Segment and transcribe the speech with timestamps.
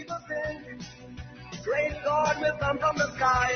[0.00, 0.80] Jesus in.
[1.62, 3.52] Great God will come from the sky.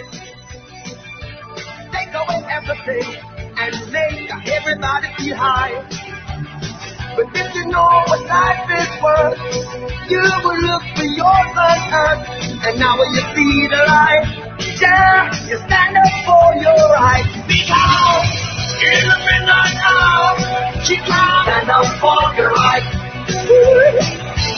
[1.88, 3.08] Take away everything
[3.56, 5.72] and make everybody high.
[7.16, 9.40] But if you know what life is worth,
[10.10, 12.28] you will look for earth.
[12.66, 14.28] And now when you see the light,
[14.80, 17.24] yeah, you stand up for your right.
[17.48, 18.28] Because
[18.84, 20.36] in the midnight hour,
[20.84, 22.84] she stand up for your right.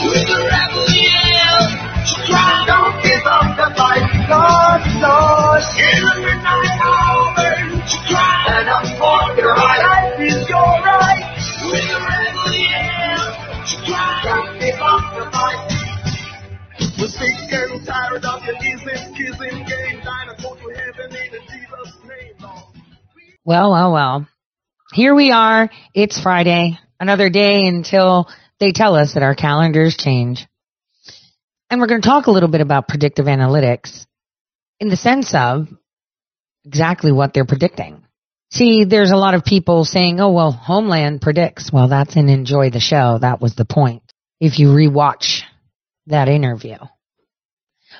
[0.03, 1.26] With a rebel yell,
[23.45, 24.29] Well, well, well.
[24.93, 25.71] Here we are.
[25.95, 26.79] It's Friday.
[26.99, 30.47] Another day until they tell us that our calendars change.
[31.71, 34.07] And we're going to talk a little bit about predictive analytics
[34.79, 35.69] in the sense of
[36.65, 38.05] exactly what they're predicting.
[38.53, 41.73] See, there's a lot of people saying, oh, well, Homeland predicts.
[41.73, 43.19] Well, that's in Enjoy the Show.
[43.21, 44.03] That was the point.
[44.41, 45.43] If you rewatch
[46.07, 46.77] that interview.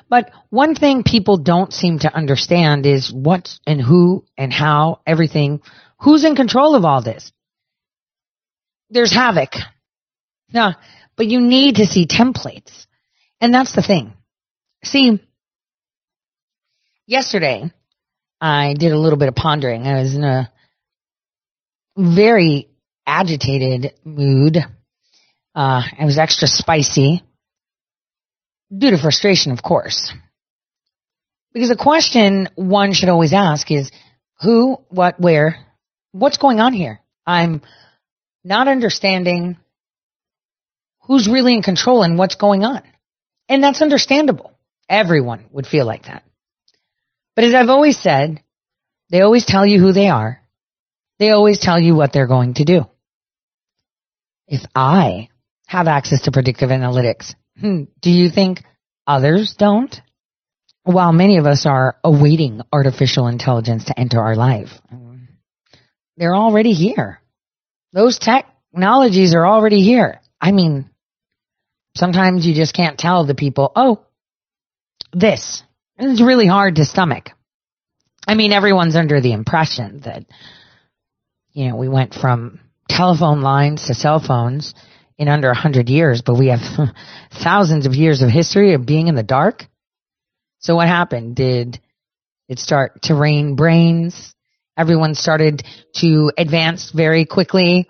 [0.09, 5.61] But one thing people don't seem to understand is what and who and how everything,
[5.99, 7.31] who's in control of all this.
[8.89, 9.53] There's havoc.
[10.49, 10.73] Yeah,
[11.17, 12.85] but you need to see templates.
[13.39, 14.13] And that's the thing.
[14.83, 15.21] See,
[17.05, 17.71] yesterday
[18.39, 19.85] I did a little bit of pondering.
[19.85, 20.51] I was in a
[21.97, 22.69] very
[23.05, 24.57] agitated mood.
[25.55, 27.23] Uh, I was extra spicy
[28.75, 30.13] due to frustration, of course.
[31.53, 33.91] Because the question one should always ask is
[34.41, 35.65] who, what, where,
[36.11, 36.99] what's going on here?
[37.25, 37.61] I'm
[38.43, 39.57] not understanding
[41.01, 42.83] who's really in control and what's going on.
[43.49, 44.51] And that's understandable.
[44.89, 46.23] Everyone would feel like that.
[47.35, 48.41] But as I've always said,
[49.09, 50.41] they always tell you who they are.
[51.19, 52.85] They always tell you what they're going to do.
[54.47, 55.29] If I
[55.67, 58.63] have access to predictive analytics, hmm, do you think
[59.05, 59.95] others don't?
[60.83, 64.69] While many of us are awaiting artificial intelligence to enter our life,
[66.15, 67.21] they're already here.
[67.93, 70.21] Those technologies are already here.
[70.39, 70.89] I mean,
[71.97, 74.05] sometimes you just can't tell the people, oh,
[75.13, 75.63] this.
[75.97, 77.29] It's really hard to stomach.
[78.27, 80.25] I mean, everyone's under the impression that,
[81.53, 82.59] you know, we went from
[82.89, 84.73] telephone lines to cell phones
[85.17, 86.59] in under a hundred years, but we have
[87.43, 89.65] thousands of years of history of being in the dark.
[90.59, 91.35] So what happened?
[91.35, 91.79] Did
[92.47, 94.35] it start to rain brains?
[94.77, 95.63] Everyone started
[95.95, 97.87] to advance very quickly.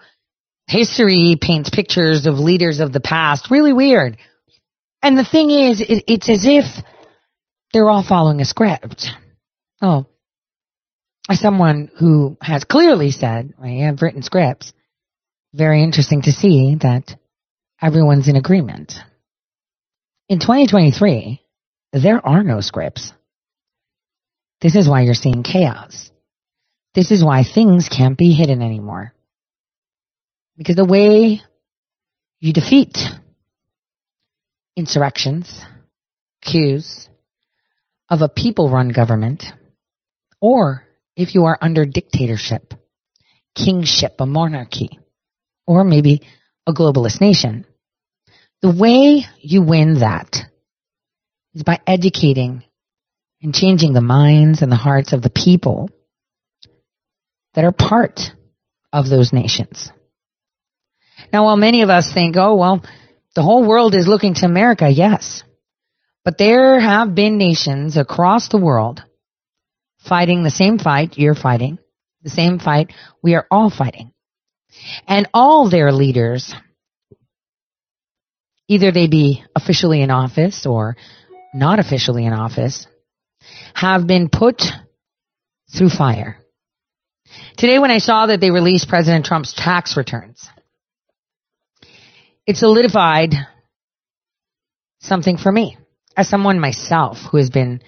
[0.67, 3.49] History paints pictures of leaders of the past.
[3.49, 4.17] Really weird.
[5.01, 6.65] And the thing is, it, it's as if
[7.73, 9.07] they're all following a script.
[9.81, 10.07] Oh,
[11.35, 14.73] someone who has clearly said, I have written scripts,
[15.53, 17.17] very interesting to see that
[17.81, 18.93] everyone's in agreement.
[20.29, 21.41] In 2023,
[21.93, 23.13] there are no scripts.
[24.61, 26.11] This is why you're seeing chaos.
[26.95, 29.13] This is why things can't be hidden anymore.
[30.57, 31.41] Because the way
[32.39, 32.97] you defeat
[34.75, 35.61] insurrections,
[36.43, 37.09] coups
[38.09, 39.43] of a people run government,
[40.39, 42.73] or if you are under dictatorship,
[43.55, 44.99] kingship, a monarchy,
[45.65, 46.21] or maybe
[46.65, 47.65] a globalist nation.
[48.61, 50.35] The way you win that
[51.53, 52.63] is by educating
[53.41, 55.89] and changing the minds and the hearts of the people
[57.53, 58.21] that are part
[58.91, 59.91] of those nations.
[61.31, 62.83] Now, while many of us think, oh, well,
[63.35, 65.43] the whole world is looking to America, yes.
[66.23, 69.03] But there have been nations across the world
[70.07, 71.77] fighting the same fight you're fighting,
[72.21, 72.91] the same fight
[73.21, 74.11] we are all fighting.
[75.07, 76.53] And all their leaders,
[78.67, 80.97] either they be officially in office or
[81.53, 82.87] not officially in office,
[83.73, 84.61] have been put
[85.75, 86.37] through fire.
[87.57, 90.49] Today when I saw that they released President Trump's tax returns,
[92.47, 93.35] it solidified
[94.99, 95.77] something for me
[96.15, 97.81] as someone myself who has been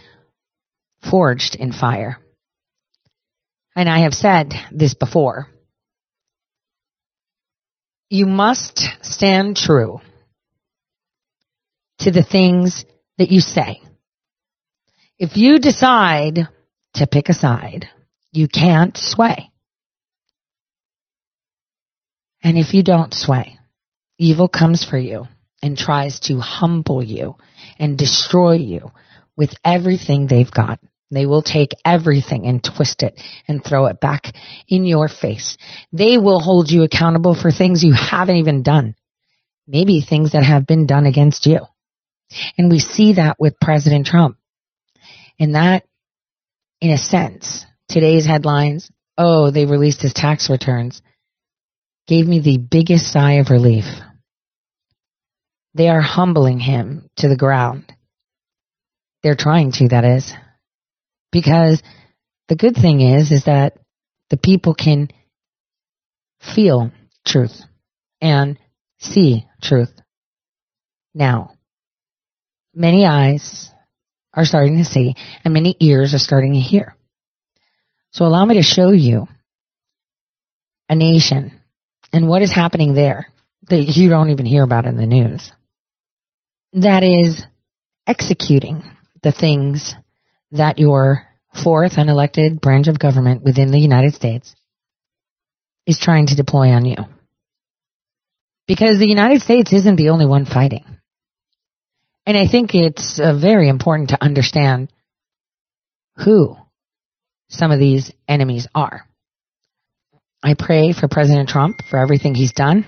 [1.09, 2.19] forged in fire.
[3.75, 5.47] And I have said this before.
[8.09, 10.01] You must stand true
[11.99, 12.83] to the things
[13.17, 13.81] that you say.
[15.17, 16.47] If you decide
[16.95, 17.87] to pick a side,
[18.31, 19.51] you can't sway.
[22.43, 23.58] And if you don't sway,
[24.19, 25.25] evil comes for you
[25.63, 27.35] and tries to humble you
[27.79, 28.91] and destroy you
[29.35, 30.79] with everything they've got.
[31.11, 34.31] They will take everything and twist it and throw it back
[34.67, 35.57] in your face.
[35.91, 38.95] They will hold you accountable for things you haven't even done.
[39.67, 41.61] Maybe things that have been done against you.
[42.57, 44.37] And we see that with President Trump.
[45.39, 45.83] And that,
[46.79, 51.01] in a sense, today's headlines, oh, they released his tax returns,
[52.07, 53.85] gave me the biggest sigh of relief.
[55.73, 57.91] They are humbling him to the ground.
[59.23, 60.33] They're trying to, that is.
[61.31, 61.81] Because
[62.47, 63.77] the good thing is, is that
[64.29, 65.09] the people can
[66.55, 66.91] feel
[67.25, 67.61] truth
[68.21, 68.57] and
[68.99, 69.91] see truth.
[71.13, 71.53] Now,
[72.73, 73.69] many eyes
[74.33, 76.95] are starting to see and many ears are starting to hear.
[78.11, 79.27] So allow me to show you
[80.87, 81.59] a nation
[82.11, 83.27] and what is happening there
[83.69, 85.51] that you don't even hear about in the news.
[86.73, 87.43] That is
[88.05, 88.83] executing
[89.23, 89.95] the things
[90.51, 91.27] that your
[91.63, 94.55] fourth unelected branch of government within the United States
[95.87, 96.97] is trying to deploy on you.
[98.67, 100.85] Because the United States isn't the only one fighting.
[102.27, 104.91] And I think it's uh, very important to understand
[106.17, 106.55] who
[107.49, 109.07] some of these enemies are.
[110.43, 112.85] I pray for President Trump for everything he's done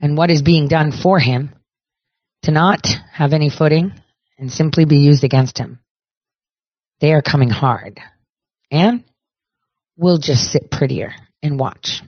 [0.00, 1.54] and what is being done for him
[2.42, 3.92] to not have any footing
[4.38, 5.78] and simply be used against him.
[7.00, 8.00] They are coming hard.
[8.70, 9.04] And
[9.96, 12.02] we'll just sit prettier and watch.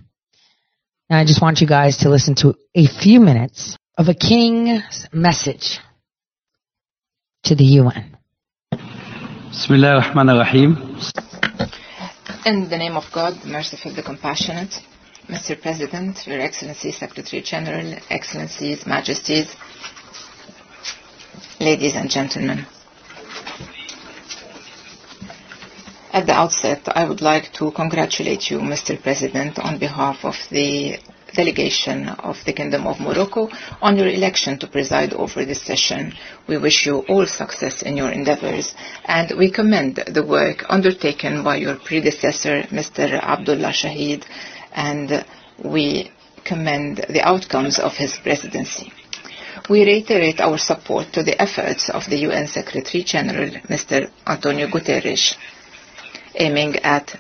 [1.11, 5.07] Now I just want you guys to listen to a few minutes of a king's
[5.13, 5.79] message
[7.45, 8.17] to the UN.
[12.47, 14.75] In the name of God, the merciful, the compassionate,
[15.29, 15.61] Mr.
[15.61, 19.55] President, Your Excellency, Secretary General, Excellencies, Majesties,
[21.65, 22.67] ladies and gentlemen.
[26.13, 29.03] At the outset, I would like to congratulate you, Mr.
[29.03, 30.99] President, on behalf of the
[31.35, 33.49] delegation of the Kingdom of Morocco
[33.81, 36.13] on your election to preside over this session.
[36.47, 38.75] We wish you all success in your endeavors
[39.07, 43.05] and we commend the work undertaken by your predecessor, Mr.
[43.21, 44.23] Abdullah Shahid,
[44.73, 45.25] and
[45.65, 46.13] we
[46.45, 48.93] commend the outcomes of his presidency.
[49.69, 54.11] We reiterate our support to the efforts of the UN Secretary General, Mr.
[54.27, 55.35] Antonio Guterres,
[56.35, 57.15] aiming at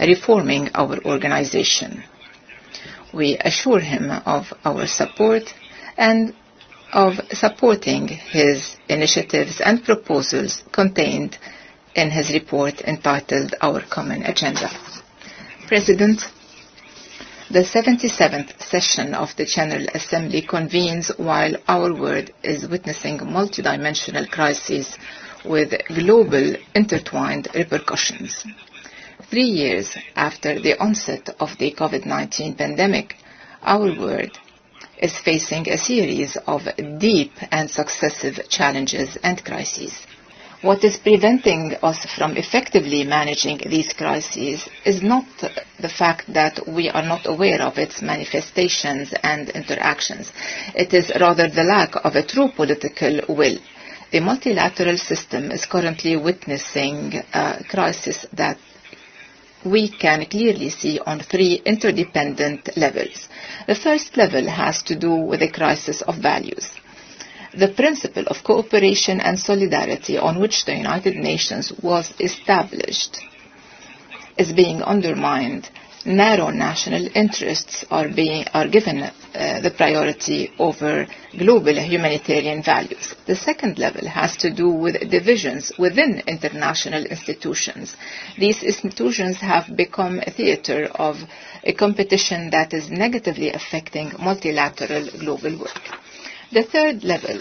[0.00, 2.02] reforming our organization.
[3.12, 5.54] We assure him of our support
[5.96, 6.34] and
[6.92, 11.38] of supporting his initiatives and proposals contained
[11.94, 14.68] in his report entitled Our Common Agenda.
[15.68, 16.20] President,
[17.54, 24.98] the 77th session of the General Assembly convenes while our world is witnessing multidimensional crises
[25.44, 28.44] with global intertwined repercussions.
[29.30, 33.14] Three years after the onset of the COVID-19 pandemic,
[33.62, 34.36] our world
[34.98, 36.62] is facing a series of
[36.98, 39.92] deep and successive challenges and crises.
[40.64, 45.26] What is preventing us from effectively managing these crises is not
[45.78, 50.32] the fact that we are not aware of its manifestations and interactions.
[50.74, 53.58] It is rather the lack of a true political will.
[54.10, 58.56] The multilateral system is currently witnessing a crisis that
[59.66, 63.28] we can clearly see on three interdependent levels.
[63.66, 66.70] The first level has to do with the crisis of values
[67.56, 73.18] the principle of cooperation and solidarity on which the United Nations was established
[74.36, 75.68] is being undermined.
[76.06, 81.06] Narrow national interests are being are given uh, the priority over
[81.38, 83.14] global humanitarian values.
[83.26, 87.96] The second level has to do with divisions within international institutions.
[88.38, 91.16] These institutions have become a theater of
[91.62, 96.03] a competition that is negatively affecting multilateral global work.
[96.54, 97.40] The third level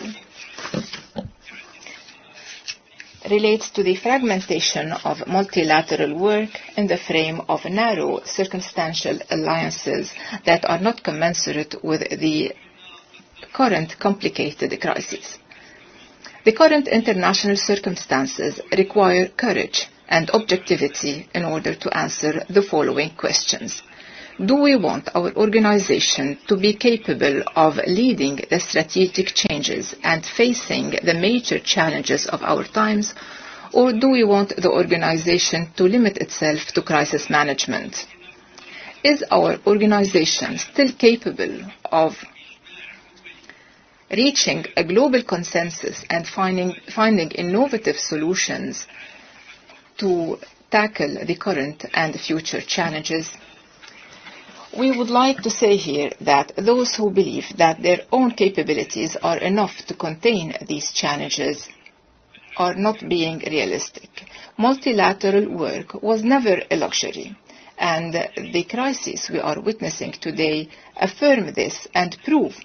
[3.30, 10.12] relates to the fragmentation of multilateral work in the frame of narrow circumstantial alliances
[10.48, 12.54] that are not commensurate with the
[13.54, 15.38] current complicated crisis.
[16.44, 23.84] The current international circumstances require courage and objectivity in order to answer the following questions.
[24.40, 30.92] Do we want our organization to be capable of leading the strategic changes and facing
[31.04, 33.14] the major challenges of our times,
[33.74, 38.08] or do we want the organization to limit itself to crisis management?
[39.04, 41.60] Is our organization still capable
[41.92, 42.16] of
[44.10, 48.88] reaching a global consensus and finding, finding innovative solutions
[49.98, 50.38] to
[50.72, 53.30] tackle the current and future challenges.
[54.78, 59.38] We would like to say here that those who believe that their own capabilities are
[59.38, 61.70] enough to contain these challenges
[62.58, 64.10] are not being realistic.
[64.58, 67.38] Multilateral work was never a luxury,
[67.78, 72.56] and the crises we are witnessing today affirm this and prove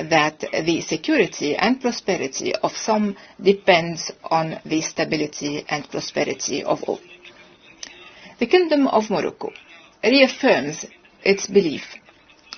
[0.00, 7.00] that the security and prosperity of some depends on the stability and prosperity of all.
[8.40, 9.52] The Kingdom of Morocco
[10.02, 10.86] reaffirms
[11.24, 11.84] its belief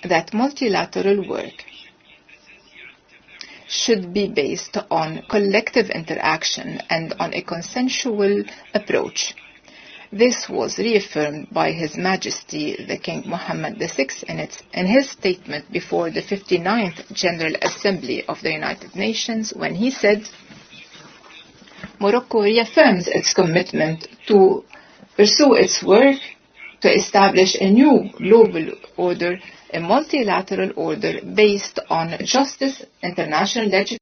[0.02, 1.64] that multilateral work
[3.66, 8.44] should be based on collective interaction and on a consensual
[8.74, 9.34] approach.
[10.12, 15.72] This was reaffirmed by His Majesty the King Mohammed VI in, its, in his statement
[15.72, 20.28] before the 59th General Assembly of the United Nations when he said,
[21.98, 24.64] Morocco reaffirms its commitment to
[25.16, 26.20] pursue its work
[26.84, 29.32] to establish a new global order
[29.74, 33.98] a multilateral order based on justice, international legislation.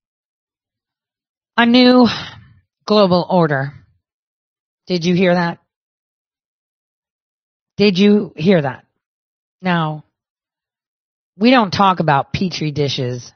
[1.57, 2.07] A new
[2.87, 3.73] global order.
[4.87, 5.59] Did you hear that?
[7.79, 8.85] Did you hear that?
[9.63, 10.05] Now,
[11.39, 13.33] we don't talk about Petri dishes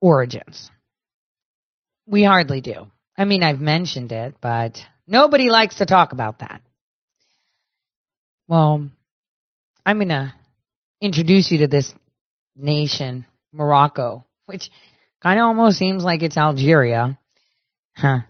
[0.00, 0.70] origins.
[2.06, 2.86] We hardly do.
[3.18, 6.62] I mean, I've mentioned it, but nobody likes to talk about that.
[8.50, 8.90] Well,
[9.86, 10.34] I'm going to
[11.00, 11.94] introduce you to this
[12.56, 14.70] nation, Morocco, which
[15.22, 17.16] kind of almost seems like it's Algeria.
[17.94, 18.22] Huh.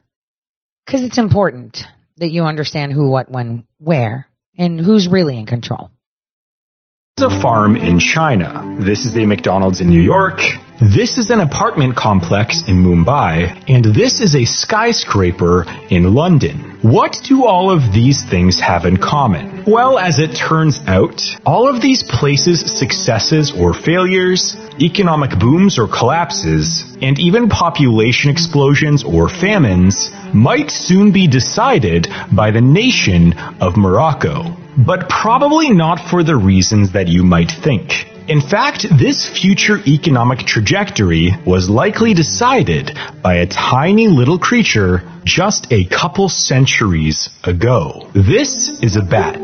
[0.85, 1.79] Because it's important
[2.19, 4.27] that you understand who, what, when, where,
[4.59, 5.91] and who's really in control.
[7.17, 8.77] This is a farm in China.
[8.79, 10.41] This is a McDonald's in New York.
[10.81, 13.65] This is an apartment complex in Mumbai.
[13.69, 16.79] And this is a skyscraper in London.
[16.81, 19.65] What do all of these things have in common?
[19.67, 25.87] Well, as it turns out, all of these places' successes or failures, economic booms or
[25.87, 33.77] collapses, and even population explosions or famines might soon be decided by the nation of
[33.77, 34.57] Morocco.
[34.79, 38.07] But probably not for the reasons that you might think.
[38.31, 45.67] In fact, this future economic trajectory was likely decided by a tiny little creature just
[45.73, 48.09] a couple centuries ago.
[48.15, 49.41] This is a bat.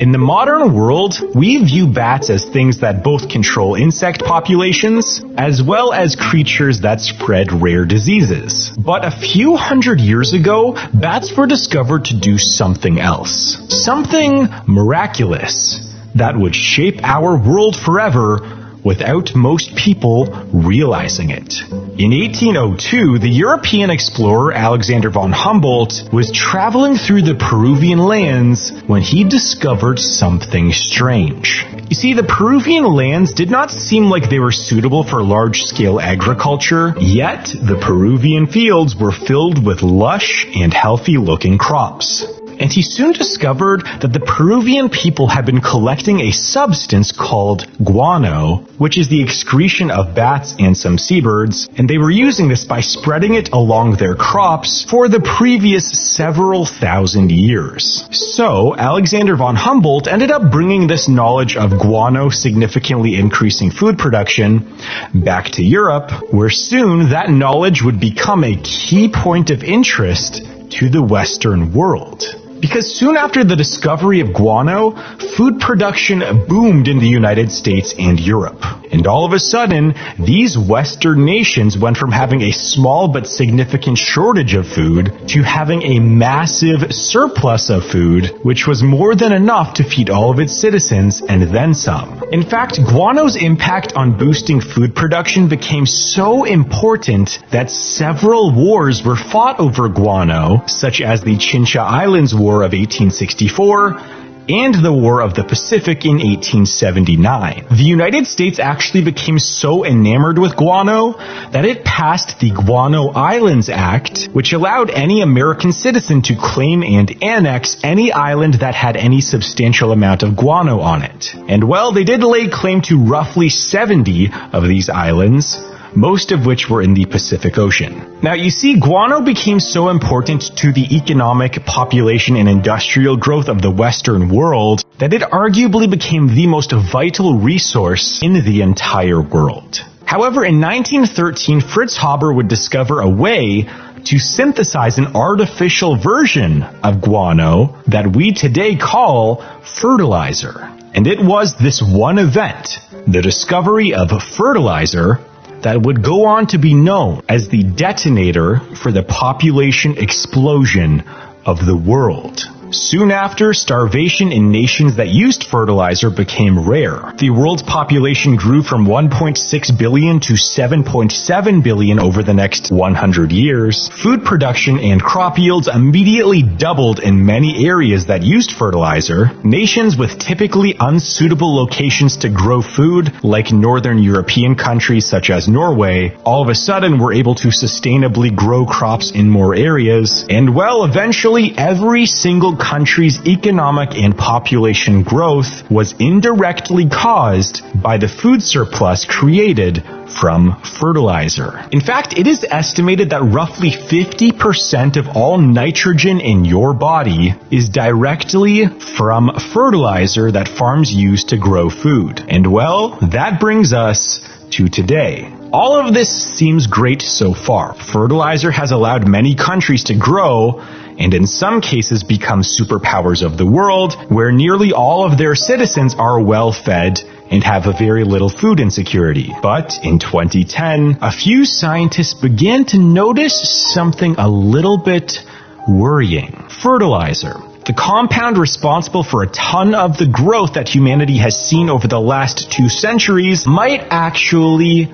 [0.00, 5.62] In the modern world, we view bats as things that both control insect populations, as
[5.62, 8.72] well as creatures that spread rare diseases.
[8.76, 13.58] But a few hundred years ago, bats were discovered to do something else.
[13.68, 18.38] Something miraculous that would shape our world forever
[18.84, 21.54] without most people realizing it.
[21.98, 29.00] In 1802, the European explorer Alexander von Humboldt was traveling through the Peruvian lands when
[29.00, 31.64] he discovered something strange.
[31.88, 36.94] You see, the Peruvian lands did not seem like they were suitable for large-scale agriculture,
[37.00, 42.26] yet the Peruvian fields were filled with lush and healthy-looking crops
[42.60, 48.66] and he soon discovered that the Peruvian people had been collecting a substance called guano,
[48.78, 52.80] which is the excretion of bats and some seabirds, and they were using this by
[52.80, 58.04] spreading it along their crops for the previous several thousand years.
[58.12, 64.78] So, Alexander von Humboldt ended up bringing this knowledge of guano significantly increasing food production
[65.14, 70.88] back to Europe, where soon that knowledge would become a key point of interest to
[70.88, 72.24] the Western world.
[72.64, 74.96] Because soon after the discovery of guano,
[75.36, 78.62] food production boomed in the United States and Europe.
[78.90, 83.98] And all of a sudden, these Western nations went from having a small but significant
[83.98, 89.74] shortage of food to having a massive surplus of food, which was more than enough
[89.74, 92.22] to feed all of its citizens and then some.
[92.32, 99.16] In fact, guano's impact on boosting food production became so important that several wars were
[99.16, 105.34] fought over guano, such as the Chincha Islands War of 1864, and the War of
[105.34, 107.66] the Pacific in 1879.
[107.70, 111.12] The United States actually became so enamored with guano
[111.52, 117.24] that it passed the Guano Islands Act, which allowed any American citizen to claim and
[117.24, 121.34] annex any island that had any substantial amount of guano on it.
[121.34, 125.56] And well, they did lay claim to roughly 70 of these islands,
[125.94, 128.20] most of which were in the Pacific Ocean.
[128.22, 133.62] Now you see, guano became so important to the economic, population, and industrial growth of
[133.62, 139.78] the Western world that it arguably became the most vital resource in the entire world.
[140.04, 143.68] However, in 1913, Fritz Haber would discover a way
[144.04, 149.42] to synthesize an artificial version of guano that we today call
[149.80, 150.60] fertilizer.
[150.94, 155.18] And it was this one event, the discovery of fertilizer,
[155.62, 161.02] that would go on to be known as the detonator for the population explosion
[161.46, 162.44] of the world.
[162.74, 167.14] Soon after, starvation in nations that used fertilizer became rare.
[167.16, 173.88] The world's population grew from 1.6 billion to 7.7 billion over the next 100 years.
[174.02, 179.30] Food production and crop yields immediately doubled in many areas that used fertilizer.
[179.44, 186.16] Nations with typically unsuitable locations to grow food, like northern European countries such as Norway,
[186.24, 190.26] all of a sudden were able to sustainably grow crops in more areas.
[190.28, 198.08] And well, eventually every single country's economic and population growth was indirectly caused by the
[198.08, 199.84] food surplus created
[200.18, 201.68] from fertilizer.
[201.72, 207.68] In fact, it is estimated that roughly 50% of all nitrogen in your body is
[207.68, 208.66] directly
[208.96, 212.24] from fertilizer that farms use to grow food.
[212.28, 214.20] And well, that brings us
[214.52, 215.30] to today.
[215.52, 217.74] All of this seems great so far.
[217.74, 220.64] Fertilizer has allowed many countries to grow
[220.98, 225.94] and in some cases become superpowers of the world where nearly all of their citizens
[225.98, 229.32] are well fed and have a very little food insecurity.
[229.42, 235.24] But in 2010, a few scientists began to notice something a little bit
[235.68, 236.48] worrying.
[236.62, 237.34] Fertilizer.
[237.66, 241.98] The compound responsible for a ton of the growth that humanity has seen over the
[241.98, 244.92] last two centuries might actually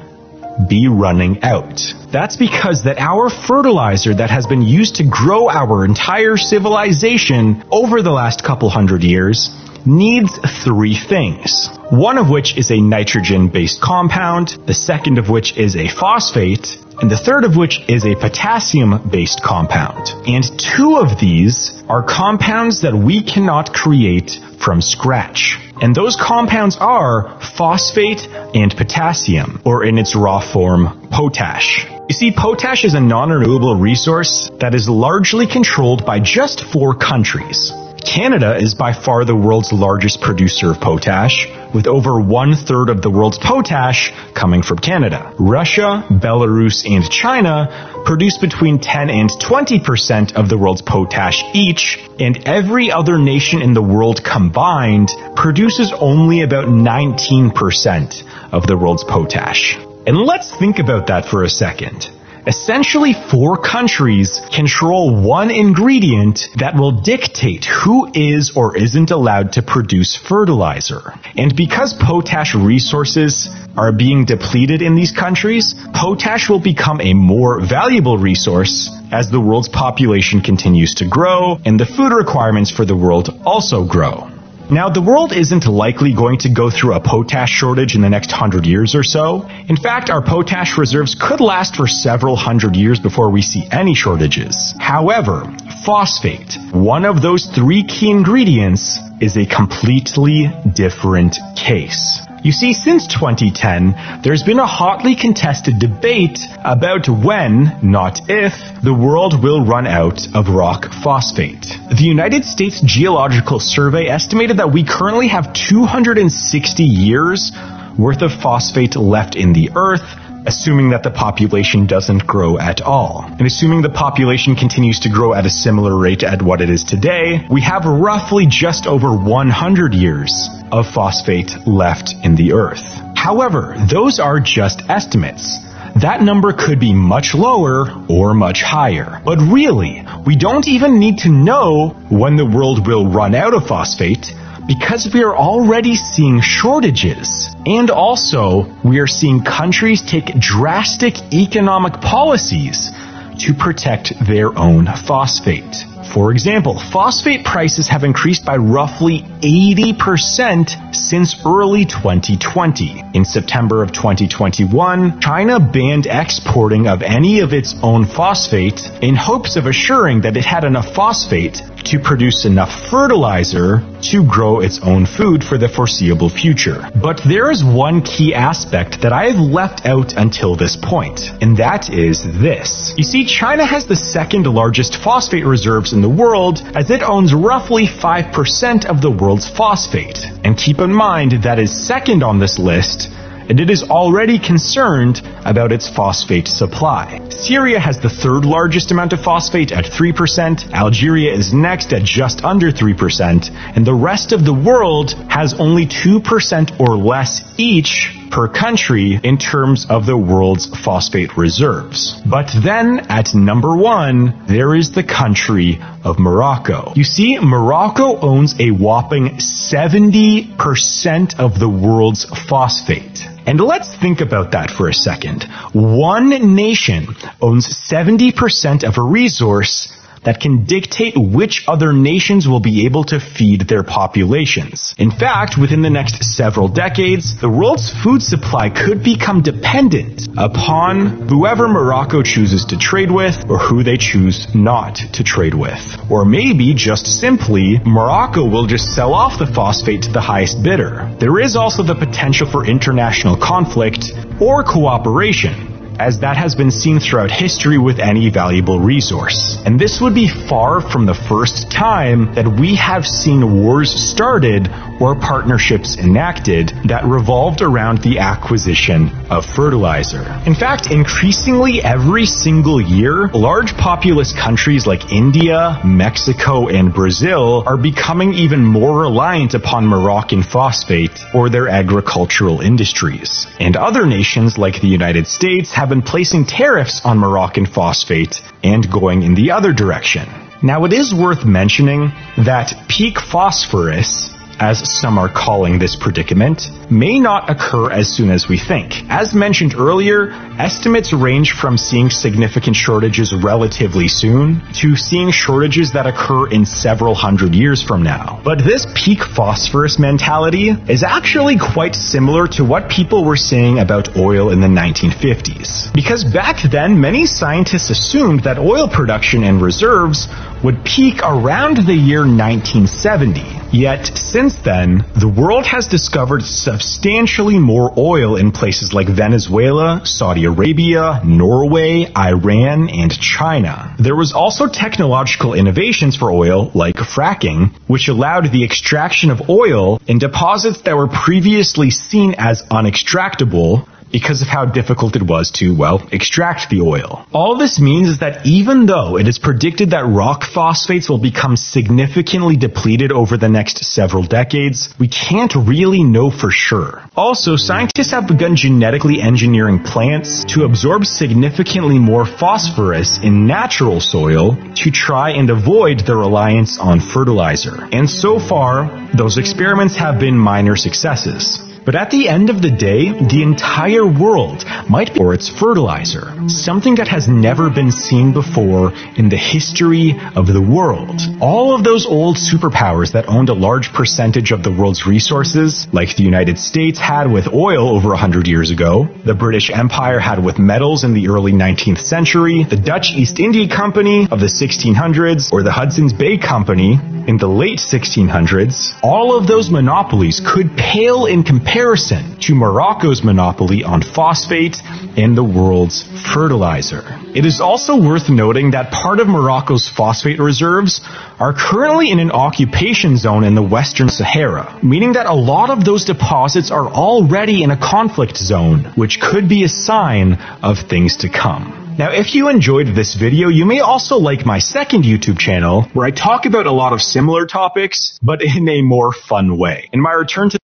[0.69, 1.81] be running out.
[2.13, 8.03] That's because that our fertilizer that has been used to grow our entire civilization over
[8.03, 9.51] the last couple hundred years
[9.87, 11.69] needs three things.
[11.91, 17.11] One of which is a nitrogen-based compound, the second of which is a phosphate, and
[17.11, 20.09] the third of which is a potassium-based compound.
[20.29, 25.59] And two of these are compounds that we cannot create from scratch.
[25.81, 31.87] And those compounds are phosphate and potassium, or in its raw form, potash.
[32.09, 37.73] You see, potash is a non-renewable resource that is largely controlled by just four countries.
[38.05, 43.03] Canada is by far the world's largest producer of potash, with over one third of
[43.03, 45.35] the world's potash coming from Canada.
[45.39, 52.47] Russia, Belarus, and China produce between 10 and 20% of the world's potash each, and
[52.47, 59.77] every other nation in the world combined produces only about 19% of the world's potash.
[60.07, 62.11] And let's think about that for a second.
[62.47, 69.63] Essentially, four countries control one ingredient that will dictate who is or isn't allowed to
[69.63, 71.13] produce fertilizer.
[71.37, 77.61] And because potash resources are being depleted in these countries, potash will become a more
[77.61, 82.97] valuable resource as the world's population continues to grow and the food requirements for the
[82.97, 84.40] world also grow.
[84.71, 88.31] Now, the world isn't likely going to go through a potash shortage in the next
[88.31, 89.49] hundred years or so.
[89.69, 93.97] In fact, our potash reserves could last for several hundred years before we see any
[93.97, 94.73] shortages.
[94.79, 95.43] However,
[95.85, 102.30] phosphate, one of those three key ingredients, is a completely different case.
[102.43, 108.95] You see, since 2010, there's been a hotly contested debate about when, not if, the
[108.95, 111.67] world will run out of rock phosphate.
[111.91, 117.53] The United States Geological Survey estimated that we currently have 260 years
[117.99, 123.25] worth of phosphate left in the earth, assuming that the population doesn't grow at all.
[123.27, 126.85] And assuming the population continues to grow at a similar rate at what it is
[126.85, 132.83] today, we have roughly just over 100 years of phosphate left in the earth.
[133.17, 135.59] However, those are just estimates.
[135.97, 139.21] That number could be much lower or much higher.
[139.25, 143.67] But really, we don't even need to know when the world will run out of
[143.67, 144.33] phosphate
[144.71, 147.49] because we are already seeing shortages.
[147.67, 152.93] And also, we are seeing countries take drastic economic policies
[153.41, 155.75] to protect their own phosphate.
[156.15, 163.03] For example, phosphate prices have increased by roughly 80% since early 2020.
[163.15, 169.57] In September of 2021, China banned exporting of any of its own phosphate in hopes
[169.57, 175.07] of assuring that it had enough phosphate to produce enough fertilizer to grow its own
[175.07, 176.91] food for the foreseeable future.
[177.03, 181.57] But there is one key aspect that I have left out until this point, and
[181.57, 182.95] that is this.
[182.97, 187.35] You see, China has the second largest phosphate reserves in the world as it owns
[187.35, 190.19] roughly 5% of the world's phosphate.
[190.45, 193.11] And keep in mind that is second on this list
[193.51, 197.19] and it is already concerned about its phosphate supply.
[197.31, 202.45] Syria has the third largest amount of phosphate at 3%, Algeria is next at just
[202.45, 208.49] under 3%, and the rest of the world has only 2% or less each per
[208.49, 212.15] country in terms of the world's phosphate reserves.
[212.25, 216.93] But then at number one, there is the country of Morocco.
[216.95, 223.27] You see, Morocco owns a whopping 70% of the world's phosphate.
[223.47, 225.45] And let's think about that for a second.
[225.73, 229.93] One nation owns 70% of a resource
[230.25, 234.95] that can dictate which other nations will be able to feed their populations.
[234.99, 241.29] In fact, within the next several decades, the world's food supply could become dependent upon
[241.29, 245.81] whoever Morocco chooses to trade with or who they choose not to trade with.
[246.11, 251.15] Or maybe just simply, Morocco will just sell off the phosphate to the highest bidder.
[251.19, 255.70] There is also the potential for international conflict or cooperation
[256.01, 259.59] as that has been seen throughout history with any valuable resource.
[259.67, 264.69] And this would be far from the first time that we have seen wars started
[265.01, 270.25] or partnerships enacted that revolved around the acquisition of fertilizer.
[270.47, 277.79] In fact, increasingly every single year, large populous countries like India, Mexico, and Brazil are
[277.79, 283.47] becoming even more reliant upon Moroccan phosphate for their agricultural industries.
[283.59, 288.91] And other nations like the United States have been placing tariffs on Moroccan phosphate and
[288.91, 290.27] going in the other direction.
[290.63, 297.19] Now it is worth mentioning that peak phosphorus as some are calling this predicament, may
[297.19, 298.93] not occur as soon as we think.
[299.09, 306.07] As mentioned earlier, estimates range from seeing significant shortages relatively soon to seeing shortages that
[306.07, 308.41] occur in several hundred years from now.
[308.45, 314.17] But this peak phosphorus mentality is actually quite similar to what people were saying about
[314.17, 315.93] oil in the 1950s.
[315.95, 320.29] Because back then, many scientists assumed that oil production and reserves
[320.63, 323.61] would peak around the year 1970.
[323.73, 330.45] Yet, since then, the world has discovered substantially more oil in places like Venezuela, Saudi
[330.45, 333.95] Arabia, Norway, Iran, and China.
[333.99, 340.01] There was also technological innovations for oil, like fracking, which allowed the extraction of oil
[340.07, 345.75] in deposits that were previously seen as unextractable, because of how difficult it was to,
[345.75, 347.27] well, extract the oil.
[347.33, 351.57] All this means is that even though it is predicted that rock phosphates will become
[351.57, 357.03] significantly depleted over the next several decades, we can't really know for sure.
[357.17, 364.57] Also, scientists have begun genetically engineering plants to absorb significantly more phosphorus in natural soil
[364.75, 367.89] to try and avoid the reliance on fertilizer.
[367.93, 371.70] And so far, those experiments have been minor successes.
[371.85, 376.33] But at the end of the day, the entire world might be for its fertilizer,
[376.49, 381.21] something that has never been seen before in the history of the world.
[381.41, 386.17] All of those old superpowers that owned a large percentage of the world's resources, like
[386.17, 390.59] the United States had with oil over 100 years ago, the British Empire had with
[390.59, 395.63] metals in the early 19th century, the Dutch East India Company of the 1600s, or
[395.63, 401.43] the Hudson's Bay Company in the late 1600s, all of those monopolies could pale in
[401.43, 404.77] comparison to Morocco's monopoly on phosphate
[405.17, 406.03] and the world's
[406.35, 407.05] fertilizer.
[407.33, 411.01] It is also worth noting that part of Morocco's phosphate reserves
[411.39, 415.85] are currently in an occupation zone in the Western Sahara, meaning that a lot of
[415.85, 421.19] those deposits are already in a conflict zone, which could be a sign of things
[421.19, 421.95] to come.
[421.97, 426.07] Now, if you enjoyed this video, you may also like my second YouTube channel, where
[426.07, 429.89] I talk about a lot of similar topics, but in a more fun way.
[429.93, 430.59] In my return to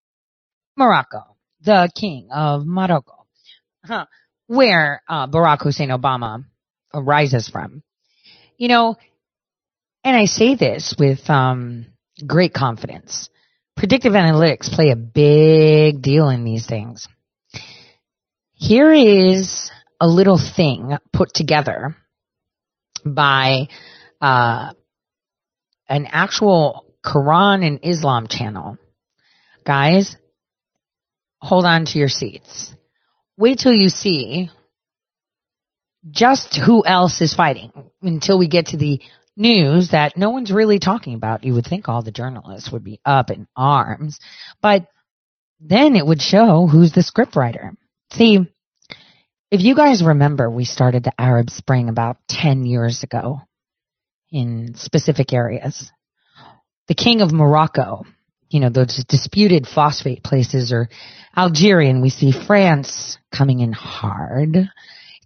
[0.77, 3.27] Morocco, the king of Morocco,
[4.47, 6.45] where uh, Barack Hussein Obama
[6.93, 7.83] arises from.
[8.57, 8.97] You know,
[10.05, 11.87] and I say this with um,
[12.27, 13.31] great confidence.
[13.77, 17.09] Predictive analytics play a big deal in these things.
[18.55, 21.97] Here is a little thing put together
[23.05, 23.69] by
[24.21, 24.73] uh,
[25.89, 28.79] an actual Quran and Islam channel.
[29.67, 30.17] Guys,
[31.45, 32.75] hold on to your seats.
[33.37, 34.51] Wait till you see
[36.11, 37.71] just who else is fighting
[38.03, 39.01] until we get to the
[39.37, 41.45] news that no one's really talking about.
[41.45, 44.19] You would think all the journalists would be up in arms,
[44.63, 44.87] but
[45.61, 47.77] then it would show who's the scriptwriter.
[48.13, 48.39] See,
[49.51, 53.41] if you guys remember, we started the Arab Spring about 10 years ago
[54.31, 55.91] in specific areas.
[56.89, 58.05] The king of Morocco,
[58.49, 60.89] you know, those disputed phosphate places or
[61.37, 64.69] Algerian, we see France coming in hard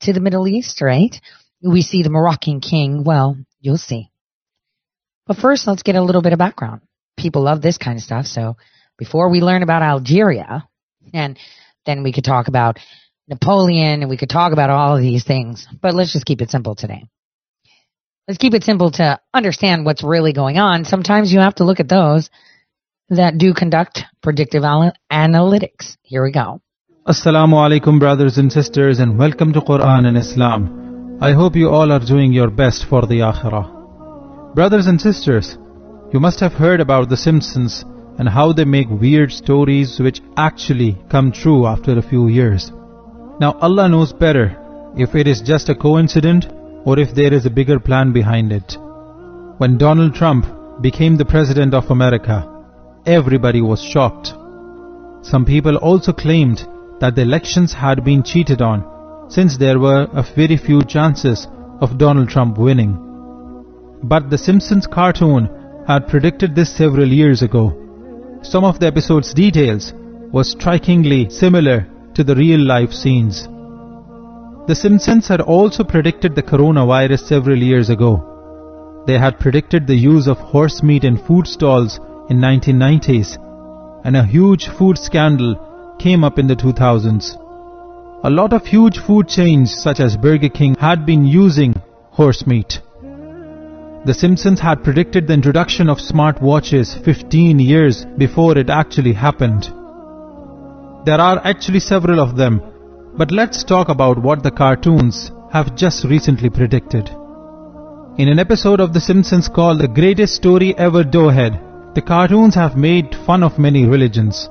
[0.00, 1.14] to the Middle East, right?
[1.62, 3.04] We see the Moroccan king.
[3.04, 4.11] Well, you'll see.
[5.26, 6.81] But first, let's get a little bit of background.
[7.18, 8.26] People love this kind of stuff.
[8.26, 8.57] So
[8.96, 10.66] before we learn about Algeria,
[11.12, 11.38] and
[11.85, 12.78] then we could talk about
[13.28, 15.66] Napoleon and we could talk about all of these things.
[15.83, 17.04] But let's just keep it simple today.
[18.26, 20.85] Let's keep it simple to understand what's really going on.
[20.85, 22.31] Sometimes you have to look at those
[23.10, 25.96] that do conduct predictive analytics.
[26.02, 26.60] Here we go.
[27.06, 31.18] Assalamu alaikum brothers and sisters and welcome to Quran and Islam.
[31.22, 34.54] I hope you all are doing your best for the Akhirah.
[34.54, 35.56] Brothers and sisters,
[36.12, 37.84] you must have heard about the Simpsons
[38.18, 42.70] and how they make weird stories which actually come true after a few years.
[43.40, 44.56] Now Allah knows better
[44.96, 46.46] if it is just a coincidence
[46.84, 48.76] or if there is a bigger plan behind it.
[49.58, 50.46] When Donald Trump
[50.82, 52.57] became the President of America,
[53.08, 54.34] everybody was shocked.
[55.22, 56.58] Some people also claimed
[57.00, 58.84] that the elections had been cheated on
[59.30, 61.46] since there were a very few chances
[61.80, 62.92] of Donald Trump winning.
[64.02, 65.48] But The Simpsons cartoon
[65.86, 67.64] had predicted this several years ago.
[68.42, 69.92] Some of the episode's details
[70.32, 73.44] were strikingly similar to the real life scenes.
[74.68, 79.04] The Simpsons had also predicted the coronavirus several years ago.
[79.06, 83.36] They had predicted the use of horse meat in food stalls in 1990s
[84.04, 87.36] and a huge food scandal came up in the 2000s.
[88.24, 91.74] A lot of huge food chains such as Burger King had been using
[92.10, 92.80] horse meat.
[94.04, 99.64] The Simpsons had predicted the introduction of smart watches 15 years before it actually happened.
[101.04, 102.60] There are actually several of them,
[103.16, 107.08] but let's talk about what the cartoons have just recently predicted.
[108.18, 111.67] In an episode of The Simpsons called The Greatest Story Ever D'ohed,
[111.98, 114.48] the cartoons have made fun of many religions,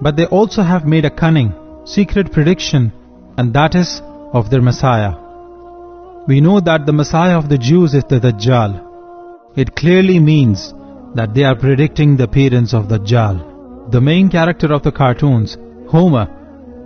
[0.00, 1.52] but they also have made a cunning,
[1.84, 2.92] secret prediction,
[3.36, 4.00] and that is
[4.32, 5.14] of their Messiah.
[6.28, 8.72] We know that the Messiah of the Jews is the Dajjal.
[9.56, 10.72] It clearly means
[11.16, 13.90] that they are predicting the appearance of the Dajjal.
[13.90, 15.56] The main character of the cartoons,
[15.88, 16.26] Homer,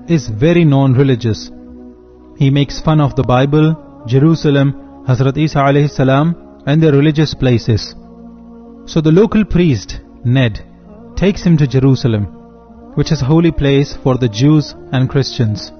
[0.09, 1.51] is very non-religious.
[2.39, 3.69] He makes fun of the Bible,
[4.07, 4.73] Jerusalem,
[5.07, 5.61] Hazrat Isa
[6.67, 7.95] and the religious places.
[8.87, 10.63] So the local priest, Ned,
[11.17, 12.25] takes him to Jerusalem,
[12.97, 15.73] which is a holy place for the Jews and Christians.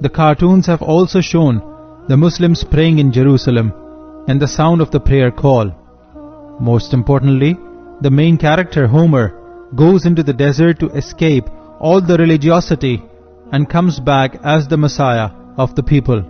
[0.00, 1.62] The cartoons have also shown
[2.08, 3.72] the Muslims praying in Jerusalem
[4.28, 5.72] and the sound of the prayer call.
[6.60, 7.56] Most importantly,
[8.02, 9.32] the main character, Homer,
[9.74, 11.48] goes into the desert to escape
[11.80, 13.02] all the religiosity
[13.50, 16.22] and comes back as the Messiah of the people.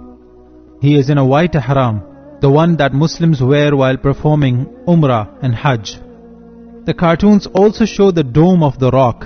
[0.81, 5.55] He is in a white ihram the one that Muslims wear while performing Umrah and
[5.55, 5.99] Hajj.
[6.85, 9.25] The cartoons also show the Dome of the Rock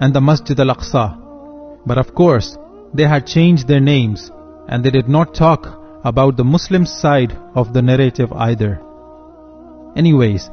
[0.00, 1.84] and the Masjid al-Aqsa.
[1.86, 2.56] But of course,
[2.92, 4.30] they had changed their names
[4.68, 5.66] and they did not talk
[6.04, 8.80] about the Muslim side of the narrative either.
[9.96, 10.50] Anyways,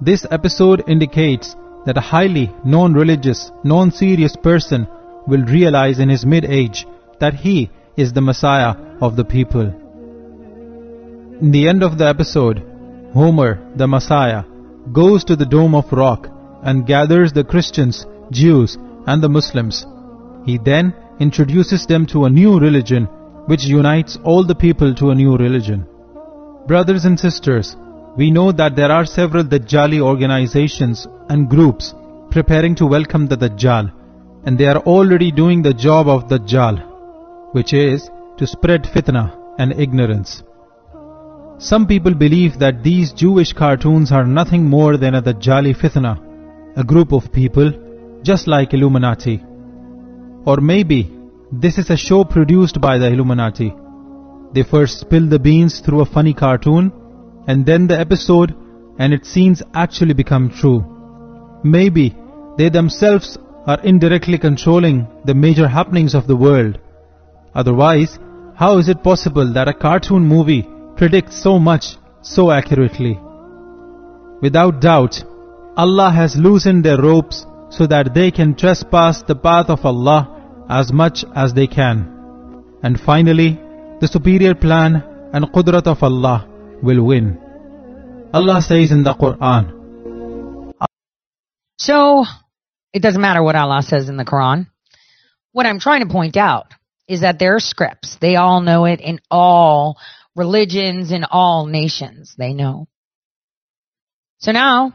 [0.00, 1.54] this episode indicates
[1.86, 4.86] that a highly non-religious, non-serious person
[5.26, 6.86] will realize in his mid-age
[7.20, 9.81] that he is the Messiah of the people.
[11.42, 12.62] In the end of the episode,
[13.14, 14.44] Homer, the Messiah,
[14.92, 16.28] goes to the Dome of Rock
[16.62, 18.78] and gathers the Christians, Jews,
[19.08, 19.84] and the Muslims.
[20.46, 23.06] He then introduces them to a new religion
[23.46, 25.84] which unites all the people to a new religion.
[26.68, 27.74] Brothers and sisters,
[28.16, 31.92] we know that there are several Dajjali organizations and groups
[32.30, 33.90] preparing to welcome the Dajjal,
[34.46, 39.72] and they are already doing the job of Dajjal, which is to spread fitna and
[39.72, 40.44] ignorance.
[41.62, 46.18] Some people believe that these Jewish cartoons are nothing more than a Dajjali Fitna,
[46.76, 47.70] a group of people
[48.24, 49.40] just like Illuminati.
[50.44, 51.08] Or maybe
[51.52, 53.72] this is a show produced by the Illuminati.
[54.52, 56.90] They first spill the beans through a funny cartoon
[57.46, 58.56] and then the episode
[58.98, 60.84] and its scenes actually become true.
[61.62, 62.16] Maybe
[62.58, 66.80] they themselves are indirectly controlling the major happenings of the world.
[67.54, 68.18] Otherwise,
[68.56, 70.66] how is it possible that a cartoon movie
[71.02, 73.18] predicts so much so accurately.
[74.40, 75.16] Without doubt,
[75.76, 80.20] Allah has loosened their ropes so that they can trespass the path of Allah
[80.70, 81.96] as much as they can.
[82.84, 83.58] And finally,
[84.00, 86.46] the superior plan and qudrat of Allah
[86.84, 87.36] will win.
[88.32, 89.64] Allah says in the Quran,
[91.78, 92.24] So,
[92.92, 94.68] it doesn't matter what Allah says in the Quran.
[95.50, 96.74] What I'm trying to point out
[97.08, 98.18] is that there are scripts.
[98.20, 99.98] They all know it in all
[100.34, 102.34] religions, in all nations.
[102.36, 102.88] They know.
[104.38, 104.94] So now,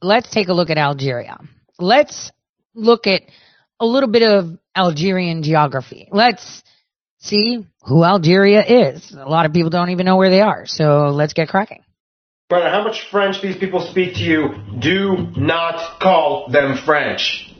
[0.00, 1.38] let's take a look at Algeria.
[1.78, 2.32] Let's
[2.74, 3.22] look at
[3.78, 6.08] a little bit of Algerian geography.
[6.10, 6.62] Let's
[7.18, 9.12] see who Algeria is.
[9.12, 10.64] A lot of people don't even know where they are.
[10.66, 11.82] So let's get cracking.
[12.50, 17.52] No matter how much French these people speak to you, do not call them French.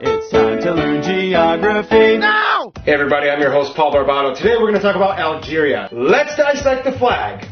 [0.00, 2.53] It's time to learn geography now!
[2.84, 4.36] Hey everybody, I'm your host Paul Barbano.
[4.36, 5.88] Today we're going to talk about Algeria.
[5.90, 7.46] Let's dissect the flag.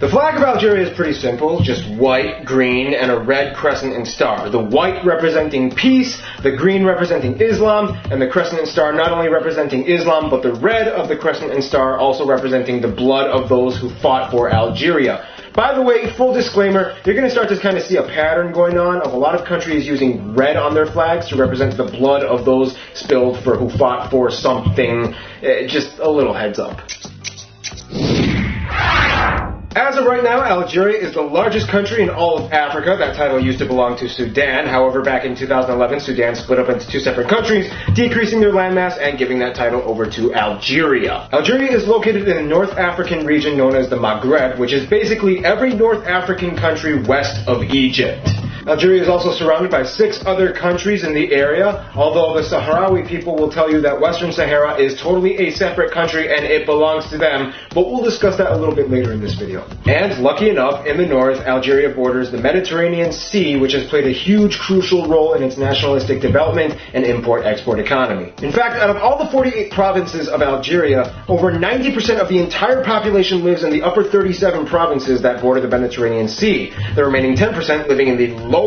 [0.00, 4.08] The flag of Algeria is pretty simple, just white, green, and a red crescent and
[4.08, 4.48] star.
[4.48, 9.28] The white representing peace, the green representing Islam, and the crescent and star not only
[9.28, 13.50] representing Islam, but the red of the crescent and star also representing the blood of
[13.50, 15.28] those who fought for Algeria.
[15.58, 18.52] By the way, full disclaimer, you're going to start to kind of see a pattern
[18.52, 21.82] going on of a lot of countries using red on their flags to represent the
[21.82, 25.12] blood of those spilled for who fought for something.
[25.42, 26.78] Eh, Just a little heads up.
[29.78, 32.96] As of right now, Algeria is the largest country in all of Africa.
[32.98, 34.66] That title used to belong to Sudan.
[34.66, 39.16] However, back in 2011, Sudan split up into two separate countries, decreasing their landmass and
[39.16, 41.28] giving that title over to Algeria.
[41.32, 45.44] Algeria is located in the North African region known as the Maghreb, which is basically
[45.44, 48.26] every North African country west of Egypt.
[48.68, 53.34] Algeria is also surrounded by six other countries in the area, although the Sahrawi people
[53.34, 57.16] will tell you that Western Sahara is totally a separate country and it belongs to
[57.16, 59.66] them, but we'll discuss that a little bit later in this video.
[59.86, 64.12] And lucky enough, in the north, Algeria borders the Mediterranean Sea, which has played a
[64.12, 68.34] huge crucial role in its nationalistic development and import-export economy.
[68.42, 72.84] In fact, out of all the 48 provinces of Algeria, over 90% of the entire
[72.84, 76.70] population lives in the upper 37 provinces that border the Mediterranean Sea.
[76.94, 78.57] The remaining 10% living in the lower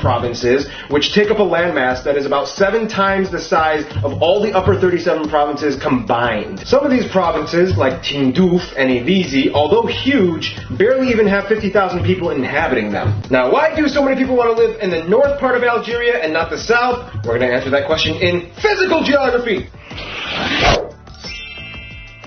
[0.00, 4.42] provinces, which take up a landmass that is about seven times the size of all
[4.42, 6.60] the upper 37 provinces combined.
[6.60, 12.30] Some of these provinces, like Tindouf and Ilizi, although huge, barely even have 50,000 people
[12.30, 13.22] inhabiting them.
[13.30, 16.22] Now, why do so many people want to live in the north part of Algeria
[16.22, 17.12] and not the south?
[17.24, 19.68] We're going to answer that question in physical geography.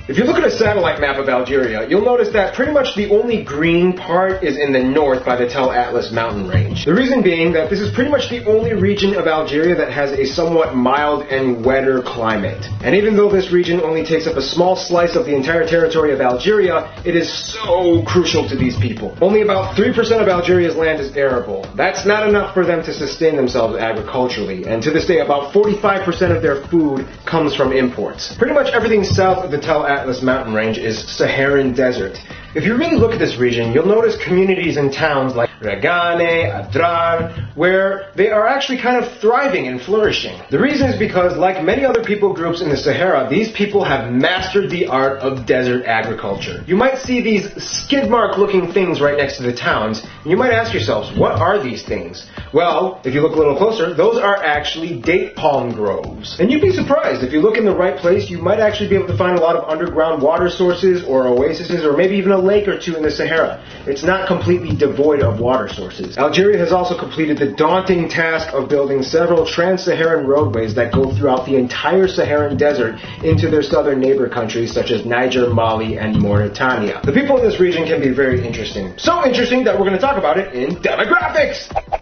[0.09, 3.09] If you look at a satellite map of Algeria, you'll notice that pretty much the
[3.09, 6.85] only green part is in the north by the Tell Atlas mountain range.
[6.85, 10.13] The reason being that this is pretty much the only region of Algeria that has
[10.13, 12.63] a somewhat mild and wetter climate.
[12.85, 16.13] And even though this region only takes up a small slice of the entire territory
[16.13, 19.11] of Algeria, it is so crucial to these people.
[19.19, 19.91] Only about 3%
[20.21, 21.67] of Algeria's land is arable.
[21.75, 26.33] That's not enough for them to sustain themselves agriculturally, and to this day about 45%
[26.33, 28.33] of their food comes from imports.
[28.37, 32.19] Pretty much everything south of the Tell Atlas mountain range is Saharan desert.
[32.55, 37.55] If you really look at this region, you'll notice communities and towns like Reggane, Adrar,
[37.55, 40.39] where they are actually kind of thriving and flourishing.
[40.49, 44.13] The reason is because, like many other people groups in the Sahara, these people have
[44.13, 46.63] mastered the art of desert agriculture.
[46.67, 50.37] You might see these skid mark looking things right next to the towns, and you
[50.37, 52.27] might ask yourselves, what are these things?
[52.53, 56.39] Well, if you look a little closer, those are actually date palm groves.
[56.39, 58.95] And you'd be surprised, if you look in the right place, you might actually be
[58.95, 62.36] able to find a lot of underground water sources or oases or maybe even a
[62.39, 63.63] lake or two in the Sahara.
[63.85, 66.17] It's not completely devoid of water sources.
[66.17, 71.45] Algeria has also completed the daunting task of building several trans-Saharan roadways that go throughout
[71.45, 77.01] the entire Saharan desert into their southern neighbor countries such as Niger, Mali, and Mauritania.
[77.03, 78.93] The people in this region can be very interesting.
[78.97, 81.96] So interesting that we're going to talk about it in demographics!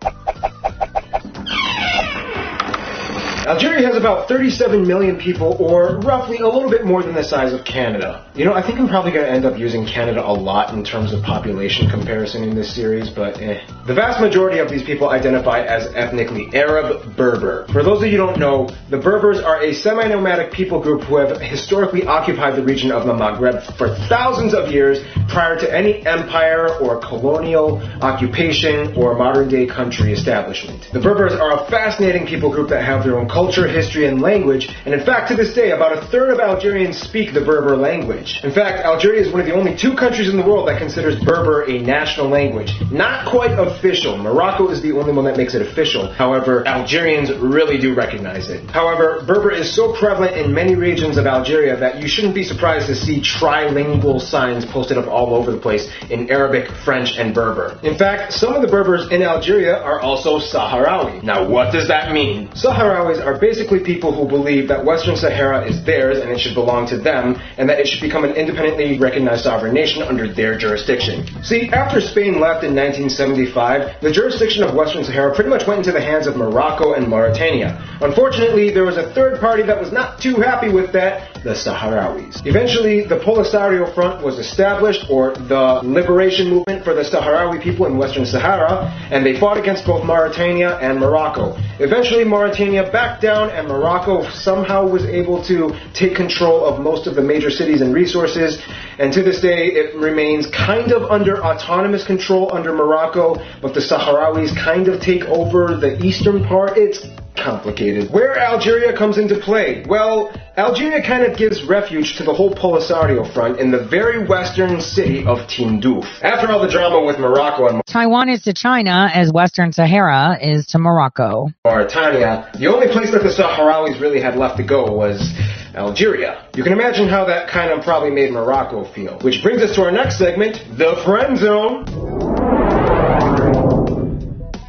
[3.46, 7.54] Algeria has about 37 million people, or roughly a little bit more than the size
[7.54, 8.26] of Canada.
[8.34, 10.84] You know, I think I'm probably going to end up using Canada a lot in
[10.84, 13.62] terms of population comparison in this series, but eh.
[13.86, 17.68] The vast majority of these people identify as ethnically Arab Berber.
[17.72, 21.18] For those of you who don't know, the Berbers are a semi-nomadic people group who
[21.18, 26.04] have historically occupied the region of the Maghreb for thousands of years prior to any
[26.08, 30.90] empire or colonial occupation or modern day country establishment.
[30.92, 34.70] The Berbers are a fascinating people group that have their own culture, history, and language,
[34.86, 38.40] and in fact, to this day, about a third of Algerians speak the Berber language.
[38.46, 41.20] In fact, Algeria is one of the only two countries in the world that considers
[41.22, 42.72] Berber a national language.
[42.94, 44.18] Not quite official.
[44.18, 46.14] Morocco is the only one that makes it official.
[46.14, 48.70] However, Algerians really do recognize it.
[48.72, 52.88] However, Berber is so prevalent in many regions of Algeria that you shouldn't be surprised
[52.88, 57.78] to see trilingual signs posted up all over the place in Arabic, French, and Berber.
[57.84, 61.22] In fact, some of the Berbers in Algeria are also Sahrawi.
[61.22, 62.48] Now, what does that mean?
[62.56, 66.88] Sahrawis are basically people who believe that Western Sahara is theirs and it should belong
[66.88, 71.26] to them, and that it should become an independently recognized sovereign nation under their jurisdiction.
[71.44, 75.92] See, after Spain left in 1975, the jurisdiction of Western Sahara pretty much went into
[75.92, 77.82] the hands of Morocco and Mauritania.
[78.02, 82.46] Unfortunately, there was a third party that was not too happy with that, the Sahrawis.
[82.46, 87.98] Eventually, the Polisario Front was established, or the Liberation Movement for the Sahrawi people in
[87.98, 91.56] Western Sahara, and they fought against both Mauritania and Morocco.
[91.80, 97.16] Eventually, Mauritania backed down, and Morocco somehow was able to take control of most of
[97.16, 98.62] the major cities and resources,
[99.00, 103.80] and to this day, it remains kind of under autonomous control under Morocco, but the
[103.80, 106.78] Sahrawis kind of take over the eastern part.
[106.78, 107.06] It's
[107.36, 108.12] complicated.
[108.12, 109.84] Where Algeria comes into play?
[109.88, 114.82] Well, Algeria kind of gives refuge to the whole Polisario front in the very western
[114.82, 116.06] city of Tindouf.
[116.22, 120.66] After all the drama with Morocco and Taiwan is to China as Western Sahara is
[120.68, 121.50] to Morocco.
[121.66, 125.34] Mauritania, the only place that the Sahrawis really had left to go was
[125.76, 126.48] Algeria.
[126.56, 129.20] You can imagine how that kind of probably made Morocco feel.
[129.20, 132.65] Which brings us to our next segment, the friend zone.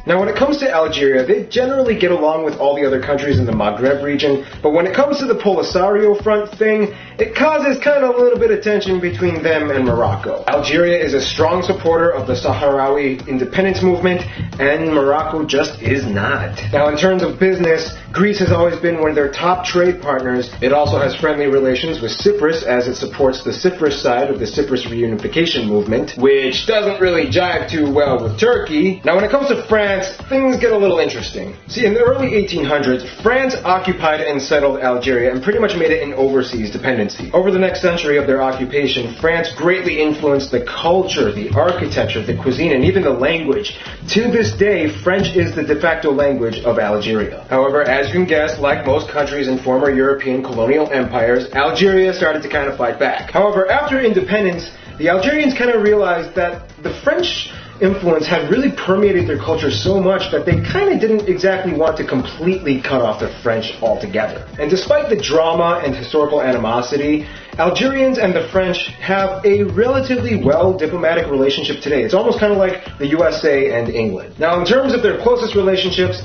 [0.07, 3.39] Now, when it comes to Algeria, they generally get along with all the other countries
[3.39, 7.75] in the Maghreb region, but when it comes to the Polisario Front thing, it causes
[7.83, 10.45] kind of a little bit of tension between them and Morocco.
[10.47, 14.21] Algeria is a strong supporter of the Sahrawi independence movement,
[14.61, 16.55] and Morocco just is not.
[16.71, 20.49] Now, in terms of business, Greece has always been one of their top trade partners.
[20.61, 24.47] It also has friendly relations with Cyprus as it supports the Cyprus side of the
[24.47, 29.01] Cyprus reunification movement, which doesn't really jive too well with Turkey.
[29.03, 29.96] Now, when it comes to France,
[30.29, 31.55] things get a little interesting.
[31.67, 36.03] See, in the early 1800s, France occupied and settled Algeria and pretty much made it
[36.03, 37.31] an overseas dependency.
[37.33, 42.37] Over the next century of their occupation, France greatly influenced the culture, the architecture, the
[42.37, 43.77] cuisine, and even the language.
[44.15, 47.45] To this day, French is the de facto language of Algeria.
[47.49, 52.43] However, as you can guess, like most countries in former European colonial empires, Algeria started
[52.43, 53.31] to kind of fight back.
[53.31, 59.27] However, after independence, the Algerians kind of realized that the French influence had really permeated
[59.27, 63.19] their culture so much that they kind of didn't exactly want to completely cut off
[63.19, 64.47] the French altogether.
[64.59, 70.77] And despite the drama and historical animosity, Algerians and the French have a relatively well
[70.77, 72.03] diplomatic relationship today.
[72.03, 74.39] It's almost kind of like the USA and England.
[74.39, 76.21] Now, in terms of their closest relationships,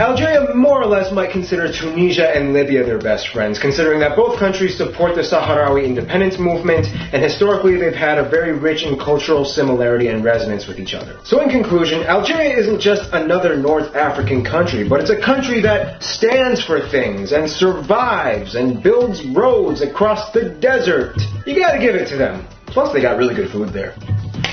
[0.00, 4.38] Algeria more or less might consider Tunisia and Libya their best friends, considering that both
[4.38, 9.44] countries support the Sahrawi independence movement, and historically they've had a very rich in cultural
[9.44, 11.18] similarity and resonance with each other.
[11.24, 16.02] So in conclusion, Algeria isn't just another North African country, but it's a country that
[16.02, 21.20] stands for things and survives and builds roads across the desert.
[21.46, 22.46] You gotta give it to them.
[22.66, 23.94] Plus they got really good food there.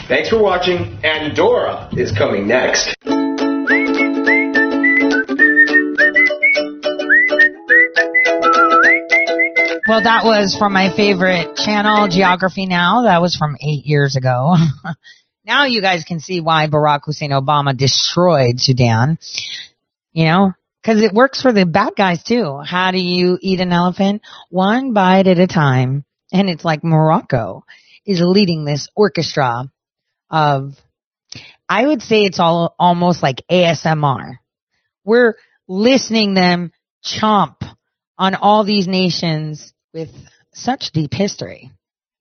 [0.09, 0.99] Thanks for watching.
[1.03, 2.95] And Andorra is coming next.
[9.89, 13.05] Well, that was from my favorite channel, Geography Now.
[13.05, 14.55] That was from eight years ago.
[15.45, 19.17] now you guys can see why Barack Hussein Obama destroyed Sudan.
[20.11, 20.53] You know,
[20.85, 22.59] cause it works for the bad guys too.
[22.63, 24.21] How do you eat an elephant?
[24.51, 26.05] One bite at a time.
[26.31, 27.65] And it's like Morocco
[28.05, 29.71] is leading this orchestra
[30.29, 30.73] of,
[31.67, 34.33] I would say it's all almost like ASMR.
[35.03, 35.33] We're
[35.67, 36.73] listening them
[37.03, 37.55] chomp
[38.19, 40.09] on all these nations with
[40.53, 41.71] such deep history.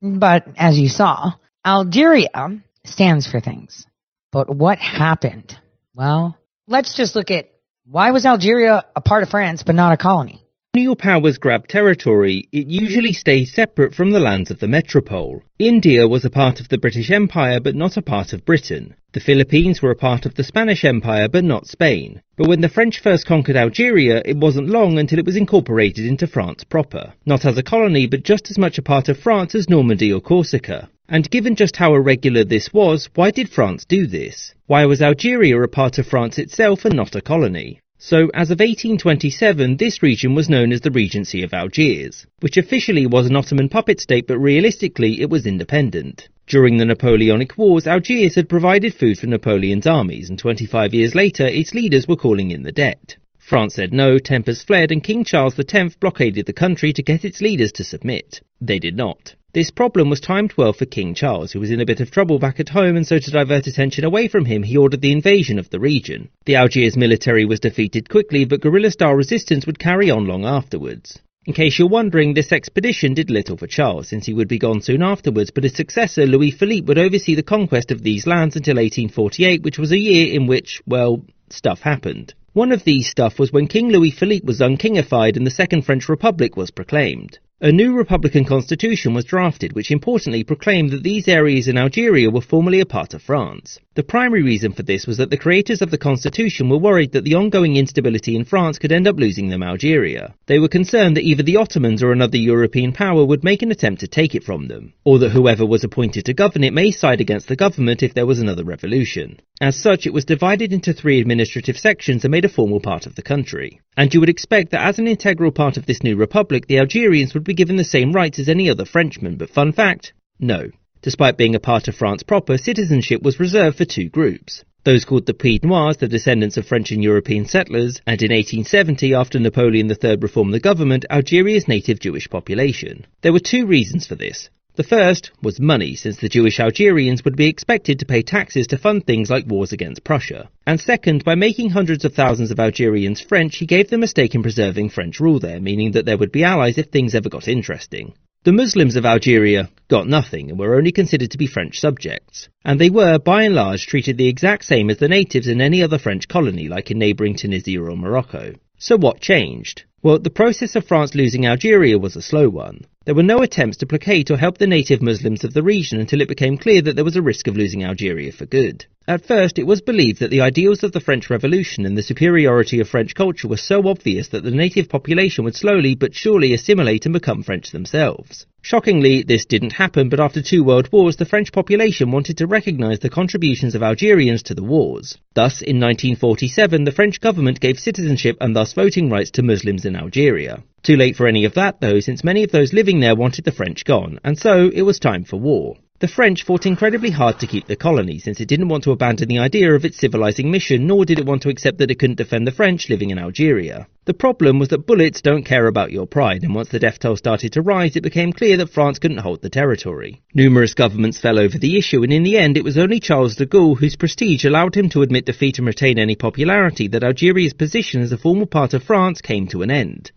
[0.00, 1.32] But as you saw,
[1.66, 3.86] Algeria stands for things.
[4.30, 5.56] But what happened?
[5.94, 7.50] Well, let's just look at
[7.84, 10.44] why was Algeria a part of France but not a colony?
[10.72, 15.42] When colonial powers grab territory, it usually stays separate from the lands of the metropole.
[15.58, 18.94] India was a part of the British Empire but not a part of Britain.
[19.14, 22.20] The Philippines were a part of the Spanish Empire but not Spain.
[22.36, 26.26] But when the French first conquered Algeria, it wasn't long until it was incorporated into
[26.26, 27.14] France proper.
[27.24, 30.20] Not as a colony, but just as much a part of France as Normandy or
[30.20, 30.90] Corsica.
[31.08, 34.52] And given just how irregular this was, why did France do this?
[34.66, 37.80] Why was Algeria a part of France itself and not a colony?
[38.01, 43.07] So, as of 1827, this region was known as the Regency of Algiers, which officially
[43.07, 46.28] was an Ottoman puppet state, but realistically it was independent.
[46.46, 51.44] During the Napoleonic Wars, Algiers had provided food for Napoleon's armies, and 25 years later,
[51.44, 53.16] its leaders were calling in the debt.
[53.36, 57.40] France said no, tempers fled, and King Charles X blockaded the country to get its
[57.40, 58.42] leaders to submit.
[58.61, 59.34] They did not.
[59.55, 62.38] This problem was timed well for King Charles, who was in a bit of trouble
[62.38, 65.59] back at home, and so to divert attention away from him, he ordered the invasion
[65.59, 66.28] of the region.
[66.44, 71.18] The Algiers military was defeated quickly, but guerrilla-style resistance would carry on long afterwards.
[71.46, 74.82] In case you're wondering, this expedition did little for Charles, since he would be gone
[74.82, 78.74] soon afterwards, but his successor, Louis Philippe, would oversee the conquest of these lands until
[78.74, 82.34] 1848, which was a year in which, well, stuff happened.
[82.53, 86.07] One of these stuff was when King Louis Philippe was unkingified and the Second French
[86.11, 87.38] Republic was proclaimed.
[87.61, 92.40] A new republican constitution was drafted which importantly proclaimed that these areas in Algeria were
[92.40, 93.80] formerly a part of France.
[93.99, 97.24] The primary reason for this was that the creators of the constitution were worried that
[97.24, 100.36] the ongoing instability in France could end up losing them Algeria.
[100.46, 103.99] They were concerned that either the Ottomans or another European power would make an attempt
[104.03, 107.20] to take it from them, or that whoever was appointed to govern it may side
[107.20, 109.40] against the government if there was another revolution.
[109.61, 113.16] As such, it was divided into three administrative sections and made a formal part of
[113.16, 113.80] the country.
[113.96, 117.34] And you would expect that as an integral part of this new republic, the Algerians
[117.34, 120.70] would be given the same rights as any other Frenchman, but fun fact, no.
[121.03, 124.64] Despite being a part of France proper, citizenship was reserved for two groups.
[124.84, 129.14] Those called the Pied Noirs, the descendants of French and European settlers, and in 1870,
[129.14, 133.07] after Napoleon III reformed the government, Algeria's native Jewish population.
[133.22, 134.49] There were two reasons for this.
[134.76, 138.78] The first was money, since the Jewish Algerians would be expected to pay taxes to
[138.78, 140.49] fund things like wars against Prussia.
[140.66, 144.36] And second, by making hundreds of thousands of Algerians French, he gave them a stake
[144.36, 147.49] in preserving French rule there, meaning that there would be allies if things ever got
[147.49, 148.14] interesting.
[148.45, 152.80] The Muslims of Algeria got nothing and were only considered to be French subjects, and
[152.80, 155.99] they were, by and large, treated the exact same as the natives in any other
[155.99, 158.55] French colony, like in neighbouring Tunisia or Morocco.
[158.78, 159.82] So what changed?
[160.05, 162.82] Well, the process of France losing Algeria was a slow one.
[163.07, 166.20] There were no attempts to placate or help the native Muslims of the region until
[166.20, 168.86] it became clear that there was a risk of losing Algeria for good.
[169.09, 172.78] At first, it was believed that the ideals of the French Revolution and the superiority
[172.78, 177.06] of French culture were so obvious that the native population would slowly but surely assimilate
[177.06, 178.44] and become French themselves.
[178.61, 182.98] Shockingly, this didn't happen, but after two world wars, the French population wanted to recognize
[182.98, 185.16] the contributions of Algerians to the wars.
[185.32, 189.96] Thus, in 1947, the French government gave citizenship and thus voting rights to Muslims in
[189.96, 190.62] Algeria.
[190.82, 193.52] Too late for any of that though, since many of those living there wanted the
[193.52, 195.78] French gone, and so it was time for war.
[196.01, 199.26] The French fought incredibly hard to keep the colony, since it didn't want to abandon
[199.26, 202.18] the idea of its civilizing mission, nor did it want to accept that it couldn't
[202.18, 203.88] defend the French living in Algeria.
[204.05, 207.16] The problem was that bullets don't care about your pride, and once the death toll
[207.16, 210.22] started to rise, it became clear that France couldn't hold the territory.
[210.34, 213.46] Numerous governments fell over the issue, and in the end, it was only Charles de
[213.46, 218.03] Gaulle whose prestige allowed him to admit defeat and retain any popularity that Algeria's position
[218.03, 220.12] as a formal part of France came to an end.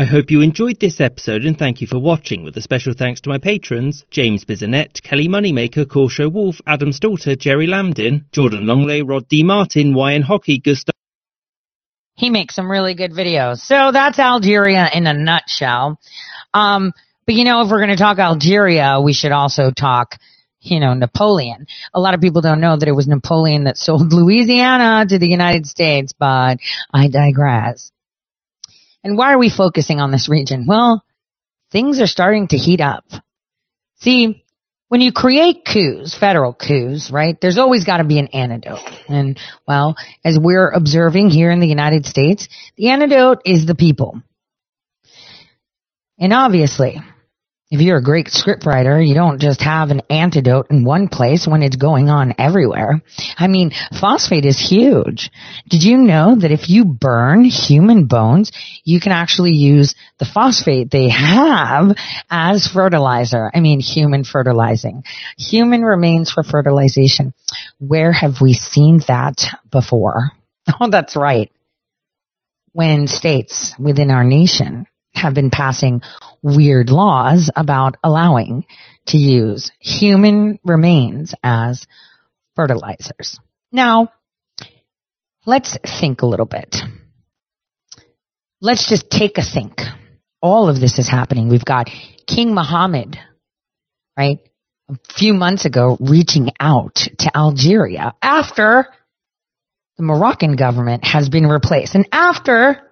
[0.00, 3.20] I hope you enjoyed this episode and thank you for watching, with a special thanks
[3.20, 9.02] to my patrons, James Bizanet, Kelly Moneymaker, Corsho Wolf, Adam Stalter, Jerry Lambdin, Jordan Longley,
[9.02, 9.42] Rod D.
[9.42, 10.94] Martin, Wyan Hockey, Gustav.
[12.14, 13.58] He makes some really good videos.
[13.58, 16.00] So that's Algeria in a nutshell.
[16.54, 16.94] Um,
[17.26, 20.16] but you know, if we're going to talk Algeria, we should also talk,
[20.62, 21.66] you know, Napoleon.
[21.92, 25.28] A lot of people don't know that it was Napoleon that sold Louisiana to the
[25.28, 26.56] United States, but
[26.90, 27.92] I digress.
[29.02, 30.66] And why are we focusing on this region?
[30.68, 31.04] Well,
[31.72, 33.04] things are starting to heat up.
[34.00, 34.44] See,
[34.88, 38.80] when you create coups, federal coups, right, there's always got to be an antidote.
[39.08, 44.20] And, well, as we're observing here in the United States, the antidote is the people.
[46.18, 47.00] And obviously,
[47.70, 51.62] if you're a great scriptwriter, you don't just have an antidote in one place when
[51.62, 53.00] it's going on everywhere.
[53.38, 55.30] I mean, phosphate is huge.
[55.68, 58.50] Did you know that if you burn human bones,
[58.82, 61.96] you can actually use the phosphate they have
[62.28, 63.52] as fertilizer?
[63.54, 65.04] I mean, human fertilizing.
[65.38, 67.34] Human remains for fertilization.
[67.78, 70.32] Where have we seen that before?
[70.78, 71.50] Oh, that's right.
[72.72, 76.02] When states within our nation have been passing
[76.42, 78.64] weird laws about allowing
[79.08, 81.86] to use human remains as
[82.56, 83.38] fertilizers.
[83.72, 84.12] Now,
[85.46, 86.76] let's think a little bit.
[88.60, 89.80] Let's just take a think.
[90.42, 91.48] All of this is happening.
[91.48, 91.88] We've got
[92.26, 93.18] King Mohammed,
[94.16, 94.38] right?
[94.88, 98.86] A few months ago reaching out to Algeria after
[99.96, 102.89] the Moroccan government has been replaced and after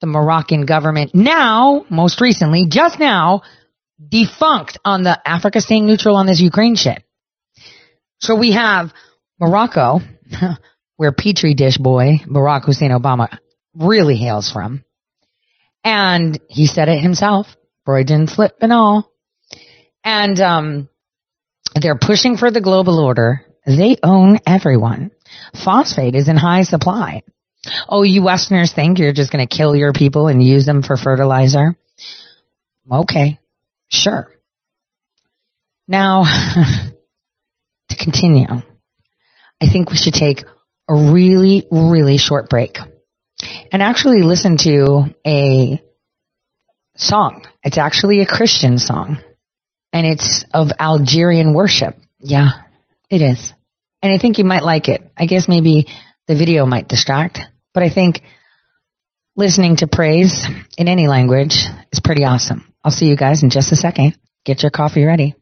[0.00, 3.42] the Moroccan government now, most recently, just now,
[4.06, 7.02] defunct on the Africa staying neutral on this Ukraine shit.
[8.20, 8.92] So we have
[9.40, 10.00] Morocco,
[10.96, 13.38] where Petri dish boy, Barack Hussein Obama,
[13.74, 14.84] really hails from.
[15.84, 17.46] And he said it himself,
[17.84, 19.12] Freudian slip and all.
[20.04, 20.88] And, um,
[21.74, 23.44] they're pushing for the global order.
[23.66, 25.10] They own everyone.
[25.54, 27.22] Phosphate is in high supply.
[27.88, 30.96] Oh, you Westerners think you're just going to kill your people and use them for
[30.96, 31.76] fertilizer?
[32.90, 33.38] Okay,
[33.88, 34.30] sure.
[35.86, 36.24] Now,
[37.88, 38.46] to continue,
[39.60, 40.44] I think we should take
[40.88, 42.78] a really, really short break
[43.72, 45.82] and actually listen to a
[46.96, 47.44] song.
[47.62, 49.18] It's actually a Christian song
[49.92, 51.96] and it's of Algerian worship.
[52.18, 52.50] Yeah,
[53.10, 53.52] it is.
[54.02, 55.02] And I think you might like it.
[55.16, 55.86] I guess maybe
[56.26, 57.40] the video might distract.
[57.74, 58.22] But I think
[59.36, 60.46] listening to praise
[60.76, 62.72] in any language is pretty awesome.
[62.84, 64.18] I'll see you guys in just a second.
[64.44, 65.34] Get your coffee ready.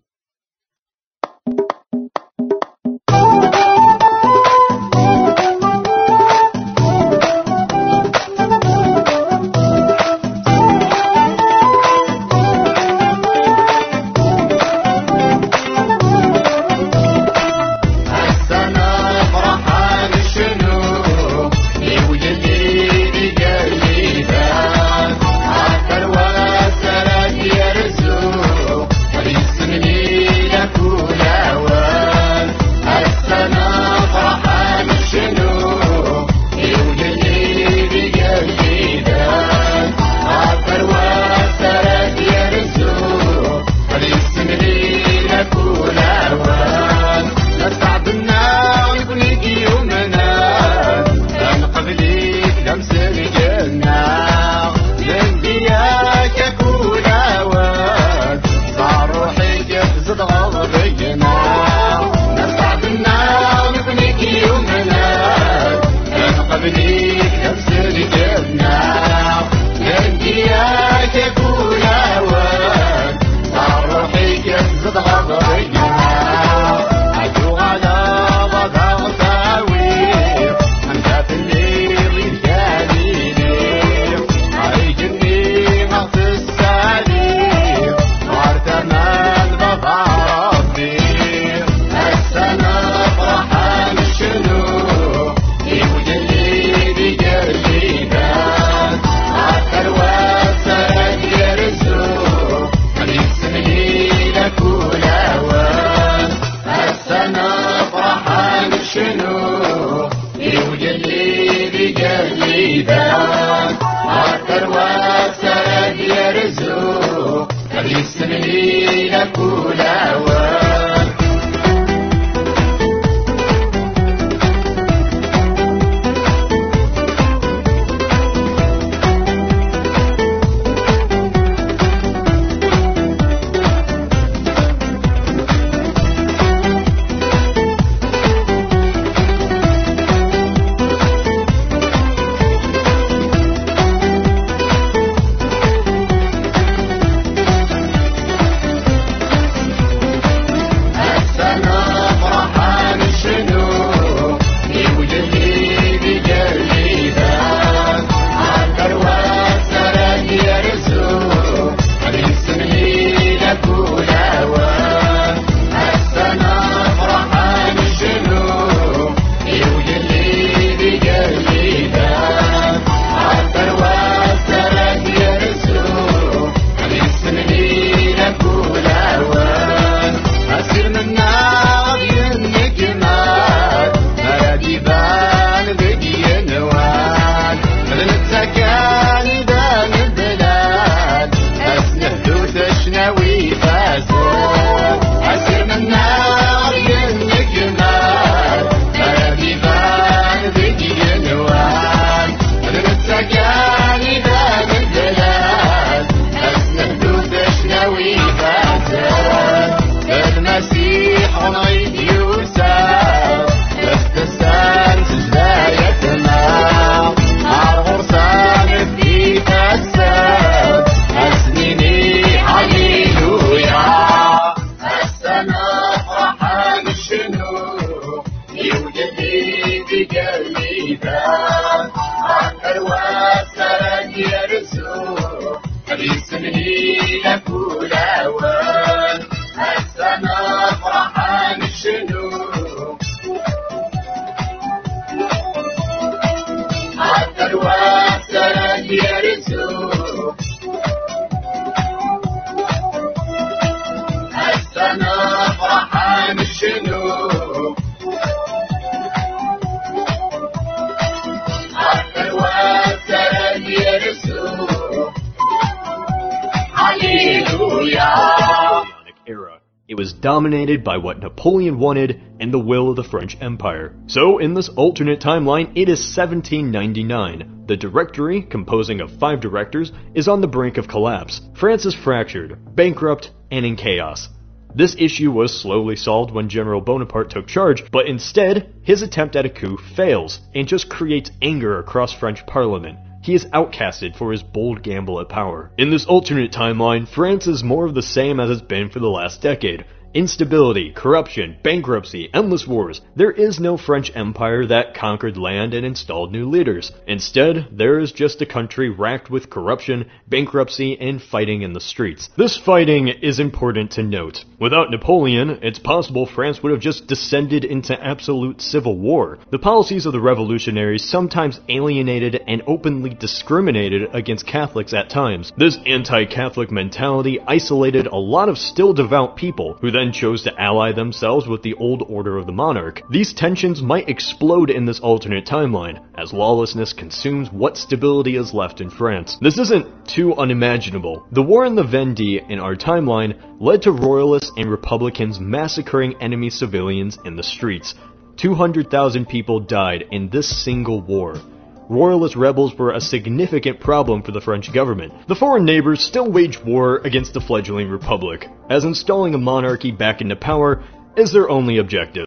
[270.47, 273.97] Dominated by what Napoleon wanted and the will of the French Empire.
[274.07, 277.65] So, in this alternate timeline, it is 1799.
[277.67, 281.41] The Directory, composing of five directors, is on the brink of collapse.
[281.57, 284.29] France is fractured, bankrupt, and in chaos.
[284.73, 289.47] This issue was slowly solved when General Bonaparte took charge, but instead, his attempt at
[289.47, 294.45] a coup fails and just creates anger across French parliament he is outcasted for his
[294.45, 295.73] bold gamble at power.
[295.77, 299.09] In this alternate timeline, France is more of the same as it's been for the
[299.09, 299.85] last decade.
[300.17, 303.03] Instability, corruption, bankruptcy, endless wars.
[303.15, 306.91] There is no French empire that conquered land and installed new leaders.
[307.07, 312.31] Instead, there is just a country racked with corruption, bankruptcy, and fighting in the streets.
[312.35, 314.43] This fighting is important to note.
[314.59, 319.37] Without Napoleon, it's possible France would have just descended into absolute civil war.
[319.51, 325.53] The policies of the revolutionaries sometimes alienated and openly discriminated against Catholics at times.
[325.59, 330.93] This anti-Catholic mentality isolated a lot of still devout people who then chose to ally
[330.93, 333.03] themselves with the old order of the monarch.
[333.11, 338.81] These tensions might explode in this alternate timeline, as lawlessness consumes what stability is left
[338.81, 339.39] in France.
[339.41, 341.27] This isn't too unimaginable.
[341.33, 346.51] The war in the Vendée in our timeline led to royalists and republicans massacring enemy
[346.51, 347.95] civilians in the streets.
[348.37, 351.41] 200,000 people died in this single war.
[351.89, 355.13] Royalist rebels were a significant problem for the French government.
[355.29, 360.21] The foreign neighbors still waged war against the fledgling republic, as installing a monarchy back
[360.21, 360.83] into power
[361.17, 362.27] is their only objective.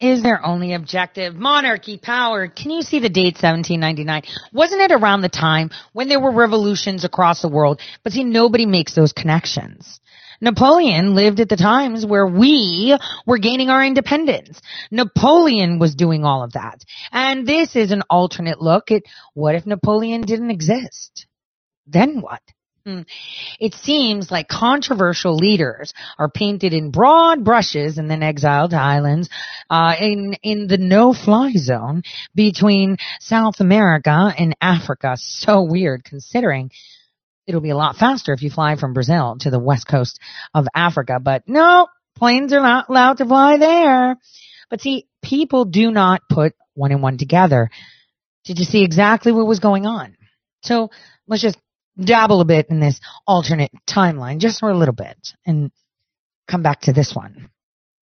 [0.00, 2.48] Is their only objective monarchy power?
[2.48, 4.22] Can you see the date 1799?
[4.52, 7.80] Wasn't it around the time when there were revolutions across the world?
[8.02, 10.00] But see, nobody makes those connections.
[10.40, 14.60] Napoleon lived at the times where we were gaining our independence.
[14.90, 16.84] Napoleon was doing all of that.
[17.12, 19.02] And this is an alternate look at
[19.34, 21.26] what if Napoleon didn't exist?
[21.86, 22.42] Then what?
[22.86, 23.00] Hmm.
[23.58, 29.28] It seems like controversial leaders are painted in broad brushes and then exiled to islands
[29.68, 35.16] uh, in in the no-fly zone between South America and Africa.
[35.16, 36.70] So weird, considering
[37.46, 40.18] it'll be a lot faster if you fly from Brazil to the west coast
[40.54, 41.18] of Africa.
[41.20, 41.86] But no,
[42.16, 44.16] planes are not allowed to fly there.
[44.68, 47.70] But see, people do not put one and one together.
[48.44, 50.16] Did you see exactly what was going on?
[50.62, 50.90] So
[51.26, 51.58] let's just
[51.98, 55.16] dabble a bit in this alternate timeline, just for a little bit,
[55.46, 55.70] and
[56.48, 57.50] come back to this one.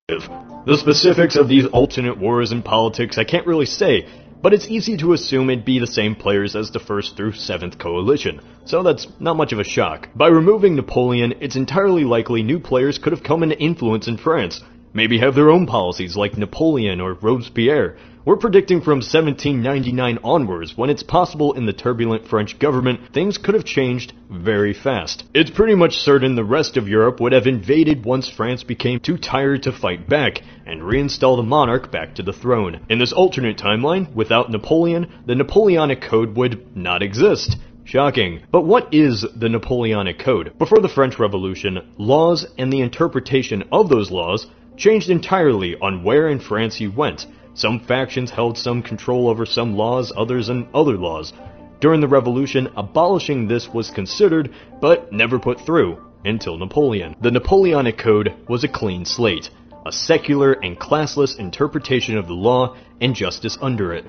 [0.08, 4.06] The specifics of these alternate wars and politics I can't really say,
[4.44, 7.78] but it's easy to assume it'd be the same players as the first through seventh
[7.80, 10.10] coalition, so that's not much of a shock.
[10.14, 14.62] By removing Napoleon, it's entirely likely new players could have come into influence in France,
[14.94, 20.90] maybe have their own policies like Napoleon or Robespierre, we're predicting from 1799 onwards, when
[20.90, 25.26] it's possible in the turbulent French government, things could have changed very fast.
[25.34, 29.18] It's pretty much certain the rest of Europe would have invaded once France became too
[29.18, 32.86] tired to fight back, and reinstall the monarch back to the throne.
[32.90, 37.58] In this alternate timeline, without Napoleon, the Napoleonic Code would not exist.
[37.84, 38.44] Shocking.
[38.50, 40.58] But what is the Napoleonic Code?
[40.58, 44.48] Before the French Revolution, laws and the interpretation of those laws
[44.78, 47.28] changed entirely on where in France he went.
[47.54, 51.34] Some factions held some control over some laws, others in other laws.
[51.80, 54.50] During the Revolution, abolishing this was considered,
[54.82, 57.16] but never put through, until Napoleon.
[57.22, 59.50] The Napoleonic Code was a clean slate,
[59.86, 64.06] a secular and classless interpretation of the law and justice under it.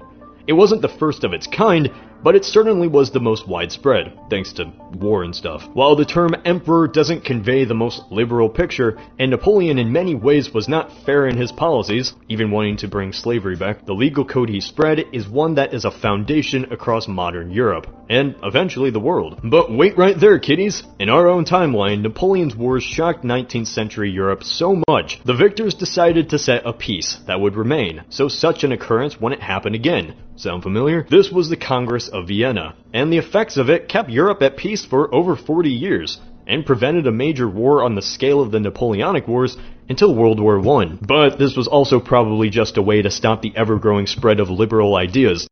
[0.47, 1.91] It wasn't the first of its kind,
[2.25, 5.63] but it certainly was the most widespread, thanks to war and stuff.
[5.75, 10.53] While the term emperor doesn't convey the most liberal picture, and Napoleon in many ways
[10.53, 14.49] was not fair in his policies, even wanting to bring slavery back, the legal code
[14.49, 19.41] he spread is one that is a foundation across modern Europe, and eventually the world.
[19.45, 20.83] But wait right there, kiddies!
[20.99, 26.31] In our own timeline, Napoleon's wars shocked 19th century Europe so much, the victors decided
[26.31, 30.15] to set a peace that would remain, so such an occurrence wouldn't happen again.
[30.37, 31.07] Sound familiar?
[31.09, 34.85] This was the Congress of Vienna, and the effects of it kept Europe at peace
[34.85, 39.27] for over 40 years, and prevented a major war on the scale of the Napoleonic
[39.27, 39.57] Wars
[39.89, 40.97] until World War I.
[41.01, 44.97] But this was also probably just a way to stop the ever-growing spread of liberal
[44.97, 45.49] ideas.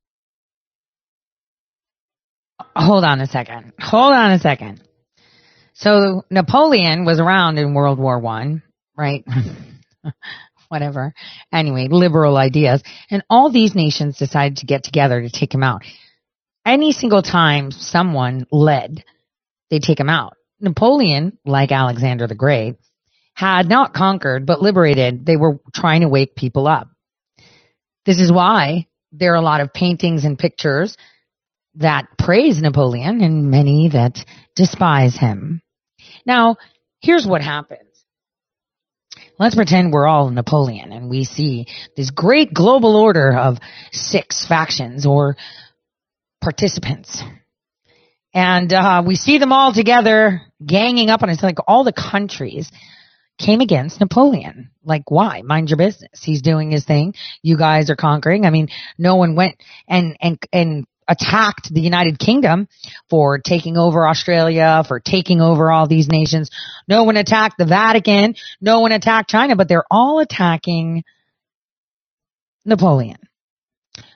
[2.74, 3.72] Hold on a second.
[3.78, 4.82] Hold on a second.
[5.74, 8.62] So Napoleon was around in World War One,
[8.96, 9.24] right?
[10.72, 11.12] whatever.
[11.52, 12.82] Anyway, liberal ideas.
[13.10, 15.82] And all these nations decided to get together to take him out.
[16.64, 19.04] Any single time someone led,
[19.70, 20.34] they take him out.
[20.60, 22.76] Napoleon, like Alexander the Great,
[23.34, 25.26] had not conquered but liberated.
[25.26, 26.88] They were trying to wake people up.
[28.06, 30.96] This is why there are a lot of paintings and pictures
[31.76, 34.18] that praise Napoleon and many that
[34.54, 35.62] despise him.
[36.26, 36.56] Now,
[37.00, 37.80] here's what happens.
[39.38, 43.58] Let's pretend we're all Napoleon and we see this great global order of
[43.90, 45.36] six factions or
[46.42, 47.22] participants.
[48.34, 51.42] And uh, we see them all together ganging up on us.
[51.42, 52.70] Like all the countries
[53.38, 54.70] came against Napoleon.
[54.84, 55.42] Like why?
[55.42, 56.22] Mind your business.
[56.22, 57.14] He's doing his thing.
[57.42, 58.44] You guys are conquering.
[58.44, 58.68] I mean,
[58.98, 59.56] no one went
[59.88, 62.68] and, and, and attacked the United Kingdom
[63.10, 66.50] for taking over Australia, for taking over all these nations.
[66.88, 68.34] No one attacked the Vatican.
[68.60, 71.04] No one attacked China, but they're all attacking
[72.64, 73.18] Napoleon,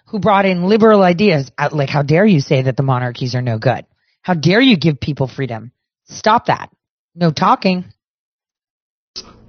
[0.07, 1.51] who brought in liberal ideas.
[1.59, 3.85] Uh, like, how dare you say that the monarchies are no good?
[4.23, 5.73] How dare you give people freedom?
[6.09, 6.71] Stop that.
[7.15, 7.85] No talking.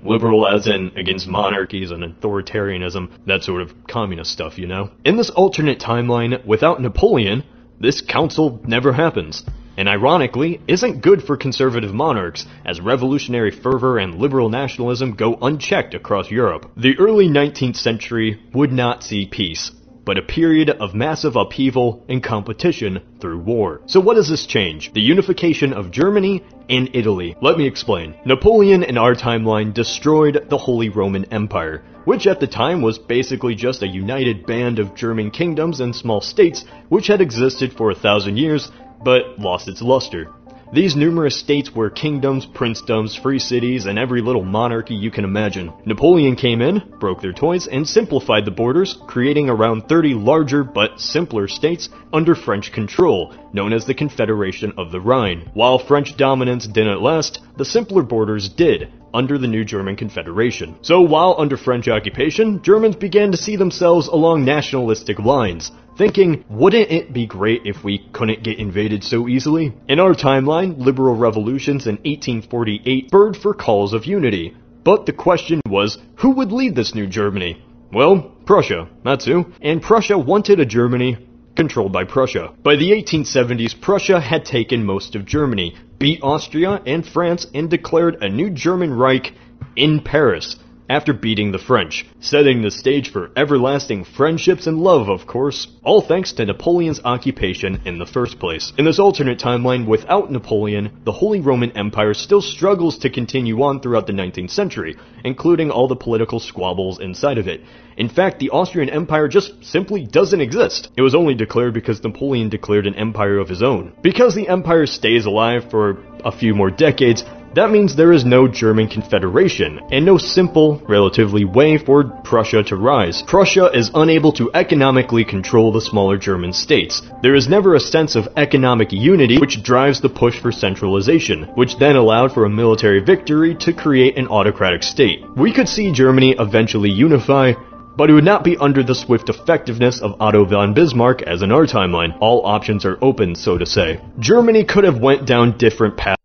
[0.03, 4.91] Liberal as in against monarchies and authoritarianism, that sort of communist stuff, you know?
[5.03, 7.43] In this alternate timeline, without Napoleon,
[7.79, 9.43] this council never happens.
[9.75, 15.93] And ironically, isn't good for conservative monarchs, as revolutionary fervor and liberal nationalism go unchecked
[15.93, 16.71] across Europe.
[16.75, 19.71] The early 19th century would not see peace,
[20.07, 23.81] but a period of massive upheaval and competition through war.
[23.87, 24.93] So what does this change?
[24.93, 27.35] The unification of Germany and Italy.
[27.41, 28.15] Let me explain.
[28.25, 33.53] Napoleon in our timeline destroyed the Holy Roman Empire, which at the time was basically
[33.53, 37.95] just a united band of German kingdoms and small states which had existed for a
[37.95, 38.71] thousand years
[39.03, 40.33] but lost its luster.
[40.73, 45.71] These numerous states were kingdoms, princedoms, free cities, and every little monarchy you can imagine.
[45.85, 50.99] Napoleon came in, broke their toys, and simplified the borders, creating around 30 larger but
[50.99, 55.49] simpler states under French control, known as the Confederation of the Rhine.
[55.53, 60.75] While French dominance didn't last, the simpler borders did, under the new German Confederation.
[60.81, 66.91] So while under French occupation, Germans began to see themselves along nationalistic lines, thinking, wouldn't
[66.91, 69.73] it be great if we couldn't get invaded so easily?
[69.87, 74.55] In our timeline, liberal revolutions in 1848 spurred for calls of unity.
[74.83, 77.61] But the question was, who would lead this new Germany?
[77.91, 79.45] Well, Prussia, that's who.
[79.61, 81.17] And Prussia wanted a Germany
[81.55, 82.53] controlled by Prussia.
[82.63, 88.17] By the 1870s, Prussia had taken most of Germany, beat Austria and France, and declared
[88.21, 89.33] a new German Reich
[89.75, 90.55] in Paris
[90.89, 96.01] after beating the French, setting the stage for everlasting friendships and love, of course, all
[96.01, 98.71] thanks to Napoleon's occupation in the first place.
[98.77, 103.79] In this alternate timeline, without Napoleon, the Holy Roman Empire still struggles to continue on
[103.79, 107.61] throughout the 19th century, including all the political squabbles inside of it.
[107.97, 110.89] In fact, the Austrian Empire just simply doesn't exist.
[110.95, 113.93] It was only declared because Napoleon declared an empire of his own.
[114.03, 117.23] Because the empire stays alive for a few more decades,
[117.55, 122.75] that means there is no German Confederation, and no simple, relatively way for Prussia to
[122.75, 123.23] rise.
[123.25, 127.01] Prussia is unable to economically control the smaller German states.
[127.23, 131.77] There is never a sense of economic unity which drives the push for centralization, which
[131.77, 135.25] then allowed for a military victory to create an autocratic state.
[135.35, 137.53] We could see Germany eventually unify,
[137.97, 141.51] but it would not be under the swift effectiveness of Otto von Bismarck as in
[141.51, 142.15] our timeline.
[142.21, 143.99] All options are open, so to say.
[144.19, 146.17] Germany could have went down different paths.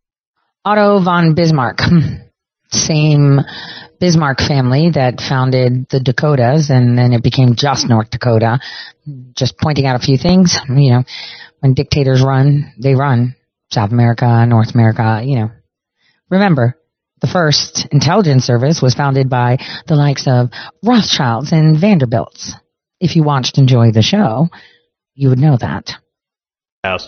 [0.65, 1.81] Otto von Bismarck.
[2.71, 3.41] Same
[3.99, 8.61] Bismarck family that founded the Dakotas and then it became just North Dakota.
[9.35, 11.05] Just pointing out a few things, you know,
[11.61, 13.35] when dictators run, they run.
[13.71, 15.51] South America, North America, you know.
[16.31, 16.77] Remember,
[17.21, 20.51] the first intelligence service was founded by the likes of
[20.83, 22.55] Rothschilds and Vanderbilts.
[23.01, 24.49] If you watched Enjoy the Show,
[25.15, 26.02] you would know that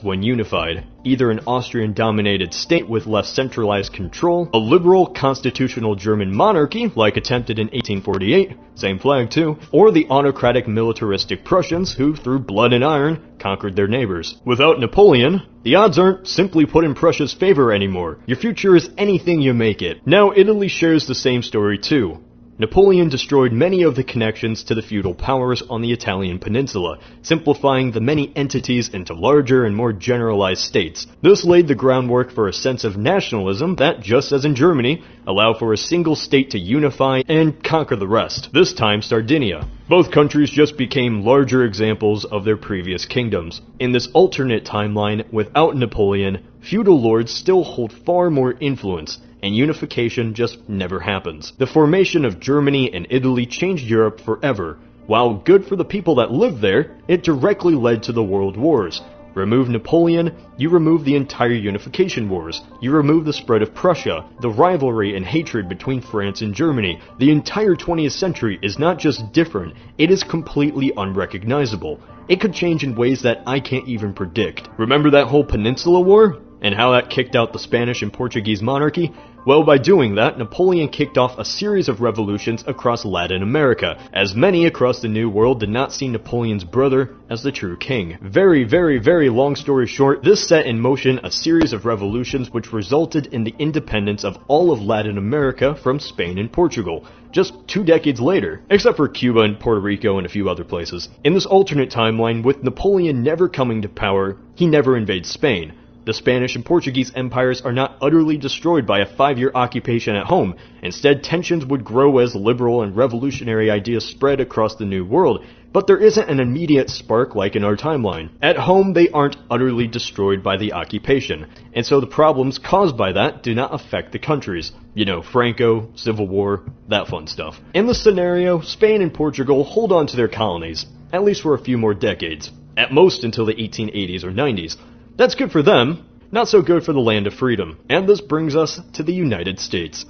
[0.02, 6.32] when unified, either an Austrian dominated state with less centralized control, a liberal constitutional German
[6.32, 12.38] monarchy, like attempted in 1848, same flag too, or the autocratic militaristic Prussians who, through
[12.38, 14.36] blood and iron, conquered their neighbors.
[14.44, 18.20] Without Napoleon, the odds aren't simply put in Prussia's favor anymore.
[18.26, 20.06] Your future is anything you make it.
[20.06, 22.22] Now, Italy shares the same story too.
[22.56, 27.90] Napoleon destroyed many of the connections to the feudal powers on the Italian peninsula, simplifying
[27.90, 31.04] the many entities into larger and more generalized states.
[31.20, 35.58] This laid the groundwork for a sense of nationalism that, just as in Germany, allowed
[35.58, 39.66] for a single state to unify and conquer the rest, this time Sardinia.
[39.88, 43.62] Both countries just became larger examples of their previous kingdoms.
[43.80, 46.38] In this alternate timeline, without Napoleon,
[46.68, 51.52] feudal lords still hold far more influence, and unification just never happens.
[51.58, 54.78] The formation of Germany and Italy changed Europe forever.
[55.06, 59.02] While good for the people that lived there, it directly led to the world wars.
[59.34, 62.62] Remove Napoleon, you remove the entire unification wars.
[62.80, 67.00] You remove the spread of Prussia, the rivalry and hatred between France and Germany.
[67.18, 72.00] The entire 20th century is not just different, it is completely unrecognizable.
[72.28, 74.68] It could change in ways that I can't even predict.
[74.78, 76.38] Remember that whole Peninsula War?
[76.64, 79.12] And how that kicked out the Spanish and Portuguese monarchy?
[79.46, 84.34] Well, by doing that, Napoleon kicked off a series of revolutions across Latin America, as
[84.34, 88.16] many across the New World did not see Napoleon's brother as the true king.
[88.22, 92.72] Very, very, very long story short, this set in motion a series of revolutions which
[92.72, 97.84] resulted in the independence of all of Latin America from Spain and Portugal, just two
[97.84, 101.10] decades later, except for Cuba and Puerto Rico and a few other places.
[101.24, 105.74] In this alternate timeline, with Napoleon never coming to power, he never invades Spain.
[106.06, 110.54] The Spanish and Portuguese empires are not utterly destroyed by a five-year occupation at home.
[110.82, 115.86] Instead, tensions would grow as liberal and revolutionary ideas spread across the New World, but
[115.86, 118.28] there isn't an immediate spark like in our timeline.
[118.42, 123.12] At home, they aren't utterly destroyed by the occupation, and so the problems caused by
[123.12, 124.72] that do not affect the countries.
[124.92, 127.58] You know, Franco, Civil War, that fun stuff.
[127.72, 130.84] In the scenario, Spain and Portugal hold on to their colonies,
[131.14, 134.76] at least for a few more decades, at most until the 1880s or 90s.
[135.16, 137.78] That's good for them, not so good for the land of freedom.
[137.88, 140.04] And this brings us to the United States.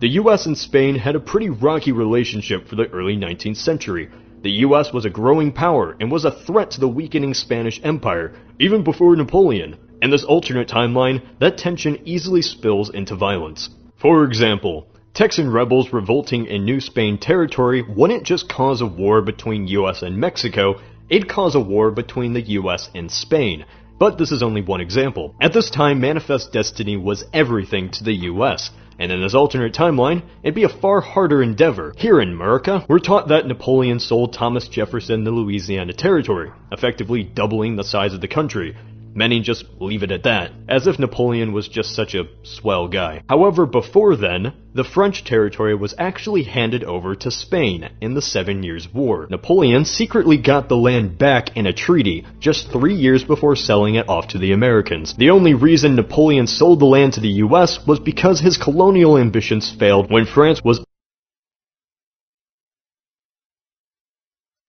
[0.00, 4.10] The US and Spain had a pretty rocky relationship for the early 19th century.
[4.42, 8.34] The US was a growing power and was a threat to the weakening Spanish Empire,
[8.58, 9.76] even before Napoleon.
[10.02, 13.70] In this alternate timeline, that tension easily spills into violence.
[13.96, 19.68] For example, Texan rebels revolting in New Spain territory wouldn't just cause a war between
[19.68, 23.64] US and Mexico, it'd cause a war between the US and Spain.
[24.00, 25.34] But this is only one example.
[25.42, 30.22] At this time, Manifest Destiny was everything to the US, and in this alternate timeline,
[30.42, 31.92] it'd be a far harder endeavor.
[31.98, 37.76] Here in America, we're taught that Napoleon sold Thomas Jefferson the Louisiana Territory, effectively doubling
[37.76, 38.74] the size of the country,
[39.14, 43.22] Many just leave it at that, as if Napoleon was just such a swell guy.
[43.28, 48.62] However, before then, the French territory was actually handed over to Spain in the Seven
[48.62, 49.26] Years' War.
[49.28, 54.08] Napoleon secretly got the land back in a treaty just three years before selling it
[54.08, 55.14] off to the Americans.
[55.16, 59.74] The only reason Napoleon sold the land to the US was because his colonial ambitions
[59.76, 60.84] failed when France was